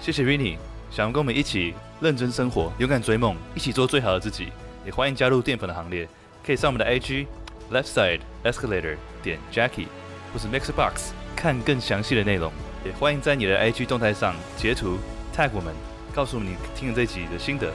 [0.00, 0.56] 谢谢 Rini，
[0.90, 4.52] 想要跟我们一起认真生活，勇敢追梦，一起做最好的自己，
[4.84, 6.08] 也欢迎加入淀粉的行列。
[6.44, 7.26] 可以上我们的 IG
[7.70, 9.86] left side escalator 点 Jackie，
[10.32, 12.52] 或是 Mixbox 看更详细的内容。
[12.84, 14.98] 也欢迎在你的 IG 动态上截图
[15.36, 15.74] tag 我们，
[16.14, 17.72] 告诉我们你听了这一集的心得。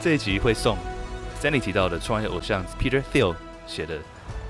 [0.00, 0.76] 这一集会送
[1.40, 3.34] Stanley 提到的创业偶像 Peter Thiel
[3.66, 3.98] 写的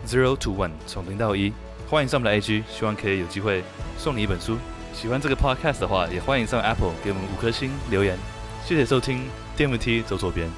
[0.07, 1.53] Zero to One 从零到一。
[1.89, 3.65] 欢迎上我们的 IG，希望可以有机会
[3.97, 4.59] 送你一本书。
[4.93, 8.19] 喜欢这个 Podcast 的话，也欢迎上 Apple 给我们五颗星留言。
[8.65, 10.51] 谢谢收听电扶梯走左边，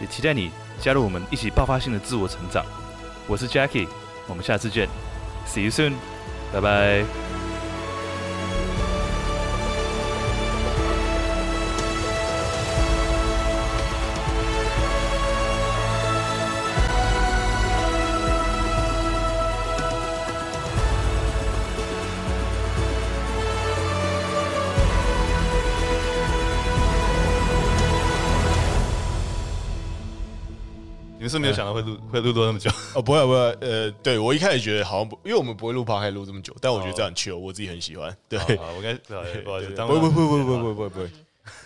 [0.00, 0.50] 也期待你
[0.80, 2.64] 加入我们一起爆发性的自我成长。
[3.26, 3.88] 我是 Jackie，
[4.26, 4.88] 我们下次见
[5.46, 5.94] ，See you soon，
[6.52, 7.25] 拜拜。
[31.26, 38.16] 你是没有想到会录会录多那么久 哦，不会不会，呃，对我一开始觉得好像不，因为我们不会录 Podcast 录这么久，但我觉得这样很 chill，我自己很喜欢。
[38.28, 39.14] 对，我该不
[39.50, 41.08] 好意思， 不不不不不不不不不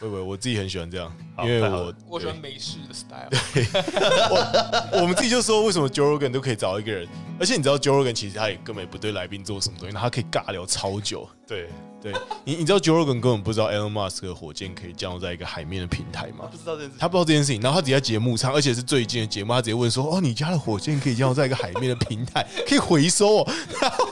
[0.00, 3.28] 不不，我自己很喜欢这样，因为我我喜欢美式的 style。
[3.52, 3.66] 对，
[4.32, 7.06] 我我们自己就说为什么 Joe Rogan 都可以找一个人，
[7.38, 11.28] 而且你知道 Joe Rogan 其实他也根本不对来宾做什么东西，他可以尬聊超久。
[11.46, 11.68] 对。
[12.02, 12.12] 对
[12.44, 16.48] 你，你知道 Joe Rogan 根本不知道 Elon Musk 的火箭可以降落在一个海面的平台吗？
[16.48, 17.60] 他不知道这件事，他不知道这件事情。
[17.60, 23.52] 然后他直接在节目上，而且是最近的节目，他直接问说：“哦，你家的火箭可以降落在一个海面的平台，可以回收哦。”
[23.82, 24.06] 然后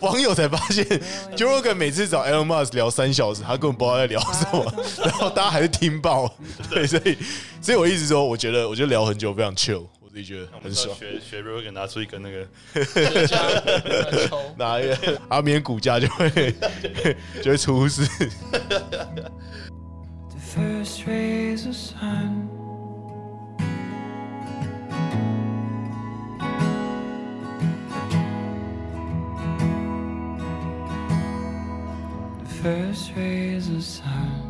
[0.00, 0.84] 网友才发现
[1.36, 4.74] ，Joe Rogan 每次找 Elon Musk 聊三小时，他根本不知道在聊什么，
[5.04, 6.28] 然后大家还是听爆。
[6.70, 7.16] 对，所以，
[7.60, 9.84] 所以我一直说，我觉得，我觉得聊很久非常 chill。
[10.22, 10.96] 就觉得很爽。
[10.96, 12.44] 学学瑞克拿出一根那个，
[14.56, 16.54] 拿一个阿绵骨架就会
[17.42, 18.04] 就会出事。
[18.50, 22.48] The first rays of sun.
[32.60, 34.48] First rays of sun.